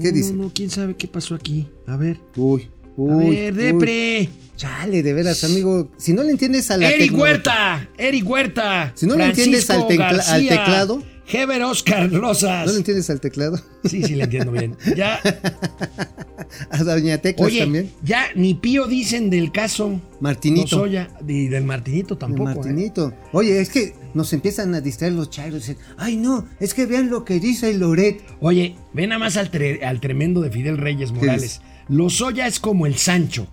¿Qué 0.00 0.08
No, 0.08 0.12
dice? 0.12 0.32
No, 0.32 0.42
no, 0.44 0.52
quién 0.54 0.70
sabe 0.70 0.96
qué 0.96 1.06
pasó 1.06 1.34
aquí. 1.34 1.68
A 1.86 1.96
ver. 1.96 2.18
Uy, 2.36 2.62
A 2.62 2.88
uy. 2.96 3.36
ver, 3.36 3.52
uy. 3.52 3.58
depre. 3.62 4.28
Chale, 4.56 5.02
de 5.02 5.12
veras, 5.12 5.44
amigo. 5.44 5.90
Si 5.98 6.12
no 6.12 6.22
le 6.22 6.30
entiendes 6.30 6.70
a 6.70 6.76
la 6.78 6.90
Eric 6.90 7.12
Huerta, 7.16 7.88
Eric 7.98 8.28
Huerta. 8.28 8.92
Si 8.94 9.06
no 9.06 9.16
le 9.16 9.24
entiendes 9.26 9.68
al 9.70 9.86
tecla- 9.86 10.22
al 10.28 10.48
teclado. 10.48 11.02
Heber 11.32 11.62
Oscar 11.62 12.10
Rosas. 12.12 12.66
¿No 12.66 12.72
le 12.72 12.78
entiendes 12.78 13.08
al 13.10 13.20
teclado? 13.20 13.58
Sí, 13.84 14.02
sí, 14.02 14.14
le 14.14 14.24
entiendo 14.24 14.52
bien. 14.52 14.76
Ya, 14.96 15.18
A 16.70 16.82
Doña 16.84 17.18
Teclas 17.18 17.46
oye, 17.48 17.60
también. 17.60 17.90
ya 18.02 18.26
ni 18.34 18.54
pío 18.54 18.86
dicen 18.86 19.30
del 19.30 19.52
caso 19.52 20.00
Martinito. 20.20 20.76
Lozoya 20.76 21.08
y 21.26 21.48
del 21.48 21.64
Martinito 21.64 22.14
El 22.14 22.18
tampoco. 22.20 22.50
¿eh? 22.50 22.54
Martinito. 22.56 23.12
Oye, 23.32 23.60
es 23.60 23.70
que 23.70 23.94
nos 24.14 24.32
empiezan 24.32 24.74
a 24.74 24.80
distraer 24.80 25.14
los 25.14 25.30
chairos. 25.30 25.60
dicen, 25.66 25.78
Ay, 25.96 26.16
no, 26.16 26.46
es 26.60 26.74
que 26.74 26.86
vean 26.86 27.08
lo 27.10 27.24
que 27.24 27.40
dice 27.40 27.72
Loret. 27.74 28.22
Oye, 28.40 28.76
ve 28.92 29.06
nada 29.06 29.18
más 29.18 29.36
al, 29.36 29.50
tre- 29.50 29.82
al 29.82 30.00
tremendo 30.00 30.40
de 30.42 30.50
Fidel 30.50 30.76
Reyes 30.78 31.12
Morales. 31.12 31.60
Lozoya 31.88 32.46
es 32.46 32.60
como 32.60 32.86
el 32.86 32.96
Sancho. 32.96 33.46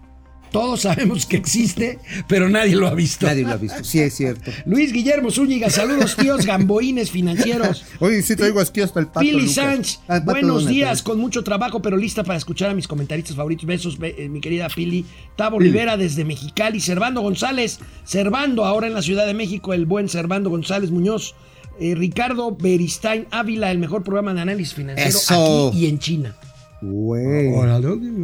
Todos 0.52 0.82
sabemos 0.82 1.26
que 1.26 1.38
existe, 1.38 2.00
pero 2.28 2.50
nadie 2.50 2.76
lo 2.76 2.88
ha 2.88 2.94
visto. 2.94 3.26
Nadie 3.28 3.44
lo 3.44 3.52
ha 3.52 3.58
visto. 3.58 3.84
Sí, 3.84 4.00
es 4.00 4.16
cierto. 4.16 4.52
Luis 4.66 4.92
Guillermo 4.92 5.30
Zúñiga, 5.32 5.70
saludos 5.70 6.16
tíos 6.16 6.46
gamboines 6.46 7.12
financieros. 7.12 7.86
Oye, 8.00 8.22
sí 8.24 8.36
traigo 8.36 8.60
aquí 8.60 8.82
hasta 8.82 9.00
el 9.00 9.08
pato. 9.08 9.20
Pili. 9.20 9.48
Sánchez, 9.48 10.00
Ah, 10.08 10.20
buenos 10.20 10.68
días, 10.68 11.04
con 11.04 11.20
mucho 11.20 11.44
trabajo, 11.44 11.82
pero 11.82 11.98
lista 11.98 12.24
para 12.24 12.38
escuchar 12.38 12.70
a 12.70 12.74
mis 12.74 12.88
comentaristas 12.88 13.36
favoritos. 13.36 13.66
Besos, 13.66 13.98
be- 14.00 14.16
eh, 14.18 14.30
mi 14.30 14.42
querida 14.42 14.68
Pili. 14.70 15.06
Tavo 15.36 15.58
Olivera 15.58 15.98
desde 15.98 16.26
Mexicali. 16.26 16.80
Servando 16.80 17.22
González, 17.22 17.80
Servando, 18.04 18.66
ahora 18.66 18.88
en 18.88 18.94
la 18.94 19.02
Ciudad 19.02 19.26
de 19.28 19.34
México, 19.34 19.74
el 19.74 19.86
buen 19.86 20.10
Servando 20.10 20.50
González 20.50 20.92
Muñoz. 20.92 21.36
Eh, 21.82 21.96
Ricardo 21.96 22.56
Beristain 22.60 23.26
Ávila, 23.32 23.72
el 23.72 23.78
mejor 23.78 24.04
programa 24.04 24.34
de 24.34 24.42
análisis 24.42 24.74
financiero 24.74 25.10
Eso. 25.18 25.70
aquí 25.70 25.80
y 25.80 25.88
en 25.88 26.00
China. 26.00 26.36
Güey. 26.82 27.48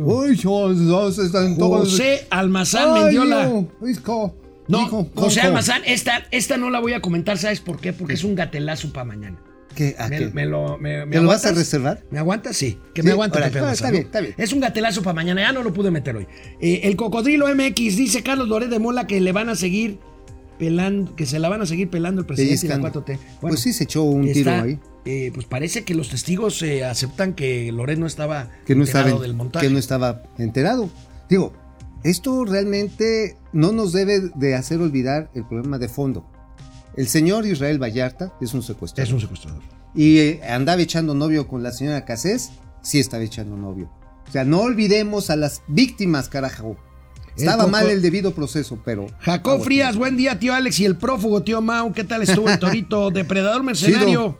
Uy, 0.03 0.39
los 0.43 0.85
dos 0.87 1.19
están 1.19 1.57
todos. 1.57 1.89
José 1.91 2.25
Almazán 2.29 2.89
Ay, 2.93 3.03
Mendiola. 3.03 3.45
no, 3.47 3.67
hijo, 3.89 4.35
No, 4.67 4.81
hijo, 4.83 5.07
José 5.15 5.39
hijo. 5.39 5.47
Almazán, 5.49 5.81
esta, 5.85 6.23
esta 6.31 6.57
no 6.57 6.69
la 6.69 6.79
voy 6.79 6.93
a 6.93 7.01
comentar, 7.01 7.37
¿sabes 7.37 7.59
por 7.59 7.79
qué? 7.79 7.93
Porque 7.93 8.13
es 8.13 8.23
un 8.23 8.35
gatelazo 8.35 8.91
para 8.93 9.05
mañana. 9.05 9.37
¿Qué? 9.75 9.93
¿A 9.99 10.07
Me, 10.07 10.17
qué? 10.19 10.27
me 10.27 10.45
lo, 10.45 10.77
me, 10.77 11.05
me 11.05 11.17
¿Te 11.17 11.21
lo 11.21 11.27
vas 11.27 11.45
a 11.45 11.51
reservar? 11.51 12.01
¿Me 12.09 12.17
aguantas? 12.17 12.55
Sí. 12.55 12.77
Que 12.93 13.01
Sí, 13.01 13.07
me 13.09 13.13
Pepe 13.15 13.39
no, 13.39 13.65
Almazán, 13.65 13.73
está 13.73 13.91
bien, 13.91 14.03
está 14.03 14.21
bien. 14.21 14.33
Es 14.37 14.53
un 14.53 14.61
gatelazo 14.61 15.01
para 15.03 15.13
mañana. 15.15 15.41
Ya 15.41 15.51
no 15.51 15.61
lo 15.63 15.73
pude 15.73 15.91
meter 15.91 16.15
hoy. 16.15 16.27
Eh, 16.61 16.81
el 16.83 16.95
Cocodrilo 16.95 17.53
MX 17.53 17.75
dice 17.97 18.23
Carlos 18.23 18.47
Loret 18.47 18.69
de 18.69 18.79
Mola 18.79 19.05
que 19.05 19.19
le 19.19 19.33
van 19.33 19.49
a 19.49 19.55
seguir 19.55 19.99
pelando, 20.57 21.15
que 21.15 21.25
se 21.25 21.39
la 21.39 21.49
van 21.49 21.61
a 21.61 21.65
seguir 21.65 21.89
pelando 21.89 22.21
el 22.21 22.27
presidente 22.27 22.65
y 22.65 22.69
la 22.69 22.75
Pellizcando. 22.75 23.05
4T. 23.05 23.19
Pues 23.41 23.59
sí 23.59 23.73
se 23.73 23.85
echó 23.85 24.03
un 24.03 24.23
tiro 24.23 24.51
está, 24.51 24.61
ahí. 24.63 24.79
eh, 25.05 25.31
pues 25.33 25.45
parece 25.45 25.83
que 25.83 25.95
los 25.95 26.09
testigos 26.09 26.61
eh, 26.61 26.85
aceptan 26.85 27.33
que 27.33 27.71
Loret 27.71 27.99
no 27.99 28.07
estaba 28.07 28.49
que 28.65 28.75
no 28.75 28.83
enterado 28.83 29.07
estaba, 29.07 29.21
del 29.21 29.33
montaje. 29.33 29.67
que 29.67 29.73
no 29.73 29.79
estaba 29.79 30.23
enterado. 30.37 30.89
Digo, 31.29 31.53
esto 32.03 32.45
realmente 32.45 33.35
no 33.51 33.71
nos 33.71 33.91
debe 33.91 34.19
de 34.35 34.55
hacer 34.55 34.79
olvidar 34.79 35.31
el 35.33 35.45
problema 35.45 35.77
de 35.77 35.89
fondo. 35.89 36.25
El 36.95 37.07
señor 37.07 37.45
Israel 37.45 37.81
Vallarta 37.81 38.33
es 38.41 38.53
un 38.53 38.63
secuestrador. 38.63 39.07
Es 39.07 39.13
un 39.13 39.21
secuestrador. 39.21 39.61
Y 39.93 40.17
eh, 40.19 40.41
andaba 40.47 40.81
echando 40.81 41.13
novio 41.13 41.47
con 41.47 41.63
la 41.63 41.71
señora 41.71 42.05
Casés, 42.05 42.51
sí 42.81 42.99
estaba 42.99 43.23
echando 43.23 43.57
novio. 43.57 43.89
O 44.27 44.31
sea, 44.31 44.43
no 44.43 44.61
olvidemos 44.61 45.29
a 45.29 45.35
las 45.35 45.61
víctimas, 45.67 46.29
carajo. 46.29 46.77
Estaba 47.37 47.63
coco- 47.63 47.71
mal 47.71 47.89
el 47.89 48.01
debido 48.01 48.33
proceso, 48.33 48.79
pero... 48.83 49.07
Jacob 49.19 49.63
Frías, 49.63 49.97
buen 49.97 50.15
día, 50.17 50.39
tío 50.39 50.53
Alex 50.53 50.79
y 50.79 50.85
el 50.85 50.95
prófugo, 50.95 51.43
tío 51.43 51.61
Mau. 51.61 51.91
¿Qué 51.93 52.03
tal 52.03 52.21
estuvo 52.21 52.49
el 52.49 52.59
torito? 52.59 53.11
Depredador 53.11 53.63
mercenario. 53.63 54.37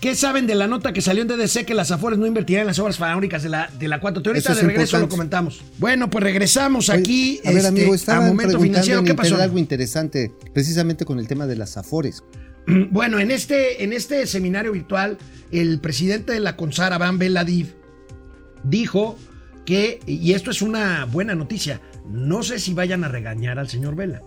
¿Qué 0.00 0.14
saben 0.14 0.46
de 0.46 0.54
la 0.54 0.66
nota 0.66 0.94
que 0.94 1.02
salió 1.02 1.22
en 1.22 1.28
DDC 1.28 1.66
que 1.66 1.74
las 1.74 1.90
Afores 1.90 2.18
no 2.18 2.26
invertirán 2.26 2.62
en 2.62 2.68
las 2.68 2.78
obras 2.78 2.96
faraónicas 2.96 3.42
de 3.42 3.50
la, 3.50 3.70
de 3.78 3.86
la 3.86 4.00
4? 4.00 4.22
Ahorita 4.24 4.52
es 4.52 4.56
de 4.58 4.66
regreso 4.66 4.98
lo 4.98 5.10
comentamos. 5.10 5.60
Bueno, 5.78 6.08
pues 6.08 6.24
regresamos 6.24 6.88
Oye, 6.88 6.98
aquí 6.98 7.40
A 7.44 7.50
ver, 7.50 7.58
este, 7.58 7.68
amigo, 7.68 7.94
a 8.06 8.20
momento 8.20 8.58
financiero. 8.58 9.04
¿Qué 9.04 9.14
pasó? 9.14 9.36
algo 9.36 9.58
interesante, 9.58 10.32
precisamente 10.54 11.04
con 11.04 11.18
el 11.18 11.28
tema 11.28 11.46
de 11.46 11.56
las 11.56 11.76
afores. 11.76 12.22
Bueno, 12.90 13.18
en 13.18 13.30
este, 13.30 13.82
en 13.82 13.92
este 13.92 14.26
seminario 14.26 14.72
virtual, 14.72 15.18
el 15.50 15.80
presidente 15.80 16.32
de 16.32 16.40
la 16.40 16.56
CONSAR, 16.56 16.92
Abraham 16.92 17.18
Beladiv, 17.18 17.74
dijo 18.62 19.16
que, 19.64 20.00
y 20.06 20.32
esto 20.32 20.50
es 20.50 20.62
una 20.62 21.04
buena 21.04 21.34
noticia, 21.34 21.80
no 22.08 22.42
sé 22.42 22.58
si 22.58 22.74
vayan 22.74 23.04
a 23.04 23.08
regañar 23.08 23.58
al 23.58 23.68
señor 23.68 23.94
Vela, 23.94 24.22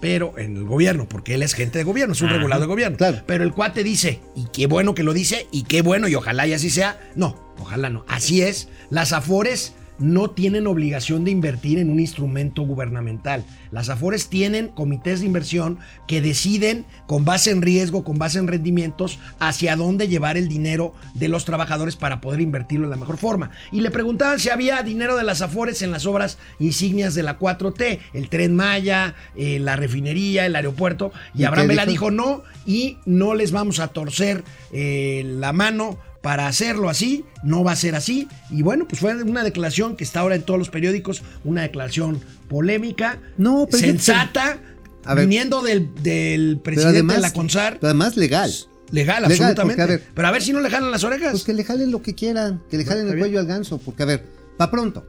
pero 0.00 0.38
en 0.38 0.56
el 0.56 0.64
gobierno, 0.64 1.08
porque 1.08 1.34
él 1.34 1.42
es 1.42 1.54
gente 1.54 1.78
de 1.78 1.84
gobierno, 1.84 2.12
es 2.14 2.20
un 2.22 2.28
Ajá, 2.28 2.36
regulado 2.36 2.62
de 2.62 2.66
gobierno. 2.66 2.96
claro. 2.96 3.18
Pero 3.26 3.44
el 3.44 3.52
cuate 3.52 3.84
dice, 3.84 4.20
y 4.34 4.46
qué 4.52 4.66
bueno 4.66 4.94
que 4.94 5.02
lo 5.02 5.12
dice, 5.12 5.46
y 5.52 5.64
qué 5.64 5.82
bueno, 5.82 6.08
y 6.08 6.14
ojalá 6.14 6.46
y 6.46 6.54
así 6.54 6.70
sea. 6.70 6.98
No, 7.16 7.52
ojalá 7.58 7.90
no. 7.90 8.04
Así 8.08 8.40
es, 8.42 8.68
las 8.88 9.12
AFORES 9.12 9.74
no 10.00 10.30
tienen 10.30 10.66
obligación 10.66 11.24
de 11.24 11.30
invertir 11.30 11.78
en 11.78 11.90
un 11.90 12.00
instrumento 12.00 12.62
gubernamental. 12.62 13.44
Las 13.70 13.88
AFORES 13.88 14.28
tienen 14.28 14.68
comités 14.68 15.20
de 15.20 15.26
inversión 15.26 15.78
que 16.08 16.20
deciden 16.20 16.86
con 17.06 17.24
base 17.24 17.50
en 17.50 17.62
riesgo, 17.62 18.02
con 18.02 18.18
base 18.18 18.38
en 18.38 18.48
rendimientos, 18.48 19.18
hacia 19.38 19.76
dónde 19.76 20.08
llevar 20.08 20.36
el 20.36 20.48
dinero 20.48 20.94
de 21.14 21.28
los 21.28 21.44
trabajadores 21.44 21.96
para 21.96 22.20
poder 22.20 22.40
invertirlo 22.40 22.86
de 22.86 22.90
la 22.90 23.00
mejor 23.00 23.18
forma. 23.18 23.50
Y 23.70 23.80
le 23.82 23.90
preguntaban 23.90 24.40
si 24.40 24.50
había 24.50 24.82
dinero 24.82 25.16
de 25.16 25.24
las 25.24 25.42
AFORES 25.42 25.82
en 25.82 25.90
las 25.90 26.06
obras 26.06 26.38
insignias 26.58 27.14
de 27.14 27.22
la 27.22 27.38
4T, 27.38 28.00
el 28.14 28.28
tren 28.28 28.56
Maya, 28.56 29.14
eh, 29.36 29.58
la 29.60 29.76
refinería, 29.76 30.46
el 30.46 30.56
aeropuerto. 30.56 31.12
Y 31.34 31.42
¿Y 31.42 31.44
Abraham 31.44 31.68
Vela 31.68 31.86
dijo? 31.86 31.90
dijo 31.90 32.10
no 32.10 32.42
y 32.66 32.98
no 33.04 33.34
les 33.34 33.52
vamos 33.52 33.80
a 33.80 33.88
torcer 33.88 34.42
eh, 34.72 35.22
la 35.26 35.52
mano 35.52 35.98
para 36.20 36.46
hacerlo 36.46 36.88
así, 36.90 37.24
no 37.42 37.64
va 37.64 37.72
a 37.72 37.76
ser 37.76 37.94
así. 37.94 38.28
Y 38.50 38.62
bueno, 38.62 38.86
pues 38.86 39.00
fue 39.00 39.14
una 39.22 39.42
declaración 39.42 39.96
que 39.96 40.04
está 40.04 40.20
ahora 40.20 40.34
en 40.34 40.42
todos 40.42 40.58
los 40.58 40.70
periódicos, 40.70 41.22
una 41.44 41.62
declaración 41.62 42.20
polémica, 42.48 43.18
No, 43.38 43.66
pero 43.70 43.78
sensata, 43.78 44.58
A 45.04 45.14
ver. 45.14 45.26
viniendo 45.26 45.62
del, 45.62 45.94
del 46.02 46.58
presidente 46.62 46.98
además, 46.98 47.16
de 47.16 47.22
la 47.22 47.32
CONSAR. 47.32 47.74
pero 47.80 47.88
además 47.88 48.16
legal. 48.16 48.50
Legal, 48.90 49.22
Legal, 49.22 49.24
absolutamente. 49.24 49.82
a 49.82 49.86
ver, 49.86 50.02
pero 50.14 50.26
a 50.28 50.30
ver 50.32 50.42
si 50.42 50.52
no 50.52 50.60
le 50.60 50.68
jalan 50.68 50.90
las 50.90 51.04
orejas. 51.04 51.30
Pues 51.30 51.44
que 51.44 51.54
le 51.54 51.62
jalen 51.64 51.90
lo 51.92 52.02
que 52.02 52.14
quieran, 52.16 52.60
que 52.68 52.76
le 52.76 52.84
jalen 52.84 53.08
el 53.08 53.18
cuello 53.18 53.38
al 53.38 53.46
ganso, 53.46 53.78
porque 53.78 54.02
a 54.02 54.06
ver, 54.06 54.26
pa' 54.58 54.70
pronto. 54.70 55.06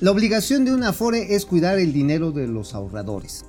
La 0.00 0.10
obligación 0.10 0.64
de 0.64 0.72
una 0.74 0.88
Afore 0.88 1.34
es 1.36 1.44
cuidar 1.44 1.78
el 1.78 1.92
dinero 1.92 2.32
de 2.32 2.48
los 2.48 2.74
ahorradores. 2.74 3.44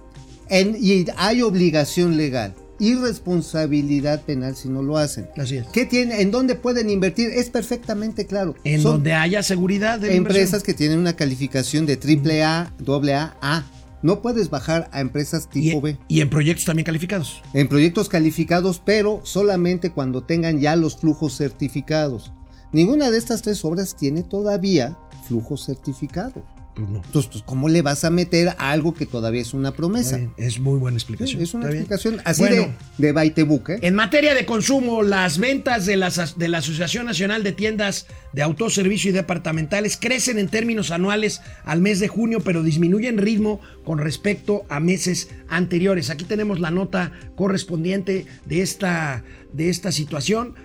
En- 0.50 0.76
y 0.80 1.06
hay 1.18 1.42
obligación 1.42 2.18
legal 2.18 2.54
y 2.84 2.96
responsabilidad 2.96 4.24
penal 4.24 4.58
si 4.58 4.68
no 4.68 4.84
lo 4.84 4.98
hacen. 4.98 5.30
Así 5.38 5.56
es. 5.56 5.68
¿Qué 5.68 5.86
tiene? 5.86 6.22
¿En 6.22 6.32
dónde 6.32 6.56
pueden 6.56 6.90
invertir? 6.90 7.30
Es 7.30 7.50
perfectamente 7.50 8.26
claro. 8.26 8.56
En 8.66 8.82
Son 8.82 8.96
donde 8.96 9.14
haya 9.14 9.42
seguridad 9.42 10.00
de 10.00 10.18
empresas 10.18 10.64
que 10.64 10.74
tienen 10.74 11.00
una 11.00 11.16
calificación 11.16 11.86
de 11.86 11.96
triple 11.96 12.44
A, 12.44 12.74
doble 12.80 13.14
A, 13.14 13.38
A. 13.42 13.64
No 14.02 14.22
puedes 14.22 14.50
bajar 14.50 14.90
a 14.92 15.00
empresas 15.00 15.50
tipo 15.50 15.78
y, 15.78 15.94
B. 15.94 15.98
y 16.10 16.20
en 16.20 16.30
proyectos 16.30 16.66
también 16.66 16.86
calificados. 16.86 17.42
En 17.54 17.70
proyectos 17.70 18.10
calificados, 18.10 18.82
pero 18.84 19.22
solamente 19.24 19.92
cuando 19.92 20.24
tengan 20.24 20.60
ya 20.60 20.76
los 20.76 20.98
flujos 20.98 21.38
certificados. 21.38 22.34
Ninguna 22.74 23.12
de 23.12 23.18
estas 23.18 23.44
tres 23.44 23.64
obras 23.64 23.96
tiene 23.96 24.24
todavía 24.24 24.98
flujos 25.26 25.66
certificados. 25.66 26.44
Pues 26.76 26.90
no. 26.90 27.02
Entonces, 27.06 27.30
pues, 27.32 27.44
¿cómo 27.46 27.70
le 27.70 27.84
vas 27.84 28.04
a 28.04 28.10
meter 28.10 28.50
a 28.58 28.72
algo 28.72 28.96
que 28.96 29.06
todavía 29.06 29.42
es 29.42 29.54
una 29.54 29.74
promesa? 29.74 30.20
Es 30.38 30.60
muy 30.60 30.80
buena 30.80 30.98
explicación. 30.98 31.40
Es 31.42 31.54
una 31.54 31.66
está 31.66 31.70
bien. 31.72 31.82
explicación 31.84 32.22
así 32.26 32.42
Bueno, 32.42 32.74
de, 32.98 33.06
de 33.08 33.12
baitebuc, 33.12 33.70
¿eh? 33.70 33.80
En 33.84 33.94
materia 33.94 34.34
de 34.34 34.46
consumo, 34.48 35.04
las 35.04 35.38
ventas 35.38 35.86
de, 35.86 35.98
las- 35.98 36.38
de 36.38 36.48
la 36.48 36.58
Asociación 36.58 37.06
Nacional 37.06 37.44
de 37.44 37.52
Tiendas 37.52 38.08
de 38.34 38.42
Autoservicio 38.42 39.12
y 39.12 39.14
Departamentales 39.14 39.98
crecen 40.02 40.40
en 40.40 40.48
términos 40.50 40.90
anuales 40.90 41.42
al 41.64 41.80
mes 41.80 42.00
de 42.00 42.08
junio, 42.08 42.40
pero 42.44 42.64
disminuyen 42.64 43.20
ritmo 43.20 43.60
con 43.86 44.00
respecto 44.00 44.66
a 44.70 44.80
meses 44.80 45.30
anteriores. 45.50 46.10
Aquí 46.10 46.24
tenemos 46.26 46.60
la 46.60 46.72
nota 46.72 47.12
correspondiente 47.36 48.26
de 48.46 48.62
esta, 48.64 49.24
de 49.54 49.70
esta 49.70 49.92
situación. 49.92 50.56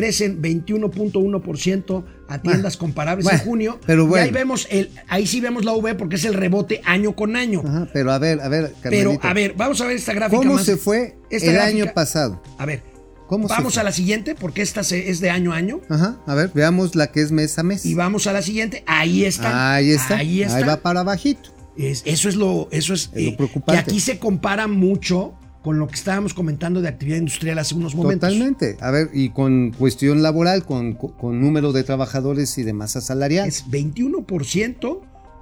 Crecen 0.00 0.42
21.1% 0.42 2.04
a 2.28 2.38
tiendas 2.42 2.76
comparables 2.76 3.24
bueno, 3.24 3.38
en 3.38 3.44
junio. 3.44 3.80
pero 3.86 4.04
Y 4.04 4.06
bueno. 4.08 4.24
ahí 4.26 4.30
vemos 4.30 4.66
el, 4.70 4.90
ahí 5.08 5.26
sí 5.26 5.40
vemos 5.40 5.64
la 5.64 5.72
V 5.72 5.94
porque 5.94 6.16
es 6.16 6.24
el 6.24 6.34
rebote 6.34 6.82
año 6.84 7.14
con 7.16 7.34
año. 7.36 7.62
Ajá, 7.66 7.88
pero 7.92 8.12
a 8.12 8.18
ver, 8.18 8.40
a 8.40 8.48
ver, 8.48 8.74
Pero 8.82 9.10
Carmelito, 9.12 9.26
a 9.26 9.32
ver, 9.32 9.54
vamos 9.56 9.80
a 9.80 9.86
ver 9.86 9.96
esta 9.96 10.12
gráfica 10.12 10.38
¿cómo 10.38 10.54
más- 10.54 10.64
se 10.66 10.76
fue 10.76 11.16
esta 11.30 11.46
el 11.48 11.54
gráfica- 11.54 11.82
año 11.84 11.94
pasado? 11.94 12.42
A 12.58 12.66
ver, 12.66 12.82
¿Cómo 13.26 13.48
se 13.48 13.54
vamos 13.54 13.72
fue? 13.74 13.80
a 13.80 13.84
la 13.84 13.92
siguiente 13.92 14.34
porque 14.34 14.62
esta 14.62 14.84
se- 14.84 15.08
es 15.10 15.20
de 15.20 15.30
año 15.30 15.52
a 15.52 15.56
año. 15.56 15.80
Ajá, 15.88 16.20
a 16.26 16.34
ver, 16.34 16.50
veamos 16.54 16.94
la 16.94 17.10
que 17.10 17.22
es 17.22 17.32
mes 17.32 17.58
a 17.58 17.62
mes. 17.62 17.84
Y 17.86 17.94
vamos 17.94 18.26
a 18.26 18.32
la 18.32 18.42
siguiente. 18.42 18.84
Ahí 18.86 19.24
está. 19.24 19.74
Ahí 19.74 19.90
está. 19.90 20.16
Ahí 20.18 20.42
está. 20.42 20.64
va 20.66 20.76
para 20.76 21.02
bajito. 21.02 21.50
Es- 21.76 22.02
eso 22.06 22.28
es 22.28 22.36
lo, 22.36 22.68
eso 22.70 22.94
es, 22.94 23.10
Es 23.14 23.24
lo 23.24 23.30
eh, 23.30 23.34
preocupante. 23.36 23.72
que 23.72 23.90
aquí 23.90 24.00
se 24.00 24.18
compara 24.18 24.66
mucho 24.66 25.34
con 25.66 25.80
lo 25.80 25.88
que 25.88 25.96
estábamos 25.96 26.32
comentando 26.32 26.80
de 26.80 26.86
actividad 26.86 27.18
industrial 27.18 27.58
hace 27.58 27.74
unos 27.74 27.96
momentos. 27.96 28.28
Totalmente. 28.28 28.76
A 28.80 28.92
ver, 28.92 29.10
y 29.12 29.30
con 29.30 29.72
cuestión 29.72 30.22
laboral, 30.22 30.64
con, 30.64 30.94
con 30.94 31.40
número 31.40 31.72
de 31.72 31.82
trabajadores 31.82 32.56
y 32.58 32.62
de 32.62 32.72
masa 32.72 33.00
salarial. 33.00 33.48
Es 33.48 33.66
21% 33.66 35.00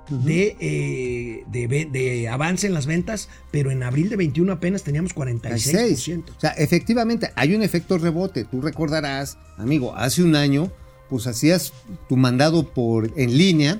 de, 0.09 0.57
eh, 0.61 1.45
de, 1.93 2.29
avance 2.31 2.67
en 2.67 2.73
las 2.73 2.87
ventas, 2.87 3.29
pero 3.51 3.71
en 3.71 3.83
abril 3.83 4.09
de 4.09 4.17
21 4.17 4.51
apenas 4.51 4.83
teníamos 4.83 5.15
46%. 5.15 6.31
O 6.35 6.41
sea, 6.41 6.53
efectivamente, 6.53 7.29
hay 7.37 7.55
un 7.55 7.63
efecto 7.63 7.99
rebote. 7.99 8.45
Tú 8.45 8.63
recordarás, 8.63 9.37
amigo, 9.59 9.95
hace 9.95 10.23
un 10.23 10.37
año, 10.37 10.73
pues 11.11 11.27
hacías 11.27 11.75
tu 12.09 12.17
mandado 12.17 12.73
por 12.73 13.13
en 13.21 13.37
línea. 13.37 13.79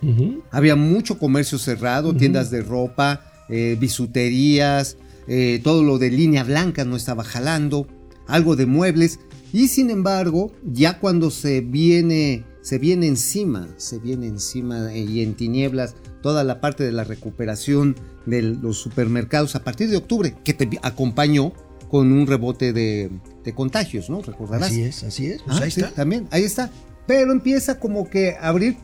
Había 0.51 0.77
mucho 0.77 1.19
comercio 1.19 1.57
cerrado, 1.57 2.15
tiendas 2.15 2.51
de 2.51 2.61
ropa, 2.61 3.33
eh, 3.49 3.79
bisuterías, 3.81 4.99
eh, 5.27 5.61
todo 5.63 5.83
lo 5.83 5.99
de 5.99 6.11
línea 6.11 6.45
blanca 6.45 6.85
no 6.85 6.97
estaba 6.97 7.25
jalando, 7.25 7.87
algo 8.27 8.57
de 8.57 8.67
muebles. 8.67 9.21
Y 9.53 9.69
sin 9.69 9.91
embargo, 9.91 10.51
ya 10.65 10.99
cuando 10.99 11.31
se 11.31 11.61
viene, 11.61 12.45
se 12.63 12.79
viene 12.79 13.07
encima, 13.07 13.69
se 13.77 13.99
viene 13.99 14.27
encima 14.27 14.93
eh, 14.93 15.01
y 15.01 15.23
en 15.23 15.35
tinieblas 15.35 15.95
toda 16.23 16.43
la 16.45 16.61
parte 16.61 16.83
de 16.85 16.93
la 16.93 17.05
recuperación 17.05 17.97
de 18.27 18.43
los 18.43 18.79
supermercados 18.79 19.55
a 19.55 19.63
partir 19.63 19.91
de 19.91 19.97
octubre, 19.99 20.35
que 20.43 20.55
te 20.55 20.69
acompañó 20.83 21.53
con 21.89 22.11
un 22.13 22.27
rebote 22.27 22.73
de, 22.73 23.11
de 23.45 23.55
contagios, 23.55 24.09
¿no? 24.11 24.23
Recordarás. 24.23 24.69
Así 24.71 24.83
es, 24.83 25.05
así 25.05 25.27
es. 25.27 25.43
Pues 25.43 25.59
Ah, 25.59 25.65
ahí 25.65 25.71
sí, 25.71 25.81
está. 25.83 25.95
también, 25.95 26.27
ahí 26.31 26.43
está. 26.43 26.71
Pero 27.07 27.31
empieza 27.33 27.79
como 27.79 28.09
que 28.09 28.33
a 28.41 28.49
abrir 28.49 28.77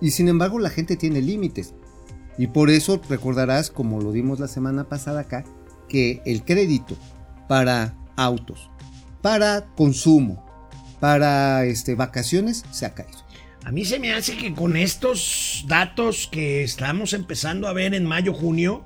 y 0.00 0.10
sin 0.10 0.28
embargo 0.28 0.58
la 0.58 0.68
gente 0.70 0.96
tiene 0.96 1.20
límites. 1.22 1.72
Y 2.38 2.46
por 2.48 2.70
eso 2.70 3.00
recordarás, 3.08 3.70
como 3.70 4.00
lo 4.00 4.12
dimos 4.12 4.38
la 4.38 4.48
semana 4.48 4.84
pasada 4.88 5.20
acá, 5.20 5.44
que 5.92 6.22
el 6.24 6.42
crédito 6.42 6.96
para 7.48 7.94
autos, 8.16 8.70
para 9.20 9.66
consumo, 9.76 10.42
para 11.00 11.64
este, 11.66 11.94
vacaciones 11.94 12.64
se 12.70 12.86
ha 12.86 12.94
caído. 12.94 13.18
A 13.64 13.70
mí 13.70 13.84
se 13.84 13.98
me 14.00 14.12
hace 14.14 14.36
que 14.38 14.54
con 14.54 14.76
estos 14.76 15.64
datos 15.68 16.28
que 16.32 16.64
estamos 16.64 17.12
empezando 17.12 17.68
a 17.68 17.72
ver 17.74 17.92
en 17.94 18.04
mayo, 18.06 18.32
junio, 18.32 18.84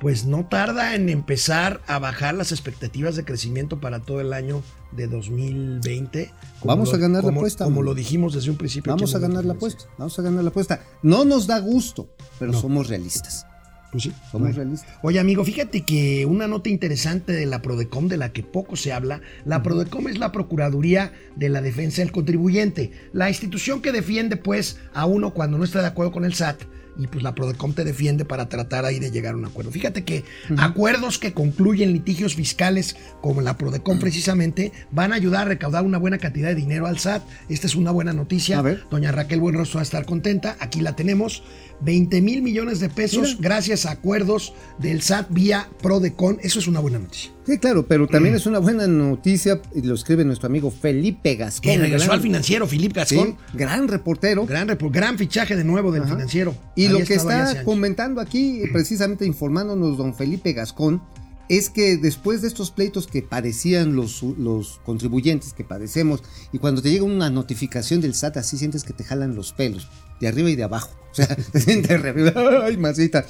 pues 0.00 0.26
no 0.26 0.44
tarda 0.46 0.94
en 0.94 1.08
empezar 1.08 1.80
a 1.86 1.98
bajar 1.98 2.34
las 2.34 2.52
expectativas 2.52 3.16
de 3.16 3.24
crecimiento 3.24 3.80
para 3.80 4.00
todo 4.00 4.20
el 4.20 4.32
año 4.34 4.62
de 4.92 5.06
2020. 5.06 6.30
como 6.60 6.74
Vamos 6.74 6.92
a 6.92 6.98
ganar 6.98 7.24
la 7.24 7.30
apuesta, 7.30 7.64
Como 7.64 7.82
lo 7.82 7.94
dijimos 7.94 8.34
desde 8.34 8.50
un 8.50 8.56
principio. 8.58 8.92
Vamos 8.92 9.14
a 9.14 9.18
ganar 9.18 9.44
la 9.46 9.54
apuesta, 9.54 9.84
vamos 9.96 10.18
a 10.18 10.22
ganar 10.22 10.42
la 10.44 10.50
apuesta. 10.50 10.82
No 11.02 11.24
nos 11.24 11.46
da 11.46 11.58
gusto, 11.60 12.08
pero 12.38 12.52
No. 12.52 12.60
somos 12.60 12.88
realistas. 12.88 13.46
Pues 13.92 14.04
sí. 14.04 14.12
Somos 14.30 14.54
realistas. 14.54 14.90
Oye, 15.02 15.18
amigo, 15.18 15.44
fíjate 15.44 15.82
que 15.82 16.26
una 16.26 16.48
nota 16.48 16.68
interesante 16.68 17.32
de 17.32 17.46
la 17.46 17.62
Prodecom, 17.62 18.08
de 18.08 18.16
la 18.16 18.32
que 18.32 18.42
poco 18.42 18.76
se 18.76 18.92
habla, 18.92 19.20
la 19.44 19.62
Prodecom 19.62 20.08
es 20.08 20.18
la 20.18 20.32
Procuraduría 20.32 21.12
de 21.36 21.48
la 21.48 21.62
Defensa 21.62 22.02
del 22.02 22.12
Contribuyente, 22.12 22.90
la 23.12 23.28
institución 23.28 23.82
que 23.82 23.92
defiende, 23.92 24.36
pues, 24.36 24.78
a 24.92 25.06
uno 25.06 25.32
cuando 25.32 25.58
no 25.58 25.64
está 25.64 25.80
de 25.80 25.88
acuerdo 25.88 26.12
con 26.12 26.24
el 26.24 26.34
SAT. 26.34 26.62
Y 26.98 27.06
pues 27.08 27.22
la 27.22 27.34
Prodecom 27.34 27.72
te 27.74 27.84
defiende 27.84 28.24
para 28.24 28.48
tratar 28.48 28.84
ahí 28.84 28.98
de 28.98 29.10
llegar 29.10 29.34
a 29.34 29.36
un 29.36 29.44
acuerdo. 29.44 29.70
Fíjate 29.70 30.04
que 30.04 30.24
acuerdos 30.56 31.18
que 31.18 31.32
concluyen 31.32 31.92
litigios 31.92 32.34
fiscales, 32.34 32.96
como 33.20 33.40
la 33.40 33.58
Prodecom 33.58 33.98
precisamente, 33.98 34.72
van 34.90 35.12
a 35.12 35.16
ayudar 35.16 35.42
a 35.42 35.44
recaudar 35.46 35.84
una 35.84 35.98
buena 35.98 36.18
cantidad 36.18 36.48
de 36.48 36.54
dinero 36.54 36.86
al 36.86 36.98
SAT. 36.98 37.22
Esta 37.48 37.66
es 37.66 37.74
una 37.74 37.90
buena 37.90 38.12
noticia. 38.12 38.58
A 38.58 38.62
ver. 38.62 38.84
Doña 38.90 39.12
Raquel 39.12 39.40
Buenrostro 39.40 39.76
va 39.78 39.82
a 39.82 39.84
estar 39.84 40.06
contenta. 40.06 40.56
Aquí 40.60 40.80
la 40.80 40.96
tenemos. 40.96 41.42
20 41.82 42.22
mil 42.22 42.40
millones 42.40 42.80
de 42.80 42.88
pesos 42.88 43.36
Mira. 43.36 43.38
gracias 43.40 43.84
a 43.84 43.90
acuerdos 43.90 44.54
del 44.78 45.02
SAT 45.02 45.26
vía 45.30 45.68
Prodecon. 45.82 46.38
Eso 46.42 46.58
es 46.58 46.66
una 46.68 46.80
buena 46.80 46.98
noticia. 46.98 47.30
Sí, 47.44 47.58
claro, 47.58 47.86
pero 47.86 48.08
también 48.08 48.34
es 48.34 48.46
una 48.46 48.58
buena 48.58 48.88
noticia, 48.88 49.60
y 49.72 49.82
lo 49.82 49.94
escribe 49.94 50.24
nuestro 50.24 50.46
amigo 50.48 50.72
Felipe 50.72 51.36
Gascón. 51.36 51.70
Que 51.70 51.78
regresó 51.78 52.06
gran- 52.06 52.16
al 52.16 52.22
financiero, 52.22 52.66
Filip 52.66 52.92
Gascón. 52.94 53.36
Sí, 53.52 53.56
gran 53.58 53.86
reportero. 53.86 54.46
Gran, 54.46 54.66
gran 54.90 55.16
fichaje 55.18 55.54
de 55.54 55.62
nuevo 55.62 55.92
del 55.92 56.02
Ajá. 56.02 56.14
financiero. 56.14 56.56
Y 56.74 56.85
Ahí 56.86 57.00
lo 57.00 57.04
que 57.04 57.14
está 57.14 57.64
comentando 57.64 58.20
aquí, 58.20 58.62
precisamente 58.72 59.26
informándonos 59.26 59.96
don 59.96 60.14
Felipe 60.14 60.52
Gascón, 60.52 61.02
es 61.48 61.70
que 61.70 61.96
después 61.96 62.42
de 62.42 62.48
estos 62.48 62.70
pleitos 62.70 63.06
que 63.06 63.22
padecían 63.22 63.94
los, 63.94 64.22
los 64.22 64.80
contribuyentes, 64.84 65.52
que 65.52 65.64
padecemos, 65.64 66.22
y 66.52 66.58
cuando 66.58 66.82
te 66.82 66.90
llega 66.90 67.04
una 67.04 67.30
notificación 67.30 68.00
del 68.00 68.14
SAT, 68.14 68.38
así 68.38 68.58
sientes 68.58 68.84
que 68.84 68.92
te 68.92 69.04
jalan 69.04 69.36
los 69.36 69.52
pelos, 69.52 69.88
de 70.20 70.28
arriba 70.28 70.50
y 70.50 70.56
de 70.56 70.64
abajo. 70.64 70.90
O 71.12 71.14
sea, 71.14 71.28
te 71.52 71.60
sientes 71.60 71.90
arriba, 71.90 72.32
ay, 72.64 72.76
masita. 72.76 73.24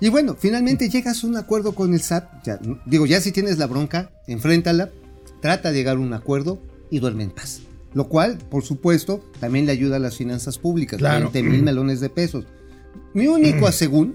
Y 0.00 0.08
bueno, 0.08 0.36
finalmente 0.38 0.88
llegas 0.88 1.24
a 1.24 1.26
un 1.26 1.36
acuerdo 1.36 1.74
con 1.74 1.92
el 1.92 2.00
SAT. 2.00 2.44
Ya, 2.44 2.60
digo, 2.86 3.06
ya 3.06 3.20
si 3.20 3.32
tienes 3.32 3.58
la 3.58 3.66
bronca, 3.66 4.12
enfréntala, 4.28 4.90
trata 5.42 5.70
de 5.72 5.78
llegar 5.78 5.96
a 5.96 6.00
un 6.00 6.12
acuerdo 6.12 6.62
y 6.90 7.00
duerme 7.00 7.24
en 7.24 7.30
paz. 7.30 7.62
Lo 7.94 8.08
cual, 8.08 8.38
por 8.50 8.62
supuesto, 8.62 9.24
también 9.40 9.66
le 9.66 9.72
ayuda 9.72 9.96
a 9.96 9.98
las 9.98 10.16
finanzas 10.16 10.58
públicas, 10.58 10.98
Claro. 10.98 11.30
20 11.32 11.42
mil 11.42 11.62
melones 11.62 12.00
de 12.00 12.10
pesos. 12.10 12.44
Mi 13.14 13.26
único 13.26 13.66
asegún, 13.66 14.14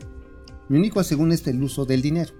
mi 0.69 0.77
único 0.77 0.99
asegún 0.99 1.31
es 1.31 1.45
el 1.47 1.61
uso 1.61 1.85
del 1.85 2.01
dinero. 2.01 2.31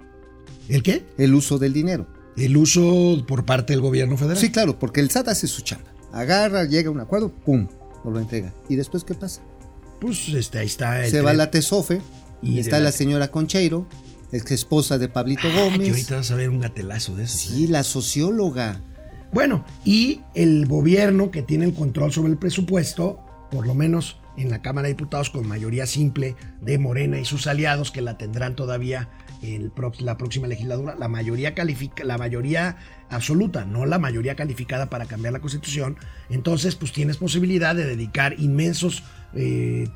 ¿El 0.70 0.84
qué? 0.84 1.06
El 1.18 1.34
uso 1.36 1.58
del 1.60 1.74
dinero. 1.74 2.08
El 2.38 2.58
uso 2.58 3.24
por 3.28 3.46
parte 3.46 3.74
del 3.74 3.82
gobierno 3.82 4.18
federal. 4.18 4.38
Sí, 4.38 4.52
claro, 4.52 4.80
porque 4.80 5.02
el 5.02 5.10
SAT 5.12 5.28
hace 5.30 5.48
su 5.48 5.62
chamba. 5.62 5.92
Agarra, 6.12 6.64
llega 6.66 6.90
a 6.90 6.92
un 6.92 7.00
acuerdo, 7.00 7.30
pum, 7.32 7.68
nos 8.04 8.14
lo 8.14 8.20
entrega. 8.20 8.54
¿Y 8.70 8.76
después 8.76 9.04
qué 9.04 9.14
pasa? 9.14 9.42
Pues 10.00 10.30
este, 10.30 10.60
ahí 10.60 10.66
está. 10.68 11.04
el 11.06 11.12
Se 11.12 11.22
va 11.22 11.34
la 11.34 11.50
Tesofe, 11.52 12.02
Y 12.42 12.54
y 12.56 12.60
está 12.60 12.78
la- 12.80 12.86
la 12.86 12.92
señora 12.92 13.30
Concheiro, 13.30 13.88
ex 14.32 14.52
esposa 14.52 14.98
de 14.98 15.10
Pablito 15.10 15.48
Ah, 15.48 15.52
que 15.54 15.64
Gómez. 15.72 15.90
ahorita 15.90 16.16
vas 16.18 16.32
a 16.32 16.36
ver 16.36 16.50
un 16.50 16.60
gatelazo 16.60 17.16
de 17.16 17.24
eso. 17.26 17.38
Sí, 17.38 17.68
la 17.68 17.84
socióloga. 17.84 18.82
Bueno, 19.32 19.66
y 19.86 20.22
el 20.36 20.68
gobierno 20.68 21.32
que 21.32 21.42
tiene 21.42 21.66
el 21.66 21.74
control 21.74 22.12
sobre 22.12 22.32
el 22.32 22.38
presupuesto, 22.38 23.20
por 23.52 23.66
lo 23.66 23.74
menos 23.76 24.18
en 24.38 24.50
la 24.50 24.62
Cámara 24.62 24.88
de 24.88 24.94
Diputados 24.94 25.30
con 25.30 25.48
mayoría 25.48 25.86
simple 25.86 26.36
de 26.62 26.78
Morena 26.78 27.20
y 27.20 27.26
sus 27.26 27.48
aliados, 27.48 27.92
que 27.92 28.02
la 28.02 28.18
tendrán 28.18 28.56
todavía 28.56 29.10
en 29.42 29.72
la 30.00 30.18
próxima 30.18 30.48
legislatura, 30.48 30.96
la 30.98 31.10
mayoría 31.10 31.54
califica, 31.54 32.04
la 32.04 32.18
mayoría 32.18 32.78
absoluta, 33.10 33.66
no 33.66 33.86
la 33.86 34.00
mayoría 34.00 34.36
calificada 34.36 34.90
para 34.90 35.06
cambiar 35.06 35.34
la 35.34 35.42
constitución, 35.42 35.98
entonces 36.30 36.76
pues 36.76 36.94
tienes 36.94 37.18
posibilidad 37.18 37.76
de 37.76 37.86
dedicar 37.86 38.40
inmensos 38.40 39.04
eh, 39.36 39.88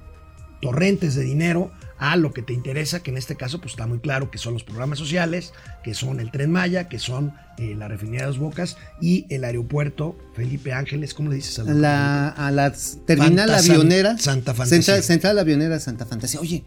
torrentes 0.61 1.15
de 1.15 1.23
dinero 1.23 1.71
a 1.99 2.15
lo 2.15 2.31
que 2.31 2.43
te 2.43 2.53
interesa, 2.53 3.01
que 3.01 3.09
en 3.11 3.17
este 3.17 3.35
caso 3.35 3.59
pues 3.59 3.71
está 3.73 3.87
muy 3.87 3.99
claro 3.99 4.29
que 4.29 4.37
son 4.37 4.53
los 4.53 4.63
programas 4.63 4.99
sociales, 4.99 5.53
que 5.83 5.93
son 5.93 6.19
el 6.19 6.31
Tren 6.31 6.51
Maya, 6.51 6.89
que 6.89 6.99
son 6.99 7.33
eh, 7.57 7.73
la 7.75 7.87
refinería 7.87 8.21
de 8.21 8.27
Dos 8.27 8.37
Bocas 8.37 8.77
y 9.01 9.25
el 9.29 9.43
aeropuerto 9.43 10.15
Felipe 10.33 10.73
Ángeles, 10.73 11.13
¿cómo 11.13 11.29
le 11.29 11.37
dices? 11.37 11.57
al 11.59 11.81
La, 11.81 12.29
a 12.29 12.51
la 12.51 12.71
terminal 13.05 13.49
Fanta 13.49 13.73
avionera. 13.73 14.17
Santa 14.17 14.53
Fantasía. 14.53 14.81
Central, 14.83 15.03
central 15.03 15.39
avionera 15.39 15.79
Santa 15.79 16.05
Fantasía. 16.05 16.39
Oye, 16.39 16.63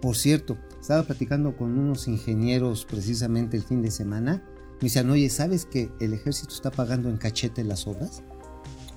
por 0.00 0.16
cierto, 0.16 0.58
estaba 0.80 1.04
platicando 1.04 1.56
con 1.56 1.78
unos 1.78 2.08
ingenieros 2.08 2.84
precisamente 2.84 3.56
el 3.56 3.62
fin 3.62 3.82
de 3.82 3.92
semana. 3.92 4.42
Me 4.80 4.88
decían, 4.88 5.08
oye, 5.10 5.30
¿sabes 5.30 5.64
que 5.64 5.90
el 6.00 6.12
ejército 6.12 6.52
está 6.52 6.72
pagando 6.72 7.08
en 7.08 7.18
cachete 7.18 7.62
las 7.62 7.86
obras? 7.86 8.24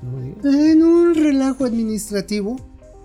No. 0.01 0.51
En 0.51 0.81
un 0.81 1.13
relajo 1.13 1.63
administrativo. 1.63 2.55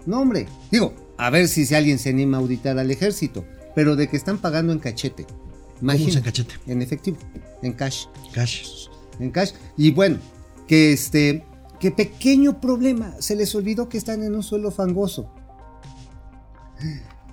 No, 0.06 0.22
hombre. 0.22 0.48
Digo, 0.70 0.94
a 1.26 1.30
ver 1.30 1.48
si, 1.48 1.66
si 1.66 1.74
alguien 1.74 1.98
se 1.98 2.10
anima 2.10 2.36
a 2.38 2.40
auditar 2.40 2.78
al 2.78 2.90
ejército. 2.90 3.44
Pero 3.74 3.94
de 3.96 4.08
que 4.08 4.16
están 4.16 4.38
pagando 4.38 4.72
en 4.72 4.78
cachete. 4.80 5.24
¿Cómo 5.24 5.38
es 5.40 5.82
Imagínate. 5.82 6.18
en 6.18 6.24
cachete? 6.24 6.54
En 6.66 6.82
efectivo, 6.82 7.16
en 7.62 7.72
cash. 7.72 8.06
Cash. 8.32 8.88
En 9.18 9.30
cash. 9.30 9.52
Y 9.76 9.90
bueno, 9.92 10.18
que 10.66 10.92
este. 10.92 11.44
Que 11.78 11.90
pequeño 11.90 12.60
problema. 12.60 13.14
Se 13.20 13.36
les 13.36 13.54
olvidó 13.54 13.88
que 13.88 13.96
están 13.96 14.22
en 14.22 14.34
un 14.34 14.42
suelo 14.42 14.70
fangoso. 14.70 15.32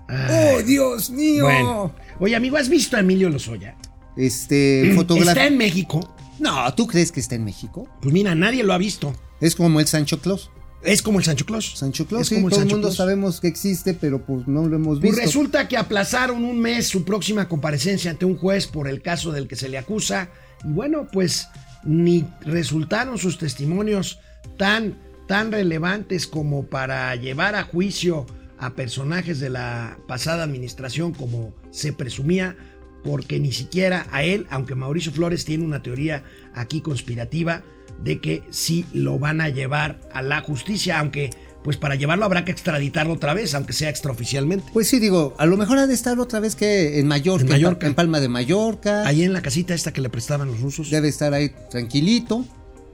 Ay, 0.08 0.56
¡Oh, 0.60 0.64
Dios 0.64 1.10
mío! 1.10 1.44
bueno. 1.44 1.94
Oye, 2.20 2.36
amigo, 2.36 2.58
¿has 2.58 2.70
visto 2.70 2.96
a 2.96 3.02
Emilio 3.02 3.30
Lozoya? 3.30 3.76
Este, 4.16 4.84
Está 4.90 4.96
fotografía. 4.96 5.48
en 5.48 5.58
México. 5.58 6.16
No, 6.40 6.74
¿tú 6.76 6.88
crees 6.88 7.12
que 7.12 7.20
está 7.20 7.36
en 7.36 7.44
México? 7.44 7.88
Pues 8.02 8.14
mira, 8.14 8.36
nadie 8.36 8.64
lo 8.64 8.74
ha 8.74 8.78
visto. 8.78 9.14
Es 9.42 9.56
como 9.56 9.80
el 9.80 9.88
Sancho 9.88 10.20
Claus. 10.22 10.52
Es 10.84 11.02
como 11.02 11.20
el 11.20 11.26
Sancho 11.26 11.46
Claus. 11.46 11.74
Sancho 11.78 12.06
Claus, 12.06 12.24
Es 12.24 12.28
sí, 12.30 12.36
como 12.36 12.48
el 12.48 12.52
todo 12.52 12.62
el 12.64 12.68
mundo 12.70 12.88
Claus. 12.88 12.96
sabemos 12.98 13.40
que 13.42 13.48
existe, 13.48 13.94
pero 13.94 14.24
pues 14.26 14.48
no 14.48 14.68
lo 14.68 14.76
hemos 14.76 15.00
Pues 15.00 15.12
visto. 15.12 15.22
resulta 15.26 15.68
que 15.68 15.76
aplazaron 15.78 16.46
un 16.46 16.60
mes 16.60 16.88
su 16.88 17.04
próxima 17.04 17.48
comparecencia 17.50 18.12
ante 18.12 18.26
un 18.26 18.38
juez 18.38 18.68
por 18.68 18.88
el 18.88 19.02
caso 19.02 19.32
del 19.32 19.48
que 19.48 19.56
se 19.56 19.70
le 19.70 19.78
acusa. 19.78 20.30
Y 20.64 20.70
bueno, 20.72 21.08
pues 21.12 21.48
ni 21.84 22.26
resultaron 22.42 23.18
sus 23.18 23.38
testimonios 23.38 24.20
tan, 24.58 24.98
tan 25.28 25.52
relevantes 25.52 26.28
como 26.28 26.66
para 26.68 27.16
llevar 27.16 27.56
a 27.56 27.64
juicio 27.64 28.26
a 28.60 28.72
personajes 28.76 29.40
de 29.40 29.50
la 29.50 29.98
pasada 30.08 30.44
administración 30.44 31.14
como 31.14 31.54
se 31.72 31.92
presumía, 31.94 32.56
porque 33.04 33.40
ni 33.40 33.52
siquiera 33.52 34.08
a 34.12 34.24
él, 34.24 34.48
aunque 34.50 34.76
Mauricio 34.76 35.12
Flores 35.12 35.46
tiene 35.46 35.64
una 35.64 35.82
teoría 35.84 36.24
aquí 36.56 36.82
conspirativa 36.82 37.64
de 38.04 38.20
que 38.20 38.44
sí 38.52 38.86
lo 38.94 39.20
van 39.20 39.42
a 39.42 39.50
llevar 39.50 40.00
a 40.14 40.22
la 40.22 40.42
justicia, 40.42 41.00
aunque 41.00 41.30
pues 41.64 41.76
para 41.76 41.96
llevarlo 41.96 42.24
habrá 42.24 42.46
que 42.46 42.52
extraditarlo 42.52 43.14
otra 43.14 43.34
vez, 43.34 43.54
aunque 43.54 43.74
sea 43.74 43.90
extraoficialmente. 43.90 44.70
Pues 44.72 44.88
sí, 44.88 45.00
digo, 45.00 45.36
a 45.38 45.46
lo 45.46 45.58
mejor 45.58 45.78
ha 45.80 45.88
de 45.88 45.94
estar 45.94 46.18
otra 46.20 46.40
vez 46.40 46.56
que 46.56 47.00
en 47.00 47.08
Mallorca, 47.08 47.44
En 47.44 47.50
Mallorca. 47.50 47.88
en 47.88 47.94
Palma 47.94 48.20
de 48.22 48.30
Mallorca. 48.30 49.06
Ahí 49.06 49.24
en 49.24 49.34
la 49.34 49.42
casita 49.42 49.74
esta 49.74 49.92
que 49.92 50.00
le 50.00 50.10
prestaban 50.10 50.48
los 50.48 50.62
rusos. 50.62 50.90
Debe 50.90 51.10
estar 51.10 51.34
ahí 51.34 51.52
tranquilito. 51.70 52.46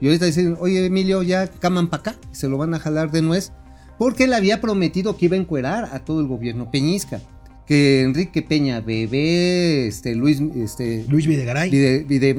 Y 0.01 0.07
ahorita 0.07 0.25
dicen, 0.25 0.57
oye 0.59 0.85
Emilio, 0.85 1.21
ya 1.21 1.47
caman 1.47 1.87
para 1.89 2.01
acá. 2.01 2.15
Se 2.31 2.47
lo 2.49 2.57
van 2.57 2.73
a 2.73 2.79
jalar 2.79 3.11
de 3.11 3.21
nuez. 3.21 3.51
Porque 3.99 4.23
él 4.23 4.33
había 4.33 4.59
prometido 4.59 5.17
que 5.17 5.25
iba 5.25 5.35
a 5.37 5.39
encuerar 5.39 5.89
a 5.93 5.99
todo 5.99 6.19
el 6.21 6.27
gobierno 6.27 6.71
peñisca. 6.71 7.21
Que 7.67 8.01
Enrique 8.01 8.41
Peña 8.41 8.81
Bebé, 8.81 9.85
este, 9.87 10.15
Luis, 10.15 10.41
este, 10.55 11.05
Luis 11.07 11.27
Videgaray, 11.27 11.69
Vide, 11.69 12.03
Vide- 12.05 12.33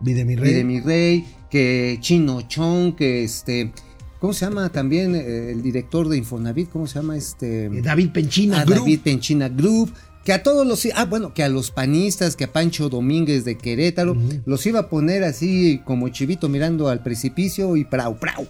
Videmirrey, 0.00 0.52
Videmirrey. 0.52 1.20
Videmirrey, 1.20 1.24
que 1.50 1.98
Chino 2.00 2.42
Chong, 2.42 2.94
que 2.96 3.24
este, 3.24 3.72
¿cómo 4.20 4.32
se 4.32 4.44
llama 4.46 4.68
también 4.70 5.14
eh, 5.14 5.50
el 5.52 5.62
director 5.62 6.08
de 6.08 6.16
Infonavit? 6.18 6.70
¿Cómo 6.70 6.86
se 6.86 6.94
llama 6.98 7.16
este? 7.16 7.66
eh, 7.66 7.82
David 7.82 8.10
Penchina, 8.10 8.60
a 8.60 8.64
Group. 8.64 8.78
David 8.80 9.00
Penchina 9.04 9.48
Group, 9.48 9.92
que 10.24 10.32
a 10.32 10.42
todos 10.42 10.66
los, 10.66 10.86
ah, 10.94 11.04
bueno, 11.04 11.34
que 11.34 11.42
a 11.42 11.48
los 11.48 11.70
panistas, 11.70 12.34
que 12.34 12.44
a 12.44 12.52
Pancho 12.52 12.88
Domínguez 12.88 13.44
de 13.44 13.56
Querétaro, 13.58 14.16
los 14.46 14.64
iba 14.66 14.80
a 14.80 14.88
poner 14.88 15.22
así 15.24 15.80
como 15.84 16.08
chivito 16.08 16.48
mirando 16.48 16.88
al 16.88 17.02
precipicio 17.02 17.76
y 17.76 17.84
prau, 17.84 18.18
prau. 18.18 18.46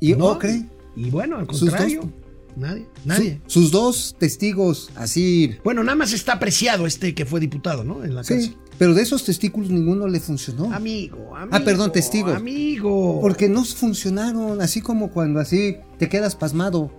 Y 0.00 0.14
No, 0.14 0.26
Ocre, 0.26 0.64
Y 0.96 1.10
bueno, 1.10 1.38
al 1.38 1.46
Sus 1.50 1.70
contrario, 1.70 2.00
dos- 2.02 2.10
nadie, 2.58 2.86
nadie. 3.04 3.40
su- 3.46 3.62
sus 3.62 3.70
dos 3.70 4.16
testigos 4.18 4.90
así, 4.96 5.56
Bueno, 5.64 5.82
nada 5.84 5.96
más 5.96 6.12
está 6.12 6.34
apreciado 6.34 6.86
este 6.86 7.14
que 7.14 7.24
fue 7.26 7.40
diputado, 7.40 7.84
¿no? 7.84 8.04
En 8.04 8.14
la 8.14 8.24
sí, 8.24 8.34
casa. 8.34 8.50
pero 8.78 8.94
de 8.94 9.02
esos 9.02 9.24
testículos 9.24 9.70
ninguno 9.70 10.06
le 10.08 10.20
funcionó. 10.20 10.72
Amigo, 10.72 11.34
amigo. 11.36 11.56
Ah, 11.56 11.60
perdón, 11.64 11.92
testigo. 11.92 12.28
Amigo. 12.30 13.20
Porque 13.20 13.48
no 13.48 13.64
funcionaron, 13.64 14.60
así 14.60 14.80
como 14.80 15.10
cuando 15.10 15.40
así 15.40 15.76
te 15.98 16.08
quedas 16.08 16.34
pasmado. 16.36 16.90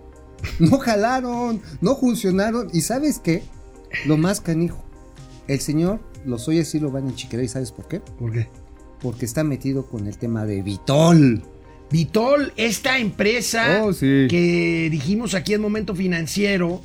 No 0.59 0.77
jalaron, 0.79 1.61
no 1.81 1.95
funcionaron. 1.97 2.69
¿Y 2.73 2.81
sabes 2.81 3.19
qué? 3.19 3.43
Lo 4.05 4.15
más 4.17 4.39
canijo. 4.39 4.81
El 5.49 5.59
señor, 5.59 5.99
los 6.25 6.47
oyes 6.47 6.69
sí 6.69 6.79
lo 6.79 6.91
van 6.91 7.07
a 7.07 7.09
enchiquear. 7.09 7.43
¿Y 7.43 7.47
sabes 7.49 7.71
por 7.73 7.87
qué? 7.89 7.99
¿Por 7.99 8.31
qué? 8.31 8.47
Porque 9.01 9.25
está 9.25 9.43
metido 9.43 9.85
con 9.87 10.07
el 10.07 10.17
tema 10.17 10.45
de 10.45 10.61
Vitol. 10.61 11.43
Vitol, 11.91 12.53
esta 12.55 12.97
empresa 12.99 13.81
Oh, 13.83 13.93
sí. 13.93 14.27
que 14.29 14.89
dijimos 14.91 15.33
aquí 15.33 15.53
en 15.53 15.61
Momento 15.61 15.95
Financiero 15.95 16.81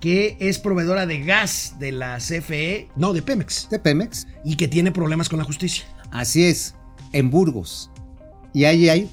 que 0.00 0.36
es 0.40 0.58
proveedora 0.58 1.04
de 1.06 1.20
gas 1.22 1.74
de 1.78 1.92
la 1.92 2.16
CFE, 2.18 2.88
no, 2.96 3.12
de 3.12 3.20
Pemex, 3.22 3.68
De 3.70 3.78
Pemex. 3.78 4.26
y 4.44 4.56
que 4.56 4.66
tiene 4.66 4.92
problemas 4.92 5.28
con 5.28 5.38
la 5.38 5.44
justicia. 5.44 5.84
Así 6.10 6.44
es, 6.44 6.74
en 7.12 7.30
Burgos. 7.30 7.90
Y 8.54 8.64
ahí 8.64 8.88
hay. 8.88 9.10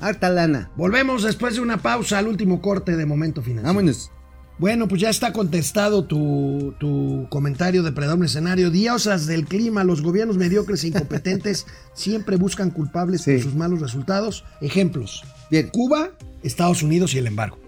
Harta 0.00 0.28
lana. 0.30 0.70
Volvemos 0.76 1.22
después 1.22 1.54
de 1.54 1.60
una 1.60 1.76
pausa 1.78 2.18
al 2.18 2.28
último 2.28 2.60
corte 2.60 2.96
de 2.96 3.06
Momento 3.06 3.42
Financiero. 3.42 3.68
Vámonos. 3.68 4.10
Bueno, 4.58 4.86
pues 4.86 5.00
ya 5.00 5.10
está 5.10 5.32
contestado 5.32 6.04
tu, 6.04 6.74
tu 6.78 7.26
comentario 7.28 7.82
de 7.82 7.90
predominio 7.92 8.26
escenario. 8.26 8.70
Diosas 8.70 9.26
del 9.26 9.46
clima, 9.46 9.82
los 9.82 10.00
gobiernos 10.00 10.36
mediocres 10.36 10.84
e 10.84 10.88
incompetentes 10.88 11.66
siempre 11.94 12.36
buscan 12.36 12.70
culpables 12.70 13.22
Sí. 13.22 13.32
por 13.32 13.42
sus 13.42 13.54
malos 13.54 13.80
resultados. 13.80 14.44
Ejemplos. 14.60 15.24
Bien. 15.50 15.68
Cuba, 15.70 16.10
Estados 16.42 16.82
Unidos 16.82 17.14
y 17.14 17.18
el 17.18 17.26
embargo. 17.26 17.58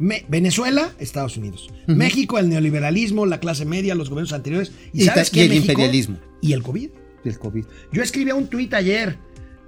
Me- 0.00 0.24
Venezuela, 0.28 0.92
Estados 0.98 1.36
Unidos. 1.36 1.68
México, 1.86 2.38
el 2.38 2.48
neoliberalismo, 2.48 3.24
la 3.26 3.38
clase 3.40 3.64
media, 3.64 3.94
los 3.94 4.10
gobiernos 4.10 4.32
anteriores. 4.32 4.72
¿Y, 4.92 5.02
Y 5.02 5.04
sabes 5.06 5.30
qué, 5.30 5.40
y 5.40 5.42
el 5.44 5.48
México? 5.50 5.72
imperialismo. 5.72 6.18
Y 6.40 6.52
el 6.52 6.62
COVID. 6.62 6.90
Del 7.24 7.38
COVID. 7.38 7.64
Yo 7.92 8.02
escribí 8.02 8.30
un 8.32 8.46
tuit 8.48 8.74
ayer 8.74 9.18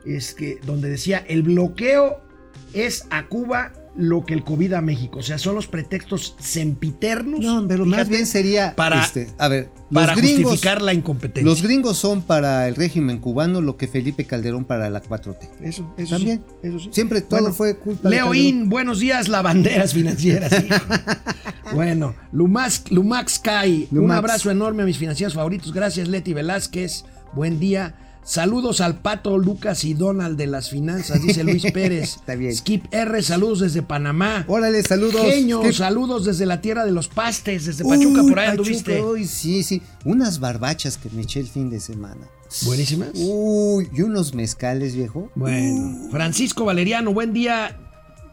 es 0.07 0.35
que, 0.35 0.59
donde 0.65 0.89
decía, 0.89 1.19
el 1.29 1.43
bloqueo 1.43 2.21
es 2.73 3.07
a 3.11 3.27
Cuba 3.27 3.73
lo 4.01 4.25
que 4.25 4.35
el 4.35 4.43
COVID 4.45 4.73
a 4.73 4.81
México. 4.81 5.19
O 5.21 5.23
sea, 5.23 5.39
son 5.39 5.55
los 5.55 5.67
pretextos 5.67 6.35
sempiternos. 6.39 7.41
No, 7.41 7.67
pero 7.69 7.85
más 7.87 8.09
bien 8.09 8.27
sería. 8.27 8.75
para- 8.75 9.03
este, 9.03 9.29
a 9.39 9.49
ver, 9.49 9.69
para 9.93 10.15
los 10.15 10.23
gringos. 10.23 10.43
justificar 10.53 10.83
la 10.83 10.95
incompetencia. 10.95 11.45
Los 11.49 11.63
gringos 11.63 11.99
son 11.99 12.23
para 12.23 12.67
el 12.69 12.75
régimen 12.77 13.19
cubano 13.19 13.61
lo 13.61 13.77
que 13.77 13.87
Felipe 13.89 14.25
Calderón 14.25 14.65
para 14.65 14.89
la 14.91 15.03
4T. 15.03 15.49
Eso, 15.63 15.93
eso 15.97 16.17
También. 16.17 16.43
sí, 16.63 16.69
eso 16.69 16.79
sí. 16.79 16.89
Siempre 16.93 17.21
todo 17.21 17.41
Bueno, 17.41 17.55
fue 17.55 17.77
culpa 17.77 18.09
de 18.09 18.17
Leo 18.17 18.27
Calderón. 18.27 18.47
In, 18.47 18.69
buenos 18.69 19.01
días, 19.01 19.29
lavanderas 19.29 19.93
financieras. 19.93 20.51
bueno, 21.75 22.15
Lumax, 22.33 22.91
Lumax 22.91 23.39
Kai, 23.39 23.89
un 23.91 24.11
abrazo 24.11 24.51
enorme 24.51 24.83
a 24.83 24.87
mis 24.87 24.99
financieros 24.99 25.35
favoritos. 25.35 25.73
Gracias, 25.73 26.09
Leti 26.09 26.33
Velázquez. 26.35 27.05
Buen 27.33 27.61
día. 27.61 27.95
Saludos 28.23 28.81
al 28.81 29.01
Pato, 29.01 29.39
Lucas 29.39 29.85
y 29.85 29.95
Donald 29.95 30.37
de 30.37 30.47
las 30.47 30.71
finanzas, 30.71 31.23
dice 31.23 31.43
Luis 31.43 31.65
Pérez. 31.73 32.17
Está 32.17 32.35
bien. 32.35 32.55
Skip 32.55 32.85
R, 32.93 33.23
saludos 33.23 33.61
desde 33.61 33.83
Panamá. 33.83 34.45
Órale, 34.47 34.83
saludos. 34.83 35.23
Genio, 35.23 35.73
saludos 35.73 36.25
desde 36.27 36.47
la 36.47 36.61
tierra 36.61 36.85
de 36.85 36.93
los 36.93 37.09
pastes, 37.09 37.67
desde 37.67 37.85
Pachuca, 37.85 38.23
por 38.23 38.39
ahí 38.39 38.47
Uy, 38.47 38.51
anduviste. 38.53 38.93
Pachuca, 38.93 39.11
uy, 39.13 39.27
sí, 39.27 39.63
sí. 39.63 39.83
Unas 40.05 40.39
barbachas 40.39 40.99
que 40.99 41.11
me 41.11 41.23
eché 41.23 41.41
el 41.41 41.49
fin 41.49 41.71
de 41.71 41.81
semana. 41.81 42.29
Buenísimas. 42.67 43.11
Uy, 43.15 43.89
y 43.93 44.03
unos 44.03 44.35
mezcales, 44.35 44.95
viejo. 44.95 45.31
Bueno, 45.35 46.09
Francisco 46.11 46.65
Valeriano, 46.65 47.13
buen 47.13 47.33
día. 47.33 47.79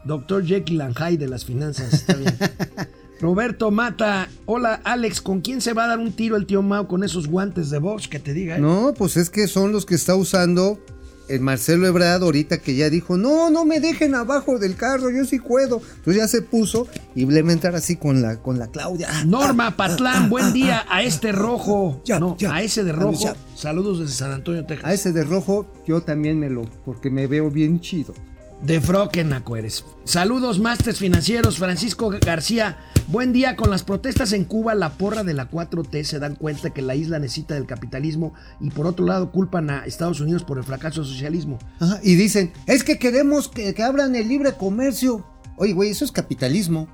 Doctor 0.04 0.46
Jekyll 0.46 0.82
and 0.82 0.96
Hyde 0.96 1.18
de 1.18 1.28
las 1.28 1.44
finanzas, 1.46 1.94
está 1.94 2.16
bien. 2.16 2.38
Roberto 3.20 3.72
Mata, 3.72 4.30
hola 4.46 4.80
Alex, 4.84 5.22
¿con 5.22 5.42
quién 5.42 5.62
se 5.62 5.74
va 5.74 5.86
a 5.86 5.88
dar 5.88 6.00
un 6.00 6.12
tiro 6.12 6.36
el 6.36 6.46
tío 6.46 6.62
Mao 6.62 6.88
con 6.88 7.04
esos 7.04 7.28
guantes 7.28 7.70
de 7.70 7.80
box 7.80 8.08
que 8.08 8.20
te 8.20 8.34
diga? 8.34 8.58
eh? 8.58 8.60
No, 8.60 8.94
pues 8.98 9.18
es 9.18 9.30
que 9.30 9.48
son 9.48 9.72
los 9.72 9.86
que 9.86 9.96
está 9.96 10.16
usando 10.16 10.80
el 11.28 11.42
Marcelo 11.42 11.88
Ebrard 11.88 12.24
ahorita 12.24 12.60
que 12.60 12.76
ya 12.76 12.90
dijo, 12.90 13.18
no, 13.18 13.50
no 13.50 13.66
me 13.66 13.80
dejen 13.80 14.16
abajo 14.16 14.60
del 14.60 14.76
carro, 14.76 15.10
yo 15.10 15.26
sí 15.26 15.40
puedo. 15.40 15.82
Entonces 15.98 16.16
ya 16.16 16.28
se 16.28 16.42
puso 16.42 16.88
y 17.16 17.26
le 17.26 17.42
va 17.42 17.50
a 17.50 17.54
entrar 17.54 17.76
así 17.76 17.98
con 17.98 18.22
la, 18.22 18.38
con 18.42 18.60
la 18.60 18.68
Claudia. 18.68 19.10
Ah, 19.12 19.26
Norma 19.26 19.76
Patlán, 19.76 20.30
buen 20.30 20.54
día 20.54 20.86
a 20.90 21.04
este 21.04 21.32
rojo. 21.32 22.02
Ya, 22.06 22.20
no, 22.20 22.38
ya. 22.38 22.54
a 22.56 22.62
ese 22.62 22.84
de 22.84 22.94
rojo. 22.94 23.20
ya. 23.20 23.36
Saludos 23.56 24.00
desde 24.00 24.14
San 24.14 24.32
Antonio, 24.32 24.66
Texas. 24.66 24.86
A 24.86 24.94
ese 24.94 25.12
de 25.12 25.24
rojo 25.24 25.68
yo 25.86 26.02
también 26.02 26.40
me 26.40 26.50
lo, 26.50 26.64
porque 26.86 27.10
me 27.10 27.28
veo 27.28 27.50
bien 27.52 27.82
chido. 27.82 28.14
De 28.62 28.82
Frokenaco 28.82 29.56
eres. 29.56 29.86
Saludos, 30.04 30.60
Masters 30.60 30.98
Financieros. 30.98 31.60
Francisco 31.60 32.10
García, 32.10 32.78
buen 33.08 33.32
día. 33.32 33.56
Con 33.56 33.70
las 33.70 33.84
protestas 33.84 34.34
en 34.34 34.46
Cuba, 34.46 34.74
la 34.74 34.98
porra 34.98 35.24
de 35.24 35.36
la 35.36 35.50
4T 35.50 36.04
se 36.04 36.18
dan 36.18 36.36
cuenta 36.36 36.72
que 36.72 36.82
la 36.82 36.96
isla 36.96 37.20
necesita 37.20 37.54
del 37.54 37.68
capitalismo 37.68 38.34
y 38.60 38.72
por 38.72 38.88
otro 38.88 39.06
lado 39.06 39.32
culpan 39.32 39.70
a 39.70 39.86
Estados 39.86 40.22
Unidos 40.22 40.44
por 40.44 40.58
el 40.58 40.64
fracaso 40.64 41.02
del 41.02 41.10
socialismo. 41.10 41.60
Ajá, 41.80 42.00
y 42.04 42.16
dicen, 42.16 42.52
es 42.66 42.84
que 42.84 42.98
queremos 42.98 43.48
que, 43.48 43.76
que 43.76 43.84
abran 43.84 44.16
el 44.16 44.28
libre 44.28 44.54
comercio. 44.54 45.26
Oye, 45.58 45.74
güey, 45.74 45.92
eso 45.92 46.04
es 46.04 46.12
capitalismo. 46.12 46.88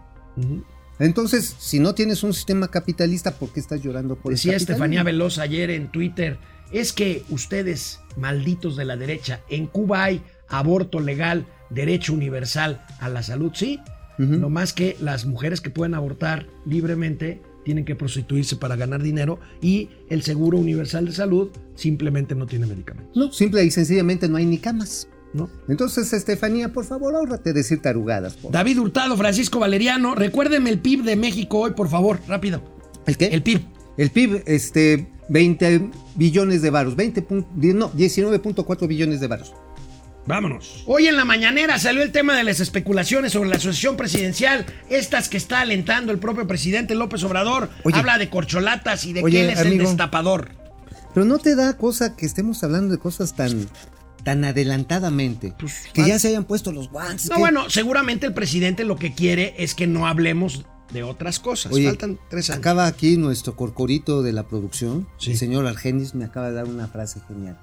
Entonces, 1.00 1.56
si 1.60 1.80
no 1.80 1.96
tienes 1.96 2.24
un 2.24 2.34
sistema 2.34 2.68
capitalista, 2.68 3.32
¿por 3.32 3.50
qué 3.50 3.62
estás 3.62 3.82
llorando 3.82 4.16
por 4.16 4.34
Decía 4.34 4.52
el? 4.52 4.58
Estefanía 4.58 5.04
Veloz 5.04 5.40
ayer 5.40 5.70
en 5.70 5.92
Twitter, 5.92 6.40
es 6.72 6.92
que 6.92 7.24
ustedes, 7.30 8.00
malditos 8.18 8.76
de 8.76 8.86
la 8.86 8.98
derecha, 8.98 9.42
en 9.50 9.68
Cuba 9.68 10.04
hay 10.04 10.24
aborto 10.48 11.00
legal, 11.00 11.46
derecho 11.70 12.14
universal 12.14 12.86
a 13.00 13.10
la 13.10 13.24
salud, 13.24 13.52
sí, 13.54 13.80
Ujú. 14.20 14.34
no 14.38 14.50
más 14.50 14.74
que 14.74 14.96
las 15.02 15.26
mujeres 15.26 15.60
que 15.62 15.70
pueden 15.70 15.94
abortar 15.96 16.46
libremente 16.66 17.42
tienen 17.66 17.86
que 17.86 17.96
prostituirse 17.96 18.58
para 18.58 18.76
ganar 18.76 19.02
dinero 19.02 19.40
y 19.62 19.90
el 20.10 20.22
seguro 20.22 20.58
universal 20.58 21.06
de 21.06 21.14
salud 21.14 21.50
simplemente 21.76 22.36
no 22.36 22.46
tiene 22.46 22.66
medicamentos, 22.68 23.16
No, 23.16 23.32
simple 23.32 23.64
y 23.64 23.72
sencillamente 23.72 24.28
no 24.28 24.38
hay 24.38 24.46
ni 24.46 24.58
camas. 24.58 25.08
¿no? 25.34 25.50
Entonces, 25.68 26.14
Estefanía, 26.14 26.72
por 26.72 26.86
favor, 26.86 27.16
ahórrate 27.16 27.54
decir 27.54 27.82
tarugadas. 27.82 28.36
por- 28.36 28.52
David 28.52 28.78
Hurtado, 28.80 29.18
Francisco 29.18 29.58
Valeriano, 29.58 30.14
recuérdeme 30.14 30.70
el 30.70 30.78
PIB 30.78 31.04
de 31.04 31.16
México 31.16 31.58
hoy, 31.62 31.72
por 31.72 31.90
favor, 31.90 32.20
rápido. 32.28 32.62
¿El 33.08 33.18
qué? 33.18 33.26
El 33.28 33.42
PIB. 33.42 33.62
El 33.98 34.12
PIB, 34.12 34.44
este, 34.46 35.08
20 35.30 35.90
billones 36.16 36.62
de 36.62 36.70
varos, 36.70 36.96
20 36.96 37.28
pun- 37.28 37.48
di- 37.56 37.74
no, 37.74 37.90
19.4 37.94 38.88
billones 38.88 39.22
de 39.22 39.28
varos. 39.28 39.54
Vámonos. 40.26 40.84
Hoy 40.86 41.08
en 41.08 41.18
la 41.18 41.26
mañanera 41.26 41.78
salió 41.80 42.02
el 42.02 42.12
tema 42.12 42.36
de 42.36 42.44
las 42.44 42.60
especulaciones 42.60 43.34
sobre 43.34 43.50
la 43.50 43.58
asociación 43.58 43.98
presidencial, 43.98 44.66
estas 44.90 45.28
que 45.28 45.38
está 45.38 45.60
alentando 45.60 46.12
el 46.12 46.20
propio 46.20 46.48
presidente 46.48 46.96
López 46.96 47.24
Obrador. 47.24 47.70
Oye. 47.84 47.98
Habla 47.98 48.18
de 48.18 48.30
corcholatas 48.30 49.06
y 49.06 49.14
de 49.14 49.22
Oye, 49.24 49.40
que 49.40 49.44
él 49.46 49.50
es 49.52 49.60
el 49.60 49.78
destapador. 49.78 50.52
Pero 51.14 51.26
no 51.26 51.40
te 51.40 51.56
da 51.56 51.78
cosa 51.78 52.16
que 52.16 52.26
estemos 52.26 52.64
hablando 52.64 52.94
de 52.94 53.00
cosas 53.00 53.36
tan, 53.36 53.68
tan 54.24 54.46
adelantadamente. 54.46 55.54
Pues, 55.60 55.84
que 55.94 56.08
ya 56.08 56.18
se 56.20 56.30
hayan 56.30 56.46
puesto 56.46 56.72
los 56.72 56.90
guantes. 56.90 57.30
No, 57.30 57.36
que- 57.36 57.42
bueno, 57.42 57.70
seguramente 57.70 58.26
el 58.26 58.34
presidente 58.34 58.86
lo 58.86 58.96
que 58.96 59.14
quiere 59.14 59.54
es 59.58 59.76
que 59.76 59.88
no 59.88 60.08
hablemos 60.08 60.66
de 60.94 61.04
otras 61.04 61.40
cosas. 61.40 61.72
Oye, 61.74 61.88
Faltan 61.88 62.18
tres 62.30 62.50
años. 62.50 62.60
Acaba 62.60 62.86
aquí 62.88 63.18
nuestro 63.18 63.56
corcorito 63.56 64.24
de 64.24 64.32
la 64.32 64.48
producción. 64.48 65.08
Sí. 65.18 65.32
El 65.32 65.38
señor 65.38 65.68
Argenis 65.68 66.16
me 66.16 66.24
acaba 66.26 66.50
de 66.50 66.56
dar 66.56 66.66
una 66.66 66.88
frase 66.88 67.20
genial. 67.28 67.60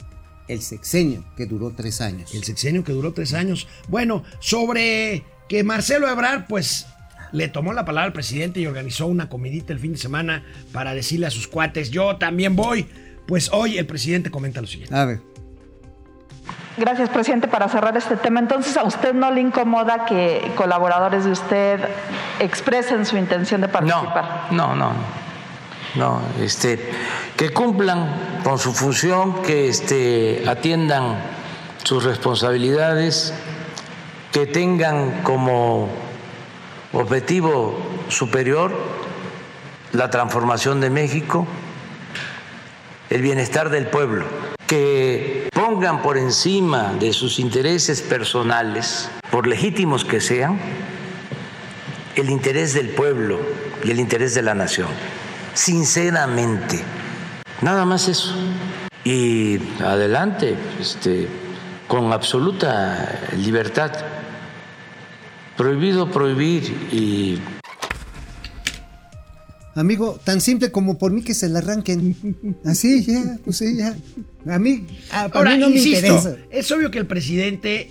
El 0.53 0.63
sexenio 0.63 1.25
que 1.37 1.47
duró 1.47 1.71
tres 1.71 2.01
años. 2.01 2.35
El 2.35 2.45
sexenio 2.45 2.85
que 2.85 2.93
duró 2.93 3.13
tres 3.13 3.35
años. 3.35 3.69
Bueno, 3.89 4.25
sobre 4.41 5.25
que 5.49 5.65
Marcelo 5.65 6.09
Ebrard, 6.09 6.47
pues 6.49 6.87
le 7.33 7.49
tomó 7.49 7.73
la 7.73 7.85
palabra 7.85 8.07
al 8.07 8.13
presidente 8.13 8.61
y 8.61 8.67
organizó 8.67 9.07
una 9.07 9.29
comidita 9.29 9.73
el 9.73 9.79
fin 9.79 9.93
de 9.93 9.99
semana 9.99 10.45
para 10.73 10.95
decirle 10.95 11.27
a 11.27 11.31
sus 11.31 11.49
cuates, 11.49 11.91
yo 11.91 12.17
también 12.17 12.57
voy. 12.57 12.87
Pues 13.27 13.51
hoy 13.53 13.79
el 13.79 13.87
presidente 13.87 14.31
comenta 14.31 14.61
lo 14.61 14.67
siguiente. 14.67 14.95
A 14.95 15.05
ver. 15.05 15.21
Gracias, 16.77 17.09
presidente. 17.11 17.47
Para 17.47 17.69
cerrar 17.69 17.97
este 17.97 18.17
tema, 18.17 18.41
entonces, 18.41 18.77
¿a 18.77 18.85
usted 18.85 19.13
no 19.13 19.31
le 19.31 19.41
incomoda 19.41 20.07
que 20.07 20.41
colaboradores 20.57 21.25
de 21.25 21.33
usted 21.33 21.81
expresen 22.41 23.05
su 23.05 23.17
intención 23.17 23.61
de 23.61 23.69
participar? 23.69 24.49
No, 24.51 24.75
no, 24.75 24.93
no. 24.93 25.20
No, 25.95 26.23
este, 26.41 26.79
que 27.37 27.51
cumplan 27.51 28.41
con 28.45 28.59
su 28.59 28.73
función, 28.73 29.43
que 29.43 29.69
este, 29.69 30.45
atiendan 30.47 31.21
sus 31.83 32.05
responsabilidades, 32.05 33.35
que 34.33 34.47
tengan 34.47 35.23
como 35.23 35.89
objetivo 36.93 37.77
superior 38.09 38.73
la 39.93 40.11
transformación 40.11 40.81
de 40.81 40.91
México, 40.91 41.47
el 43.09 43.23
bienestar 43.23 43.71
del 43.71 43.89
pueblo, 43.89 44.25
que 44.69 45.49
pongan 45.53 46.03
por 46.03 46.17
encima 46.17 46.93
de 47.01 47.13
sus 47.13 47.41
intereses 47.41 48.03
personales, 48.03 49.11
por 49.33 49.49
legítimos 49.49 50.05
que 50.05 50.21
sean, 50.21 50.61
el 52.15 52.31
interés 52.31 52.75
del 52.75 52.91
pueblo 52.91 53.41
y 53.83 53.91
el 53.91 53.99
interés 53.99 54.35
de 54.35 54.43
la 54.43 54.55
nación. 54.55 54.89
Sinceramente, 55.55 56.81
nada 57.63 57.85
más 57.85 58.09
eso. 58.09 58.35
Y 59.05 59.59
adelante, 59.83 60.57
este, 60.81 61.29
con 61.89 62.13
absoluta 62.13 63.21
libertad. 63.37 63.91
Prohibido 65.57 66.11
prohibir 66.11 66.63
y 66.93 67.39
Amigo, 69.75 70.19
tan 70.25 70.41
simple 70.41 70.73
como 70.73 70.99
por 70.99 71.13
mí 71.13 71.23
que 71.23 71.33
se 71.33 71.49
la 71.49 71.61
arranquen. 71.61 72.17
Así, 72.65 73.05
ya, 73.05 73.39
pues 73.45 73.59
sí, 73.59 73.77
ya. 73.77 73.95
A 74.53 74.59
mí, 74.59 74.87
a, 75.13 75.23
Ahora, 75.33 75.53
mí 75.53 75.59
no 75.59 75.69
me 75.71 75.77
insisto, 75.77 76.07
interesa. 76.07 76.37
es 76.51 76.71
obvio 76.73 76.91
que 76.91 76.99
el 76.99 77.07
presidente 77.07 77.91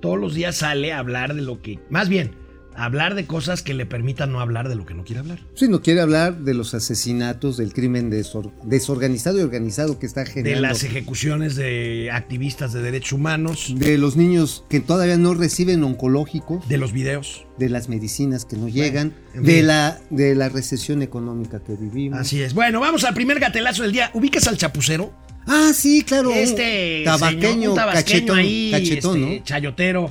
todos 0.00 0.18
los 0.18 0.34
días 0.34 0.56
sale 0.56 0.92
a 0.92 0.98
hablar 0.98 1.34
de 1.34 1.42
lo 1.42 1.62
que, 1.62 1.78
más 1.88 2.08
bien, 2.08 2.32
hablar 2.76 3.14
de 3.14 3.26
cosas 3.26 3.62
que 3.62 3.74
le 3.74 3.86
permitan 3.86 4.32
no 4.32 4.40
hablar 4.40 4.68
de 4.68 4.74
lo 4.74 4.86
que 4.86 4.94
no 4.94 5.04
quiere 5.04 5.20
hablar. 5.20 5.38
Sí, 5.54 5.68
no 5.68 5.82
quiere 5.82 6.00
hablar 6.00 6.38
de 6.38 6.54
los 6.54 6.72
asesinatos, 6.74 7.56
del 7.56 7.72
crimen 7.72 8.10
desor- 8.10 8.52
desorganizado 8.64 9.38
y 9.38 9.42
organizado 9.42 9.98
que 9.98 10.06
está 10.06 10.24
De 10.24 10.30
generando. 10.30 10.68
las 10.68 10.82
ejecuciones 10.84 11.56
de 11.56 12.10
activistas 12.12 12.72
de 12.72 12.82
derechos 12.82 13.12
humanos, 13.12 13.72
de 13.76 13.98
los 13.98 14.16
niños 14.16 14.64
que 14.68 14.80
todavía 14.80 15.16
no 15.16 15.34
reciben 15.34 15.82
oncológicos, 15.84 16.68
de 16.68 16.78
los 16.78 16.92
videos. 16.92 17.46
de 17.58 17.68
las 17.68 17.88
medicinas 17.88 18.44
que 18.44 18.56
no 18.56 18.68
llegan, 18.68 19.14
de 19.34 19.62
la, 19.62 20.00
de 20.10 20.34
la 20.34 20.48
recesión 20.48 21.02
económica 21.02 21.60
que 21.62 21.74
vivimos. 21.74 22.18
Así 22.20 22.40
es. 22.42 22.54
Bueno, 22.54 22.80
vamos 22.80 23.04
al 23.04 23.14
primer 23.14 23.38
gatelazo 23.40 23.82
del 23.82 23.92
día. 23.92 24.10
¿Ubicas 24.14 24.46
al 24.48 24.56
chapucero? 24.56 25.12
Ah, 25.46 25.72
sí, 25.74 26.02
claro. 26.02 26.30
Este 26.32 27.02
tabaqueño, 27.04 27.50
señor, 27.52 27.68
un 27.70 27.74
tabasqueño 27.76 28.04
cachetón, 28.26 28.38
ahí, 28.38 28.70
cachetón, 28.70 29.22
este, 29.22 29.38
¿no? 29.38 29.44
chayotero, 29.44 30.10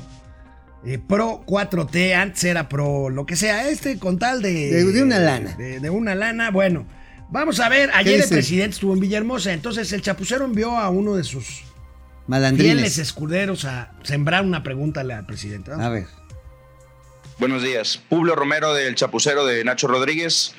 eh, 0.85 0.97
pro 0.99 1.43
4T, 1.45 2.13
antes 2.15 2.43
era 2.43 2.69
pro 2.69 3.09
lo 3.09 3.25
que 3.25 3.35
sea, 3.35 3.69
este 3.69 3.99
con 3.99 4.17
tal 4.19 4.41
de... 4.41 4.71
De- 4.71 4.91
de 4.91 5.03
una 5.03 5.19
lana. 5.19 5.55
De, 5.55 5.79
de 5.79 5.89
una 5.89 6.15
lana, 6.15 6.51
bueno. 6.51 6.85
Vamos 7.31 7.59
a 7.59 7.69
ver, 7.69 7.91
ayer 7.93 8.15
el 8.15 8.29
presidente 8.29 8.71
estuvo 8.75 8.93
en 8.93 8.99
Villahermosa, 9.01 9.53
entonces 9.53 9.91
el 9.93 10.01
chapucero 10.01 10.45
envió 10.45 10.77
a 10.77 10.89
uno 10.89 11.15
de 11.15 11.23
sus 11.23 11.63
fieles 12.63 12.97
escuderos 12.97 13.65
a 13.65 13.91
sembrar 14.03 14.43
una 14.43 14.63
pregunta 14.63 15.01
al 15.01 15.25
presidente. 15.27 15.69
Vamos. 15.71 15.85
A 15.85 15.89
ver. 15.89 16.05
Buenos 17.37 17.61
días. 17.63 18.01
Publio 18.09 18.35
Romero 18.35 18.73
del 18.73 18.95
Chapucero 18.95 19.45
de 19.45 19.63
Nacho 19.63 19.87
Rodríguez. 19.87 20.53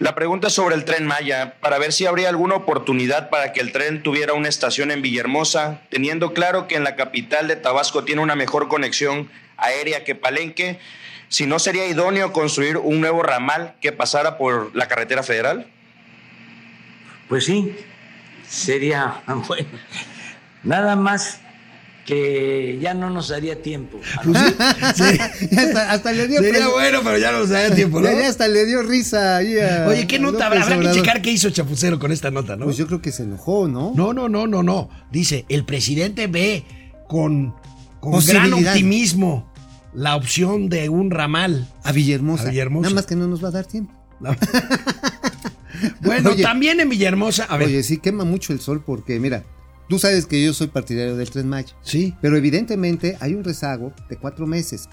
La 0.00 0.16
pregunta 0.16 0.50
sobre 0.50 0.74
el 0.74 0.84
tren 0.84 1.06
Maya, 1.06 1.54
para 1.60 1.78
ver 1.78 1.92
si 1.92 2.04
habría 2.04 2.28
alguna 2.28 2.56
oportunidad 2.56 3.30
para 3.30 3.52
que 3.52 3.60
el 3.60 3.70
tren 3.70 4.02
tuviera 4.02 4.32
una 4.32 4.48
estación 4.48 4.90
en 4.90 5.02
Villahermosa, 5.02 5.82
teniendo 5.88 6.34
claro 6.34 6.66
que 6.66 6.74
en 6.74 6.82
la 6.82 6.96
capital 6.96 7.46
de 7.46 7.54
Tabasco 7.54 8.02
tiene 8.02 8.20
una 8.20 8.34
mejor 8.34 8.66
conexión 8.66 9.30
aérea 9.56 10.02
que 10.02 10.16
Palenque. 10.16 10.80
Si 11.28 11.46
no 11.46 11.60
sería 11.60 11.86
idóneo 11.86 12.32
construir 12.32 12.76
un 12.76 13.00
nuevo 13.00 13.22
ramal 13.22 13.76
que 13.80 13.92
pasara 13.92 14.36
por 14.36 14.74
la 14.74 14.88
carretera 14.88 15.22
federal. 15.22 15.68
Pues 17.28 17.44
sí, 17.44 17.76
sería 18.48 19.22
bueno. 19.46 19.68
Nada 20.64 20.96
más 20.96 21.40
que 22.04 22.78
ya 22.82 22.92
no 22.94 23.08
nos 23.10 23.28
daría 23.28 23.62
tiempo. 23.62 23.98
hasta, 24.34 25.90
hasta 25.92 26.12
le 26.12 26.28
dio 26.28 26.40
Sería 26.40 26.68
bueno, 26.68 27.00
pero 27.02 27.18
ya 27.18 27.32
no 27.32 27.40
nos 27.40 27.48
da 27.48 27.74
tiempo, 27.74 28.00
¿no? 28.00 28.06
Ya- 28.06 28.18
ya 28.20 28.28
hasta 28.28 28.46
le 28.48 28.66
dio 28.66 28.82
risa 28.82 29.36
ahí 29.36 29.58
a- 29.58 29.86
Oye, 29.88 30.06
¿qué 30.06 30.18
nota 30.18 30.46
habrá? 30.46 30.62
Habrá 30.62 30.80
que 30.80 30.92
checar 30.92 31.22
qué 31.22 31.30
hizo 31.30 31.50
chapucero 31.50 31.98
con 31.98 32.12
esta 32.12 32.30
nota, 32.30 32.56
¿no? 32.56 32.64
Pues 32.66 32.76
yo 32.76 32.86
creo 32.86 33.00
que 33.00 33.12
se 33.12 33.22
enojó, 33.22 33.68
¿no? 33.68 33.92
No, 33.94 34.12
no, 34.12 34.28
no, 34.28 34.46
no, 34.46 34.62
no. 34.62 34.90
Dice, 35.10 35.46
el 35.48 35.64
presidente 35.64 36.26
ve 36.26 36.64
con, 37.08 37.54
con 38.00 38.24
gran 38.24 38.52
optimismo 38.52 39.50
la 39.94 40.16
opción 40.16 40.68
de 40.68 40.88
un 40.88 41.10
ramal. 41.10 41.68
A 41.84 41.92
Villahermosa. 41.92 42.44
A 42.44 42.50
Villahermosa. 42.50 42.82
Nada 42.82 42.94
más 42.96 43.06
que 43.06 43.16
no 43.16 43.26
nos 43.28 43.42
va 43.42 43.48
a 43.48 43.52
dar 43.52 43.66
tiempo. 43.66 43.94
Bueno, 46.00 46.30
Oye. 46.30 46.42
también 46.42 46.80
en 46.80 46.88
Villahermosa. 46.88 47.44
A 47.44 47.56
ver, 47.56 47.66
Oye, 47.68 47.82
sí 47.82 47.98
quema 47.98 48.24
mucho 48.24 48.52
el 48.52 48.60
sol 48.60 48.82
porque, 48.86 49.18
mira, 49.18 49.42
tú 49.88 49.98
sabes 49.98 50.26
que 50.26 50.42
yo 50.42 50.52
soy 50.54 50.68
partidario 50.68 51.16
del 51.16 51.30
Tren 51.30 51.48
Maya. 51.48 51.74
sí. 51.82 52.14
Pero 52.20 52.36
evidentemente 52.36 53.16
hay 53.20 53.34
un 53.34 53.44
rezago 53.44 53.92
de 54.08 54.16
cuatro 54.16 54.46
meses 54.46 54.88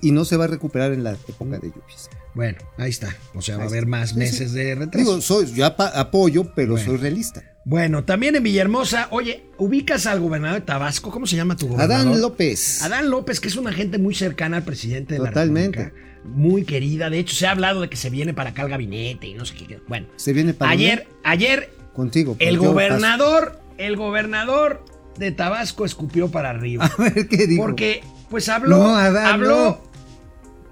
y 0.00 0.10
no 0.12 0.24
se 0.24 0.36
va 0.36 0.44
a 0.44 0.48
recuperar 0.48 0.92
en 0.92 1.02
la 1.04 1.12
época 1.12 1.58
de 1.58 1.68
lluvias. 1.68 2.10
Bueno, 2.34 2.58
ahí 2.78 2.90
está. 2.90 3.14
O 3.34 3.40
sea, 3.42 3.56
va 3.56 3.64
a 3.64 3.66
haber 3.68 3.86
más 3.86 4.16
meses 4.16 4.50
sí. 4.50 4.56
de 4.56 4.74
retraso. 4.74 4.98
Digo, 4.98 5.20
soy, 5.20 5.52
yo 5.52 5.64
apoyo, 5.66 6.52
pero 6.54 6.72
Bueno. 6.72 6.84
soy 6.86 6.96
realista. 6.98 7.42
bueno, 7.64 8.02
también 8.04 8.34
en 8.34 8.42
Villahermosa. 8.42 9.06
Oye, 9.12 9.44
ubicas 9.56 10.06
al 10.06 10.20
gobernador 10.20 10.60
de 10.60 10.66
Tabasco. 10.66 11.10
¿Cómo 11.12 11.26
se 11.26 11.36
llama 11.36 11.56
tu 11.56 11.68
gobernador? 11.68 12.06
Adán 12.08 12.20
López. 12.20 12.82
Adán 12.82 13.08
López, 13.08 13.38
que 13.40 13.48
es 13.48 13.56
una 13.56 13.72
gente 13.72 13.98
muy 13.98 14.14
cercana 14.16 14.56
al 14.58 14.64
presidente 14.64 15.14
de 15.14 15.20
Totalmente. 15.20 15.78
la 15.78 15.84
República. 15.86 16.10
Muy 16.24 16.64
querida. 16.64 17.08
De 17.08 17.18
hecho, 17.20 17.34
se 17.36 17.46
ha 17.46 17.52
hablado 17.52 17.80
de 17.82 17.88
que 17.88 17.96
se 17.96 18.10
viene 18.10 18.34
para 18.34 18.50
acá 18.50 18.62
al 18.62 18.68
gabinete 18.70 19.28
y 19.28 19.34
no 19.34 19.44
sé 19.46 19.54
qué. 19.54 19.78
Bueno, 19.88 20.08
Se 20.16 20.32
viene 20.32 20.54
para 20.54 20.72
ayer, 20.72 21.06
ayer 21.22 21.70
contigo. 21.92 22.34
El 22.40 22.56
yo 22.56 22.62
gobernador, 22.64 23.60
el 23.78 23.96
gobernador 23.96 24.84
de 25.18 25.30
Tabasco 25.32 25.84
escupió 25.84 26.30
para 26.30 26.50
arriba. 26.50 26.84
A 26.98 27.02
ver 27.02 27.28
qué 27.28 27.46
digo. 27.46 27.62
Porque, 27.64 28.02
pues 28.30 28.48
habló, 28.48 28.78
No, 28.78 28.96
Adán, 28.96 29.26
habló, 29.26 29.56
no. 29.64 29.78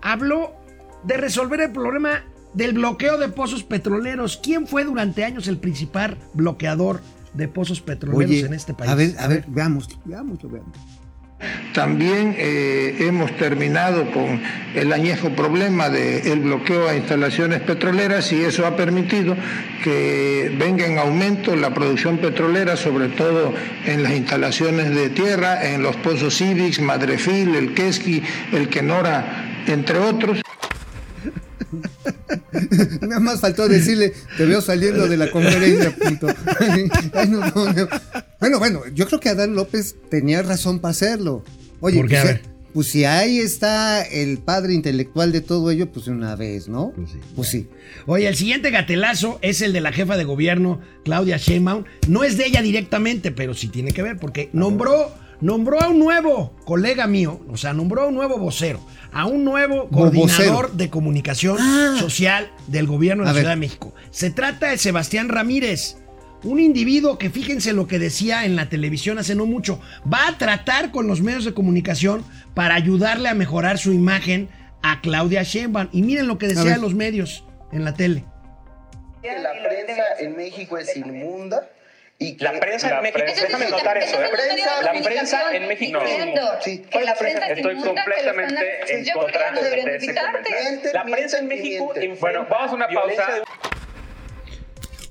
habló 0.00 0.53
de 1.05 1.16
resolver 1.16 1.61
el 1.61 1.72
problema 1.72 2.24
del 2.55 2.74
bloqueo 2.74 3.18
de 3.18 3.28
pozos 3.28 3.62
petroleros. 3.64 4.36
¿Quién 4.42 4.66
fue 4.66 4.84
durante 4.84 5.24
años 5.24 5.48
el 5.48 5.59
principal 5.59 6.18
bloqueador 6.34 7.00
de 7.34 7.48
pozos 7.48 7.80
petroleros 7.80 8.30
Oye, 8.30 8.40
en 8.46 8.53
este 8.55 8.74
país? 8.74 8.90
a 8.90 8.94
ver, 8.94 9.14
a 9.18 9.26
ver, 9.26 9.44
veamos, 9.48 9.88
veamos, 10.05 10.38
veamos. 10.42 10.76
También 11.72 12.34
eh, 12.38 12.97
hemos 13.01 13.34
terminado 13.36 14.11
con 14.11 14.40
el 14.74 14.93
añejo 14.93 15.30
problema 15.30 15.88
del 15.88 16.40
bloqueo 16.40 16.88
a 16.88 16.95
instalaciones 16.95 17.61
petroleras 17.61 18.32
y 18.32 18.43
eso 18.43 18.66
ha 18.66 18.76
permitido 18.76 19.36
que 19.82 20.55
venga 20.59 20.86
en 20.86 20.99
aumento 20.99 21.57
la 21.57 21.72
producción 21.72 22.18
petrolera, 22.18 22.76
sobre 22.76 23.09
todo 23.09 23.55
en 23.86 24.03
las 24.03 24.12
instalaciones 24.12 24.95
de 24.95 25.11
tierra, 25.11 25.66
en 25.70 25.82
los 25.82 25.97
pozos 25.97 26.36
Cívix, 26.36 26.80
Madrefil, 26.80 27.55
el 27.55 27.74
Quesqui, 27.74 28.22
el 28.53 28.68
Kenora, 28.68 29.47
entre 29.66 29.99
otros. 29.99 30.43
Nada 33.01 33.20
más 33.20 33.41
faltó 33.41 33.68
decirle, 33.68 34.12
te 34.37 34.45
veo 34.47 34.61
saliendo 34.61 35.09
de 35.09 35.16
la 35.16 35.31
conferencia, 35.31 35.95
punto. 35.97 36.27
Ay, 37.14 37.29
no, 37.29 37.41
no, 37.41 37.73
no. 37.73 37.89
Bueno, 38.41 38.59
bueno, 38.59 38.81
yo 38.95 39.07
creo 39.07 39.20
que 39.20 39.29
Adán 39.29 39.55
López 39.55 39.97
tenía 40.11 40.43
razón 40.43 40.79
para 40.81 40.91
hacerlo. 40.91 41.45
Oye, 41.81 41.99
¿Por 41.99 42.09
qué? 42.09 42.14
pues, 42.16 42.23
A 42.23 42.27
ver. 42.27 42.43
pues 42.75 42.87
si 42.89 43.05
ahí 43.05 43.39
está 43.39 44.03
el 44.03 44.39
padre 44.39 44.75
intelectual 44.75 45.33
de 45.33 45.41
todo 45.41 45.70
ello, 45.70 45.91
pues 45.91 46.07
de 46.07 46.12
una 46.12 46.37
vez, 46.37 46.68
¿no? 46.68 46.93
Pues 46.95 47.11
sí. 47.11 47.18
Pues 47.37 47.49
sí. 47.49 47.68
Oye, 48.07 48.27
el 48.29 48.37
siguiente 48.37 48.70
gatelazo 48.70 49.39
es 49.43 49.61
el 49.62 49.73
de 49.73 49.81
la 49.81 49.93
jefa 49.93 50.16
de 50.16 50.25
gobierno, 50.25 50.81
Claudia 51.05 51.37
Sheinbaum. 51.37 51.85
No 52.09 52.25
es 52.25 52.37
de 52.37 52.47
ella 52.47 52.62
directamente, 52.62 53.31
pero 53.33 53.55
sí 53.55 53.68
tiene 53.68 53.93
que 53.93 54.03
ver, 54.03 54.16
porque 54.18 54.49
nombró, 54.53 55.12
nombró 55.43 55.82
a 55.82 55.88
un 55.88 55.99
nuevo 55.99 56.55
colega 56.64 57.07
mío, 57.07 57.40
o 57.51 57.57
sea, 57.59 57.74
nombró 57.74 58.03
a 58.03 58.07
un 58.07 58.14
nuevo 58.14 58.38
vocero, 58.38 58.80
a 59.12 59.26
un 59.26 59.45
nuevo 59.45 59.88
Vo- 59.90 59.99
coordinador 59.99 60.66
vocero. 60.66 60.68
de 60.72 60.88
comunicación 60.88 61.59
Ah. 61.61 61.97
social 61.99 62.51
del 62.68 62.86
gobierno 62.86 63.24
de 63.24 63.28
A 63.28 63.32
la 63.32 63.34
ver. 63.34 63.43
Ciudad 63.43 63.55
de 63.55 63.61
México. 63.61 63.95
Se 64.11 64.30
trata 64.30 64.68
de 64.70 64.78
Sebastián 64.78 65.28
Ramírez. 65.28 65.99
Un 66.45 66.59
individuo 66.59 67.18
que 67.18 67.30
fíjense 67.30 67.72
lo 67.72 67.86
que 67.86 67.99
decía 68.01 68.45
en 68.45 68.57
la 68.57 68.68
televisión 68.68 69.18
hace 69.18 69.34
no 69.36 69.47
mucho, 69.47 69.78
va 70.12 70.26
a 70.26 70.38
tratar 70.38 70.90
con 70.90 71.07
los 71.07 71.20
medios 71.20 71.45
de 71.45 71.55
comunicación 71.55 72.24
para 72.55 72.74
ayudarle 72.74 73.28
a 73.28 73.34
mejorar 73.34 73.78
su 73.78 73.93
imagen 73.93 74.49
a 74.82 75.01
Claudia 75.03 75.45
Sheinbaum. 75.45 75.88
Y 75.93 76.03
miren 76.03 76.26
lo 76.26 76.38
que 76.38 76.49
decía 76.49 76.72
de 76.72 76.78
los 76.80 76.95
medios 76.95 77.45
en 77.70 77.84
la 77.84 77.95
tele. 77.95 78.24
la 79.22 79.53
prensa 79.68 80.03
en 80.18 80.36
México 80.36 80.76
es 80.78 80.97
inmunda 80.97 81.68
Y 82.23 82.37
La 82.39 82.53
prensa 82.53 82.89
en 82.89 83.03
México, 83.03 83.18
prensa- 83.18 83.43
déjame 83.43 83.68
notar 83.68 83.99
eso, 83.99 84.23
¿eh? 84.23 84.31
La 84.83 84.93
prensa 85.03 85.57
en 85.57 85.66
México. 85.68 86.01
Sí. 86.62 86.85
¿Cuál 86.91 87.05
es 87.05 87.11
la 87.11 87.14
prensa? 87.16 87.47
Estoy 87.49 87.73
Estoy 87.73 87.83
completamente 87.83 88.81
en 88.95 89.05
contra 89.12 89.51
de 89.53 89.97
ese 89.97 90.14
comentario. 90.14 90.91
La 90.93 91.05
prensa 91.05 91.39
en 91.39 91.47
México 91.49 91.95
Bueno, 92.20 92.47
vamos 92.49 92.70
a 92.73 92.75
una 92.75 92.89
pausa. 92.89 93.43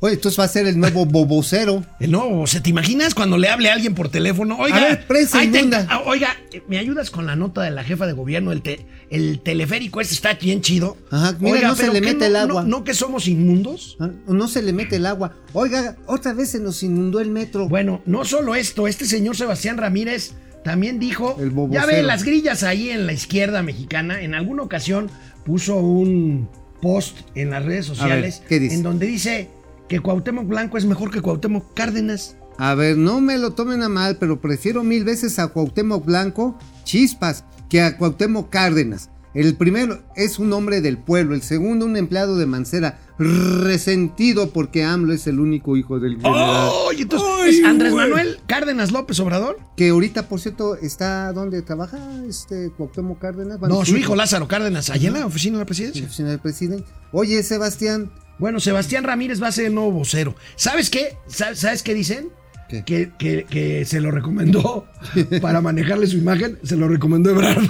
Oye, 0.03 0.15
entonces 0.15 0.39
va 0.39 0.45
a 0.45 0.47
ser 0.47 0.65
el 0.67 0.79
nuevo 0.79 1.05
bobocero. 1.05 1.85
El 1.99 2.11
nuevo, 2.11 2.47
¿se 2.47 2.59
te 2.59 2.71
imaginas 2.71 3.13
cuando 3.13 3.37
le 3.37 3.47
hable 3.49 3.69
a 3.69 3.73
alguien 3.73 3.93
por 3.93 4.09
teléfono? 4.09 4.57
Oiga, 4.57 4.77
A 4.77 4.79
ver, 4.81 5.07
te 5.07 5.85
ah, 5.89 6.01
oiga, 6.05 6.35
¿me 6.67 6.79
ayudas 6.79 7.11
con 7.11 7.27
la 7.27 7.35
nota 7.35 7.61
de 7.61 7.69
la 7.71 7.83
jefa 7.83 8.07
de 8.07 8.13
gobierno? 8.13 8.51
El, 8.51 8.63
te- 8.63 8.83
el 9.11 9.39
teleférico 9.41 10.01
este 10.01 10.15
está 10.15 10.33
bien 10.33 10.61
chido. 10.61 10.97
Ajá, 11.11 11.37
mira, 11.39 11.67
no 11.67 11.75
se 11.75 11.87
le 11.87 12.01
¿qué 12.01 12.01
mete 12.01 12.19
no- 12.21 12.25
el 12.25 12.35
agua. 12.35 12.63
No, 12.63 12.83
que 12.83 12.95
somos 12.95 13.27
inmundos. 13.27 13.95
Ah, 13.99 14.09
No 14.27 14.47
se 14.47 14.63
le 14.63 14.73
mete 14.73 14.95
el 14.95 15.05
agua. 15.05 15.35
Oiga, 15.53 15.95
otra 16.07 16.33
vez 16.33 16.49
se 16.49 16.59
nos 16.59 16.81
inundó 16.81 17.19
el 17.19 17.29
metro. 17.29 17.69
Bueno, 17.69 18.01
no 18.07 18.25
solo 18.25 18.55
esto, 18.55 18.87
este 18.87 19.05
señor 19.05 19.37
Sebastián 19.37 19.77
Ramírez 19.77 20.33
también 20.63 20.97
dijo, 20.99 21.37
El 21.39 21.53
ya 21.71 21.85
ve 21.85 22.01
las 22.01 22.23
grillas 22.23 22.63
ahí 22.63 22.89
en 22.89 23.05
la 23.05 23.13
izquierda 23.13 23.61
mexicana, 23.61 24.21
en 24.21 24.33
alguna 24.33 24.63
ocasión 24.63 25.09
puso 25.45 25.75
un 25.77 26.49
post 26.81 27.17
en 27.35 27.51
las 27.51 27.63
redes 27.63 27.85
sociales 27.85 28.41
¿qué 28.49 28.59
dice? 28.59 28.73
en 28.75 28.81
donde 28.83 29.05
dice 29.05 29.49
que 29.91 29.99
Cuauhtémoc 29.99 30.47
Blanco 30.47 30.77
es 30.77 30.85
mejor 30.85 31.11
que 31.11 31.19
Cuauhtémoc 31.19 31.73
Cárdenas. 31.73 32.37
A 32.57 32.75
ver, 32.75 32.95
no 32.95 33.19
me 33.19 33.37
lo 33.37 33.51
tomen 33.51 33.83
a 33.83 33.89
mal, 33.89 34.15
pero 34.21 34.39
prefiero 34.39 34.85
mil 34.85 35.03
veces 35.03 35.37
a 35.37 35.49
Cuauhtémoc 35.49 36.05
Blanco, 36.05 36.57
chispas, 36.85 37.43
que 37.67 37.81
a 37.81 37.97
Cuauhtémoc 37.97 38.49
Cárdenas. 38.49 39.09
El 39.33 39.55
primero 39.55 40.01
es 40.15 40.39
un 40.39 40.51
hombre 40.51 40.81
del 40.81 40.97
pueblo, 40.97 41.33
el 41.35 41.41
segundo 41.41 41.85
un 41.85 41.95
empleado 41.95 42.37
de 42.37 42.45
Mancera, 42.45 42.99
resentido 43.17 44.49
porque 44.51 44.83
AMLO 44.83 45.13
es 45.13 45.25
el 45.27 45.39
único 45.39 45.77
hijo 45.77 45.99
del 45.99 46.17
general. 46.17 46.69
¡Ay! 46.89 47.01
entonces, 47.03 47.29
Ay, 47.41 47.59
¿es 47.59 47.65
Andrés 47.65 47.93
güey. 47.93 48.09
Manuel 48.09 48.39
Cárdenas 48.47 48.91
López 48.91 49.19
Obrador? 49.21 49.57
Que 49.77 49.89
ahorita, 49.89 50.27
por 50.27 50.41
cierto, 50.41 50.75
está 50.75 51.31
donde 51.31 51.61
trabaja 51.61 51.97
este 52.27 52.71
Cuauhtémoc 52.75 53.19
Cárdenas. 53.19 53.57
Bueno, 53.59 53.75
No, 53.75 53.85
su 53.85 53.95
hijo 53.95 54.15
Lázaro 54.15 54.47
Cárdenas, 54.49 54.89
allá 54.89 55.07
en 55.07 55.13
la 55.13 55.25
oficina 55.25 55.53
de 55.53 55.57
la 55.57 55.57
en 55.57 55.59
la 55.61 55.65
presidencia. 55.65 56.05
oficina 56.05 56.29
del 56.29 56.39
presidente. 56.39 56.85
Oye, 57.13 57.41
Sebastián, 57.43 58.11
Bueno, 58.37 58.59
Sebastián 58.59 59.03
Ramírez 59.05 59.41
va 59.41 59.47
a 59.47 59.51
ser 59.53 59.65
el 59.67 59.75
nuevo 59.75 59.91
vocero. 59.91 60.35
¿Sabes 60.55 60.89
qué? 60.89 61.15
¿Sa- 61.27 61.55
¿Sabes 61.55 61.83
qué 61.83 61.93
dicen? 61.93 62.29
Que, 62.67 62.83
que- 62.85 63.45
que 63.49 63.85
se 63.85 63.99
lo 63.99 64.11
recomendó 64.11 64.87
para 65.41 65.59
manejarle 65.61 66.07
su 66.07 66.17
imagen, 66.17 66.57
se 66.63 66.75
lo 66.77 66.87
recomendó 66.87 67.29
Ebrard. 67.31 67.61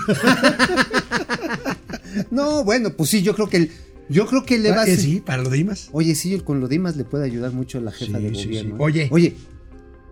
no, 2.32 2.64
bueno, 2.64 2.91
pues 2.93 3.09
sí, 3.09 3.22
yo 3.22 3.34
creo 3.36 3.49
que 3.49 3.57
el- 3.57 3.72
yo 4.09 4.26
creo 4.28 4.43
que 4.45 4.57
le 4.59 4.72
va 4.72 4.82
a 4.82 4.86
ser- 4.86 4.97
sí, 4.99 5.22
para 5.26 5.41
lo 5.43 5.49
de 5.49 5.59
Imas. 5.59 5.89
Oye, 5.93 6.16
sí, 6.16 6.39
con 6.43 6.59
lo 6.59 6.68
demás 6.68 6.97
le 6.97 7.03
puede 7.05 7.26
ayudar 7.26 7.51
mucho 7.53 7.78
a 7.78 7.82
la 7.82 7.91
jefa 7.91 8.18
Sí, 8.18 8.24
de 8.24 8.30
gobierno. 8.30 8.49
sí. 8.51 8.68
¿eh? 8.68 8.76
Oye. 8.80 9.07
Oye, 9.12 9.36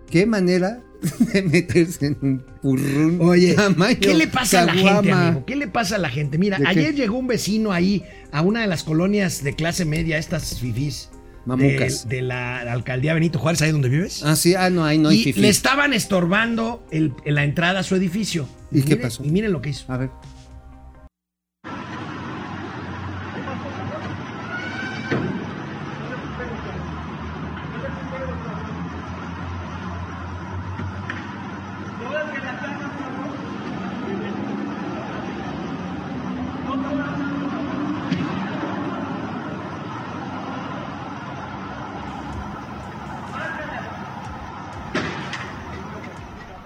qué 0.10 0.26
manera 0.26 0.82
de 1.34 1.42
meterse 1.44 2.08
en 2.08 2.18
un 2.22 2.44
purrún. 2.62 3.18
Oye, 3.22 3.54
tamaño 3.54 3.98
¿qué 4.00 4.14
le 4.14 4.28
pasa 4.28 4.62
a 4.62 4.66
la 4.66 4.74
gente, 4.74 5.12
amigo? 5.12 5.46
¿Qué 5.46 5.56
le 5.56 5.68
pasa 5.68 5.96
a 5.96 6.00
la 6.00 6.10
gente? 6.10 6.38
Mira, 6.38 6.58
¿De 6.58 6.64
qué? 6.64 6.70
ayer 6.70 6.96
llegó 6.96 7.18
un 7.18 7.28
vecino 7.28 7.72
ahí 7.72 8.04
a 8.32 8.42
una 8.42 8.62
de 8.62 8.68
las 8.68 8.84
colonias 8.84 9.44
de 9.44 9.54
clase 9.56 9.86
media, 9.86 10.18
estas 10.18 10.60
fifís. 10.60 11.10
Mamucas. 11.46 12.08
De, 12.08 12.18
de 12.18 12.22
la 12.22 12.60
alcaldía 12.72 13.14
Benito 13.14 13.40
Juárez, 13.40 13.62
ahí 13.62 13.72
donde 13.72 13.90
vives. 13.90 14.22
Ah, 14.24 14.36
sí, 14.36 14.56
ah, 14.56 14.70
no, 14.70 14.84
ahí 14.86 14.98
no 14.98 15.10
hay 15.10 15.24
y 15.30 15.34
le 15.34 15.50
estaban 15.50 15.94
estorbando 15.94 16.86
el- 16.92 17.14
la 17.26 17.44
entrada 17.44 17.80
a 17.80 17.84
su 17.84 17.96
edificio. 17.96 18.48
¿Y 18.72 18.82
qué 18.82 18.96
miren- 18.98 19.02
pasó? 19.02 19.24
Y 19.24 19.30
miren 19.32 19.52
lo 19.54 19.62
que 19.62 19.70
hizo. 19.70 19.86
A 19.92 19.98
ver. 19.98 20.10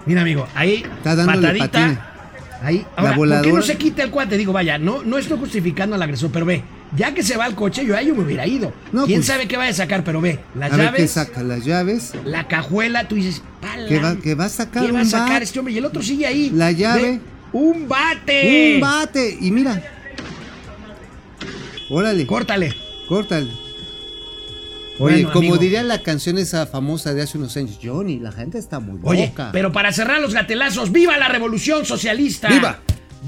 Mira, 0.06 0.20
amigo, 0.20 0.46
ahí 0.54 0.84
Está 1.02 1.24
patadita. 1.24 2.10
Ahí. 2.62 2.78
La 2.78 3.02
Ahora, 3.02 3.02
¿por 3.02 3.12
qué 3.12 3.16
voladora. 3.18 3.52
no 3.52 3.62
se 3.62 3.76
quita 3.76 4.02
el 4.02 4.10
cuate? 4.10 4.38
Digo, 4.38 4.52
vaya, 4.52 4.78
no, 4.78 5.02
no 5.02 5.18
estoy 5.18 5.38
justificando 5.38 5.96
al 5.96 6.02
agresor, 6.02 6.30
pero 6.32 6.46
ve, 6.46 6.62
ya 6.96 7.12
que 7.12 7.22
se 7.22 7.36
va 7.36 7.44
al 7.44 7.54
coche, 7.54 7.84
yo 7.84 7.94
ahí 7.94 8.06
yo 8.06 8.14
me 8.14 8.22
hubiera 8.22 8.46
ido. 8.46 8.72
No, 8.90 9.04
¿Quién 9.04 9.18
pues- 9.18 9.26
sabe 9.26 9.46
qué 9.46 9.58
vaya 9.58 9.70
a 9.70 9.74
sacar? 9.74 10.02
Pero 10.02 10.22
ve, 10.22 10.40
las 10.54 10.72
a 10.72 10.76
ver 10.76 10.86
qué 10.86 10.92
llaves, 10.98 11.10
saca, 11.10 11.42
las 11.42 11.64
llaves. 11.64 12.12
la 12.24 12.48
cajuela, 12.48 13.06
tú 13.06 13.16
dices, 13.16 13.42
"Pala, 13.74 13.88
¿Qué 13.88 13.98
va, 13.98 14.16
qué 14.16 14.34
va 14.34 14.44
a 14.46 14.48
sacar? 14.48 14.84
¿qué 14.86 14.92
va 14.92 15.00
a 15.00 15.04
sacar 15.04 15.42
este 15.42 15.58
hombre? 15.58 15.74
Y 15.74 15.78
el 15.78 15.84
otro 15.84 16.02
sigue 16.02 16.26
ahí. 16.26 16.50
La 16.50 16.70
llave. 16.72 17.02
Ve, 17.02 17.20
¡Un 17.52 17.86
bate! 17.88 18.74
Un 18.76 18.80
bate. 18.80 19.38
Y 19.40 19.50
mira. 19.50 19.82
Órale, 21.90 22.26
Córtale. 22.26 22.74
córtale. 23.08 23.50
Oye, 24.98 25.16
Bueno, 25.16 25.28
como 25.32 25.38
amigo. 25.48 25.56
diría 25.58 25.82
la 25.82 26.02
canción 26.02 26.38
esa 26.38 26.66
famosa 26.66 27.12
de 27.14 27.22
hace 27.22 27.36
unos 27.36 27.56
años, 27.56 27.78
Johnny, 27.82 28.20
la 28.20 28.30
gente 28.30 28.58
está 28.58 28.78
muy 28.78 29.00
Oye, 29.02 29.26
loca. 29.26 29.50
pero 29.52 29.72
para 29.72 29.92
cerrar 29.92 30.20
los 30.20 30.32
gatelazos, 30.34 30.92
¡viva 30.92 31.18
la 31.18 31.28
revolución 31.28 31.84
socialista! 31.84 32.48
¡Viva! 32.48 32.78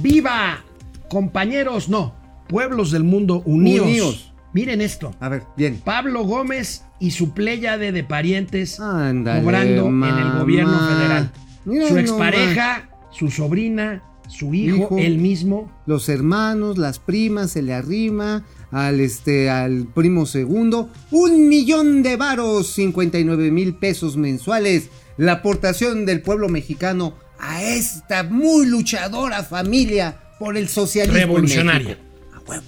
¡Viva! 0.00 0.64
Compañeros, 1.08 1.88
no, 1.88 2.14
pueblos 2.48 2.92
del 2.92 3.02
mundo 3.02 3.42
unidos. 3.44 3.86
Unidos. 3.86 4.32
Miren 4.52 4.80
esto. 4.80 5.14
A 5.20 5.28
ver, 5.28 5.42
bien. 5.56 5.80
Pablo 5.84 6.22
Gómez 6.24 6.84
y 6.98 7.10
su 7.10 7.32
pléyade 7.34 7.92
de 7.92 8.04
parientes 8.04 8.76
cobrando 8.76 9.86
en 9.88 10.04
el 10.04 10.38
gobierno 10.38 10.78
federal. 10.78 11.32
Mira 11.64 11.88
su 11.88 11.94
nomás. 11.94 12.10
expareja, 12.10 12.88
su 13.10 13.30
sobrina, 13.30 14.02
su 14.28 14.54
hijo, 14.54 14.76
Hijo. 14.76 14.98
él 14.98 15.18
mismo. 15.18 15.70
los 15.86 16.08
hermanos, 16.08 16.78
las 16.78 16.98
primas, 16.98 17.50
se 17.52 17.62
le 17.62 17.74
arrima 17.74 18.44
al 18.70 19.00
este 19.00 19.50
al 19.50 19.86
primo 19.86 20.26
segundo, 20.26 20.90
un 21.10 21.48
millón 21.48 22.02
de 22.02 22.16
varos, 22.16 22.68
59 22.74 23.50
mil 23.50 23.74
pesos 23.76 24.16
mensuales, 24.16 24.88
la 25.16 25.32
aportación 25.32 26.06
del 26.06 26.22
pueblo 26.22 26.48
mexicano 26.48 27.14
a 27.38 27.62
esta 27.62 28.22
muy 28.24 28.66
luchadora 28.66 29.42
familia 29.42 30.20
por 30.38 30.56
el 30.56 30.68
socialismo 30.68 31.18
Revolucionaria. 31.18 31.98
A 32.34 32.40
huevo. 32.50 32.64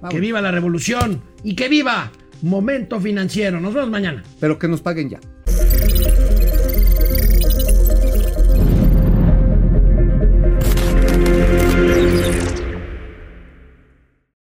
Vamos. 0.00 0.10
Que 0.10 0.20
viva 0.20 0.40
la 0.40 0.50
revolución 0.50 1.22
y 1.42 1.54
que 1.54 1.68
viva 1.68 2.12
Momento 2.42 3.00
Financiero. 3.00 3.60
Nos 3.60 3.74
vemos 3.74 3.90
mañana. 3.90 4.22
Pero 4.40 4.58
que 4.58 4.68
nos 4.68 4.80
paguen 4.80 5.10
ya. 5.10 5.20